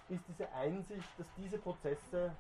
[0.09, 2.35] ist diese Einsicht, dass diese Prozesse,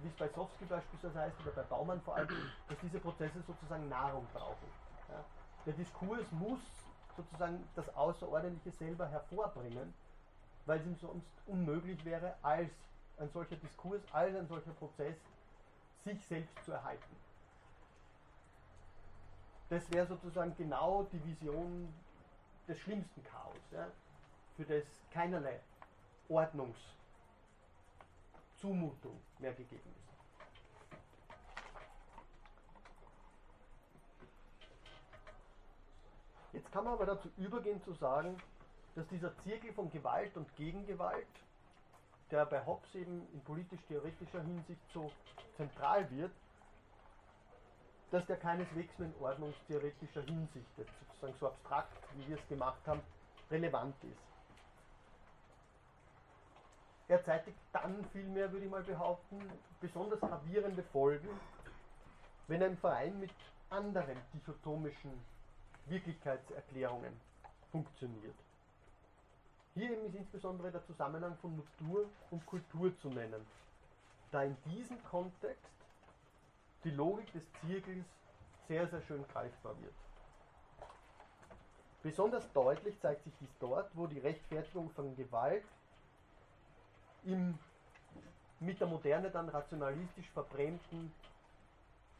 [0.00, 2.28] wie es bei Sofsky beispielsweise heißt oder bei Baumann vor allem,
[2.68, 4.81] dass diese Prozesse sozusagen Nahrung brauchen.
[5.66, 6.60] Der Diskurs muss
[7.16, 9.92] sozusagen das Außerordentliche selber hervorbringen,
[10.66, 12.70] weil es ihm sonst unmöglich wäre, als
[13.18, 15.16] ein solcher Diskurs, als ein solcher Prozess
[16.04, 17.16] sich selbst zu erhalten.
[19.68, 21.92] Das wäre sozusagen genau die Vision
[22.66, 23.56] des schlimmsten Chaos.
[23.70, 23.86] Ja?
[24.56, 25.60] für das keinerlei
[26.28, 30.01] Ordnungszumutung mehr gegeben ist.
[36.52, 38.36] Jetzt kann man aber dazu übergehen zu sagen,
[38.94, 41.26] dass dieser Zirkel von Gewalt und Gegengewalt,
[42.30, 45.10] der bei Hobbes eben in politisch-theoretischer Hinsicht so
[45.56, 46.32] zentral wird,
[48.10, 53.00] dass der keineswegs nur in ordnungstheoretischer Hinsicht, sozusagen so abstrakt, wie wir es gemacht haben,
[53.50, 54.20] relevant ist.
[57.08, 59.40] Er zeitigt dann vielmehr, würde ich mal behaupten,
[59.80, 61.28] besonders gravierende Folgen,
[62.48, 63.30] wenn ein Verein mit
[63.70, 65.12] anderen dichotomischen
[65.86, 67.12] Wirklichkeitserklärungen
[67.70, 68.34] funktioniert.
[69.74, 73.46] Hier eben ist insbesondere der Zusammenhang von Natur und Kultur zu nennen,
[74.30, 75.72] da in diesem Kontext
[76.84, 78.06] die Logik des Zirkels
[78.68, 79.94] sehr, sehr schön greifbar wird.
[82.02, 85.64] Besonders deutlich zeigt sich dies dort, wo die Rechtfertigung von Gewalt
[87.24, 87.58] im
[88.62, 91.12] mit der Moderne dann rationalistisch verbrämten,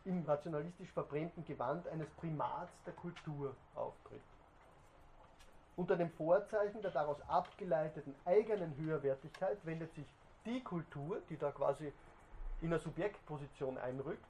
[0.04, 4.22] im rationalistisch verbrämten Gewand eines Primats der Kultur auftritt.
[5.76, 10.06] Unter dem Vorzeichen der daraus abgeleiteten eigenen Höherwertigkeit wendet sich
[10.44, 11.92] die Kultur, die da quasi
[12.60, 14.24] in eine Subjektposition einrückt,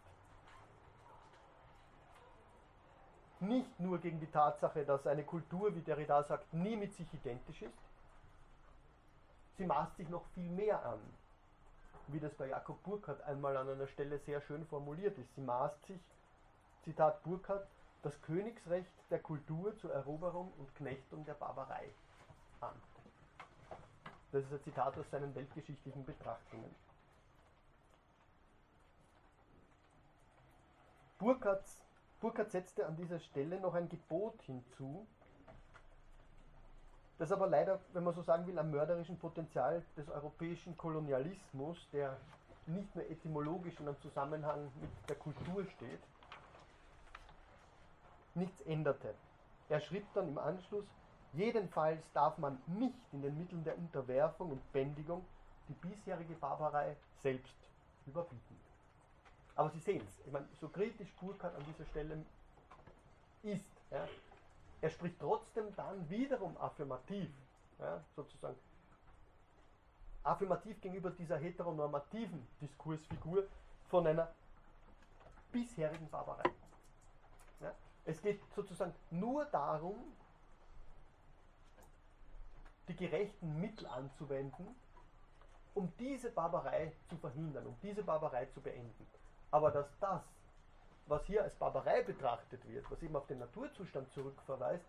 [3.41, 7.63] nicht nur gegen die Tatsache, dass eine Kultur, wie Derrida sagt, nie mit sich identisch
[7.63, 7.79] ist,
[9.59, 11.01] sie maßt sich noch viel mehr an,
[12.09, 15.35] wie das bei Jakob Burckhardt einmal an einer Stelle sehr schön formuliert ist.
[15.35, 16.01] Sie maßt sich,
[16.85, 17.67] Zitat Burckhardt,
[18.03, 21.89] das Königsrecht der Kultur zur Eroberung und Knechtung der Barbarei
[22.61, 22.75] an.
[24.33, 26.75] Das ist ein Zitat aus seinen weltgeschichtlichen Betrachtungen.
[31.19, 31.65] Burckhardt
[32.23, 35.05] Burkhardt setzte an dieser Stelle noch ein Gebot hinzu,
[37.19, 42.17] das aber leider, wenn man so sagen will, am mörderischen Potenzial des europäischen Kolonialismus, der
[42.67, 46.01] nicht mehr etymologisch in einem Zusammenhang mit der Kultur steht,
[48.35, 49.15] nichts änderte.
[49.69, 50.85] Er schrieb dann im Anschluss,
[51.33, 55.25] jedenfalls darf man nicht in den Mitteln der Unterwerfung und Bändigung
[55.69, 57.55] die bisherige Barbarei selbst
[58.07, 58.57] überbieten.
[59.55, 62.25] Aber Sie sehen es, ich meine, so kritisch Burkhardt an dieser Stelle
[63.43, 64.09] ist, ja,
[64.83, 67.31] er spricht trotzdem dann wiederum affirmativ,
[67.79, 68.57] ja, sozusagen
[70.25, 73.45] affirmativ gegenüber dieser heteronormativen Diskursfigur
[73.89, 74.33] von einer
[75.53, 76.51] bisherigen Barbarei.
[77.61, 77.73] Ja,
[78.05, 79.97] es geht sozusagen nur darum,
[82.89, 84.67] die gerechten Mittel anzuwenden,
[85.75, 89.07] um diese Barbarei zu verhindern, um diese Barbarei zu beenden.
[89.53, 90.23] Aber dass das,
[91.07, 94.85] was hier als Barbarei betrachtet wird, was eben auf den Naturzustand zurückverweist,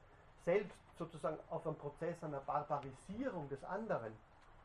[0.46, 4.14] selbst sozusagen auf einen Prozess einer Barbarisierung des anderen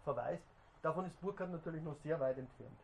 [0.04, 0.44] verweist,
[0.82, 2.78] davon ist Burkhardt natürlich noch sehr weit entfernt.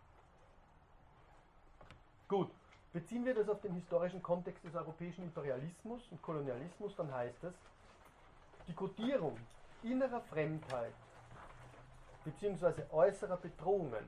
[2.28, 2.50] Gut,
[2.92, 7.54] beziehen wir das auf den historischen Kontext des europäischen Imperialismus und Kolonialismus, dann heißt es,
[8.66, 9.36] die Kodierung
[9.82, 10.94] innerer Fremdheit
[12.24, 12.82] bzw.
[12.90, 14.04] äußerer Bedrohungen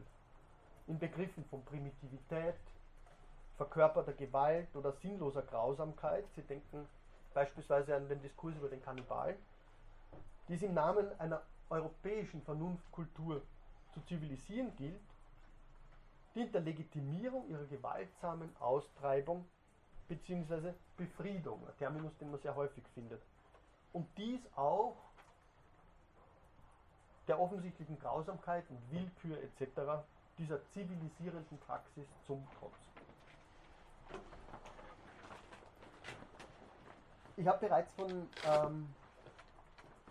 [0.86, 2.54] in Begriffen von Primitivität,
[3.56, 6.24] verkörperter Gewalt oder sinnloser Grausamkeit.
[6.34, 6.86] Sie denken
[7.34, 9.36] beispielsweise an den Diskurs über den Kannibalen,
[10.48, 13.42] die es im Namen einer europäischen Vernunftkultur
[13.92, 15.00] zu zivilisieren gilt,
[16.34, 19.44] dient der Legitimierung ihrer gewaltsamen Austreibung
[20.08, 20.72] bzw.
[20.96, 23.22] Befriedung, ein Terminus, den man sehr häufig findet.
[23.92, 24.96] Und dies auch
[27.26, 30.04] der offensichtlichen Grausamkeit und Willkür etc.
[30.38, 32.85] dieser zivilisierenden Praxis zum Trotz.
[37.36, 38.88] Ich habe bereits von ähm,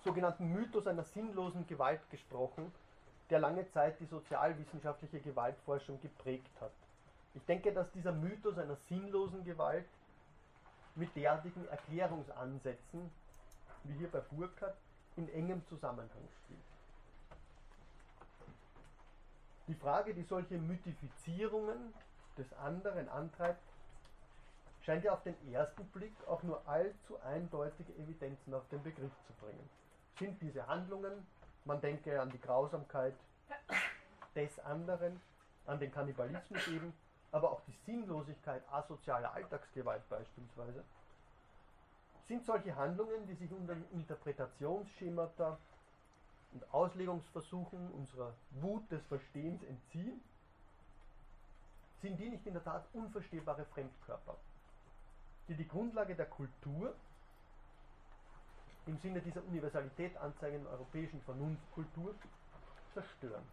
[0.03, 2.71] sogenannten Mythos einer sinnlosen Gewalt gesprochen,
[3.29, 6.71] der lange Zeit die sozialwissenschaftliche Gewaltforschung geprägt hat.
[7.33, 9.87] Ich denke, dass dieser Mythos einer sinnlosen Gewalt
[10.93, 13.11] mit derartigen Erklärungsansätzen,
[13.83, 14.77] wie hier bei Burkhardt,
[15.17, 16.57] in engem Zusammenhang steht.
[19.67, 21.93] Die Frage, die solche Mythifizierungen
[22.37, 23.63] des anderen antreibt,
[24.85, 29.33] scheint ja auf den ersten Blick auch nur allzu eindeutige Evidenzen auf den Begriff zu
[29.33, 29.69] bringen.
[30.19, 31.25] Sind diese Handlungen,
[31.65, 33.15] man denke an die Grausamkeit
[34.35, 35.19] des anderen,
[35.65, 36.93] an den Kannibalismus eben,
[37.31, 40.83] aber auch die Sinnlosigkeit asozialer Alltagsgewalt beispielsweise,
[42.27, 45.57] sind solche Handlungen, die sich unter Interpretationsschemata
[46.53, 50.21] und Auslegungsversuchen unserer Wut des Verstehens entziehen,
[52.01, 54.37] sind die nicht in der Tat unverstehbare Fremdkörper?
[55.47, 56.93] Die die Grundlage der Kultur
[58.87, 62.13] im Sinne dieser Universalität anzeigenden europäischen Vernunftkultur
[62.93, 63.43] zerstören.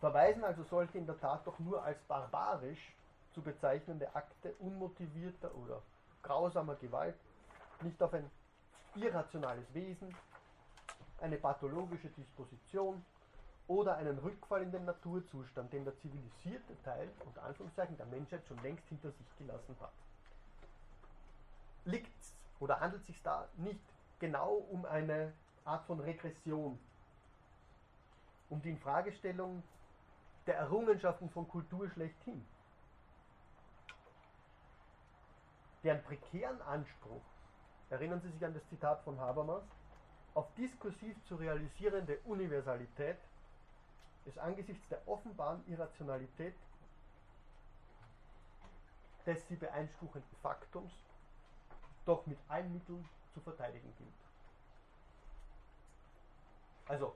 [0.00, 2.94] Verweisen also solche in der Tat doch nur als barbarisch
[3.34, 5.82] zu bezeichnende Akte unmotivierter oder
[6.22, 7.16] grausamer Gewalt
[7.82, 8.30] nicht auf ein
[8.94, 10.14] irrationales Wesen,
[11.20, 13.04] eine pathologische Disposition
[13.66, 18.60] oder einen Rückfall in den Naturzustand, den der zivilisierte Teil unter Anführungszeichen der Menschheit schon
[18.62, 19.92] längst hinter sich gelassen hat.
[21.88, 23.80] Liegt oder handelt es sich da nicht
[24.18, 25.32] genau um eine
[25.64, 26.78] Art von Regression,
[28.50, 29.62] um die Infragestellung
[30.46, 32.46] der Errungenschaften von Kultur schlechthin,
[35.82, 37.22] deren prekären Anspruch,
[37.88, 39.64] erinnern Sie sich an das Zitat von Habermas,
[40.34, 43.16] auf diskursiv zu realisierende Universalität
[44.26, 46.54] ist angesichts der offenbaren Irrationalität
[49.24, 50.92] des sie beeinspruchenden Faktums
[52.08, 54.08] doch mit allen Mitteln zu verteidigen gilt.
[56.88, 57.14] Also,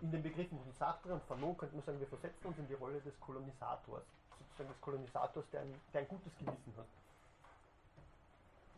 [0.00, 2.74] in den Begriffen von Sartre und Fanon könnte man sagen, wir versetzen uns in die
[2.74, 4.02] Rolle des Kolonisators,
[4.38, 6.86] sozusagen des Kolonisators, der ein, der ein gutes Gewissen hat.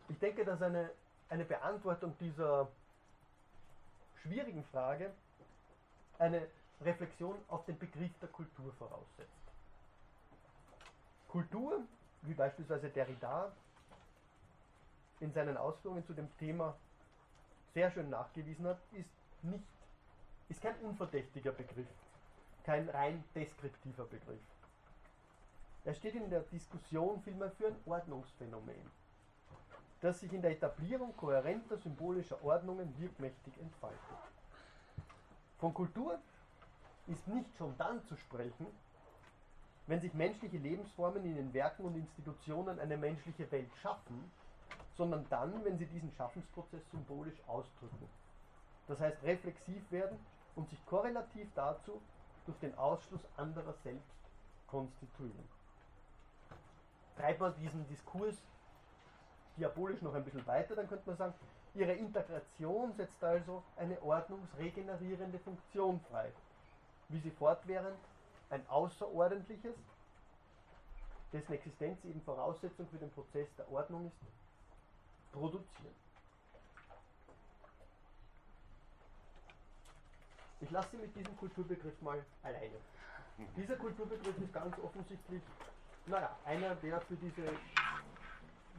[0.09, 0.91] Ich denke, dass eine,
[1.29, 2.67] eine Beantwortung dieser
[4.21, 5.11] schwierigen Frage
[6.19, 6.47] eine
[6.81, 9.31] Reflexion auf den Begriff der Kultur voraussetzt.
[11.29, 11.81] Kultur,
[12.23, 13.51] wie beispielsweise Derrida
[15.21, 16.75] in seinen Ausführungen zu dem Thema
[17.73, 19.09] sehr schön nachgewiesen hat, ist
[19.43, 19.63] nicht,
[20.49, 21.87] ist kein unverdächtiger Begriff,
[22.63, 24.41] kein rein deskriptiver Begriff.
[25.85, 28.91] Er steht in der Diskussion vielmehr für ein Ordnungsphänomen,
[30.01, 33.99] das sich in der Etablierung kohärenter symbolischer Ordnungen wirkmächtig entfaltet.
[35.59, 36.19] Von Kultur
[37.07, 38.67] ist nicht schon dann zu sprechen,
[39.87, 44.31] wenn sich menschliche Lebensformen in den Werken und Institutionen eine menschliche Welt schaffen,
[44.97, 48.09] sondern dann, wenn sie diesen Schaffensprozess symbolisch ausdrücken.
[48.87, 50.19] Das heißt, reflexiv werden
[50.55, 52.01] und sich korrelativ dazu
[52.45, 54.11] durch den Ausschluss anderer selbst
[54.67, 55.47] konstituieren.
[57.17, 58.35] Treibt man diesen Diskurs
[59.57, 61.33] diabolisch noch ein bisschen weiter, dann könnte man sagen,
[61.75, 66.31] ihre Integration setzt also eine ordnungsregenerierende Funktion frei,
[67.09, 67.97] wie sie fortwährend
[68.49, 69.75] ein außerordentliches,
[71.31, 74.40] dessen Existenz eben Voraussetzung für den Prozess der Ordnung ist,
[75.31, 75.95] produzieren.
[80.59, 82.77] Ich lasse Sie mit diesem Kulturbegriff mal alleine.
[83.57, 85.41] Dieser Kulturbegriff ist ganz offensichtlich,
[86.05, 87.43] naja, einer, der für diese,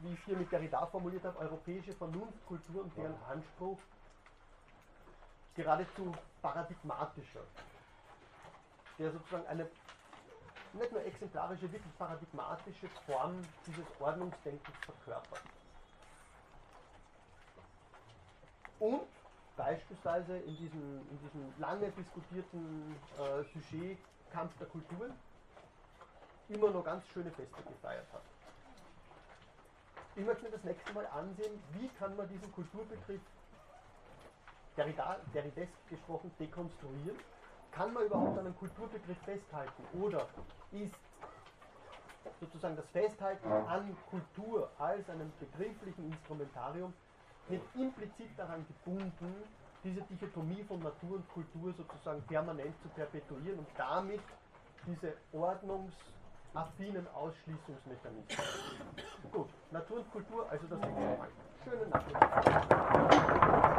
[0.01, 3.77] wie ich es hier mit Derrida formuliert habe, europäische Vernunftkultur und deren Anspruch
[5.55, 7.43] geradezu paradigmatischer,
[8.97, 9.69] der sozusagen eine
[10.73, 15.41] nicht nur exemplarische, wirklich paradigmatische Form dieses Ordnungsdenkens verkörpert.
[18.79, 19.01] Und
[19.55, 23.97] beispielsweise in diesem, in diesem lange diskutierten äh, Sujet
[24.31, 25.13] Kampf der Kulturen
[26.49, 28.23] immer noch ganz schöne Feste gefeiert hat.
[30.15, 33.21] Ich möchte mir das nächste Mal ansehen, wie kann man diesen Kulturbegriff
[34.75, 37.17] Derrida, Derridesk gesprochen dekonstruieren.
[37.71, 40.27] Kann man überhaupt einen Kulturbegriff festhalten oder
[40.71, 40.93] ist
[42.39, 46.93] sozusagen das Festhalten an Kultur als einem begrifflichen Instrumentarium
[47.49, 49.35] nicht implizit daran gebunden,
[49.83, 54.21] diese Dichotomie von Natur und Kultur sozusagen permanent zu perpetuieren und damit
[54.87, 58.47] diese ordnungsaffinen Ausschließungsmechanismen.
[59.31, 61.27] Gut, Natur und Kultur, also das nächste Mal.
[61.63, 63.72] Schönen Nachmittag.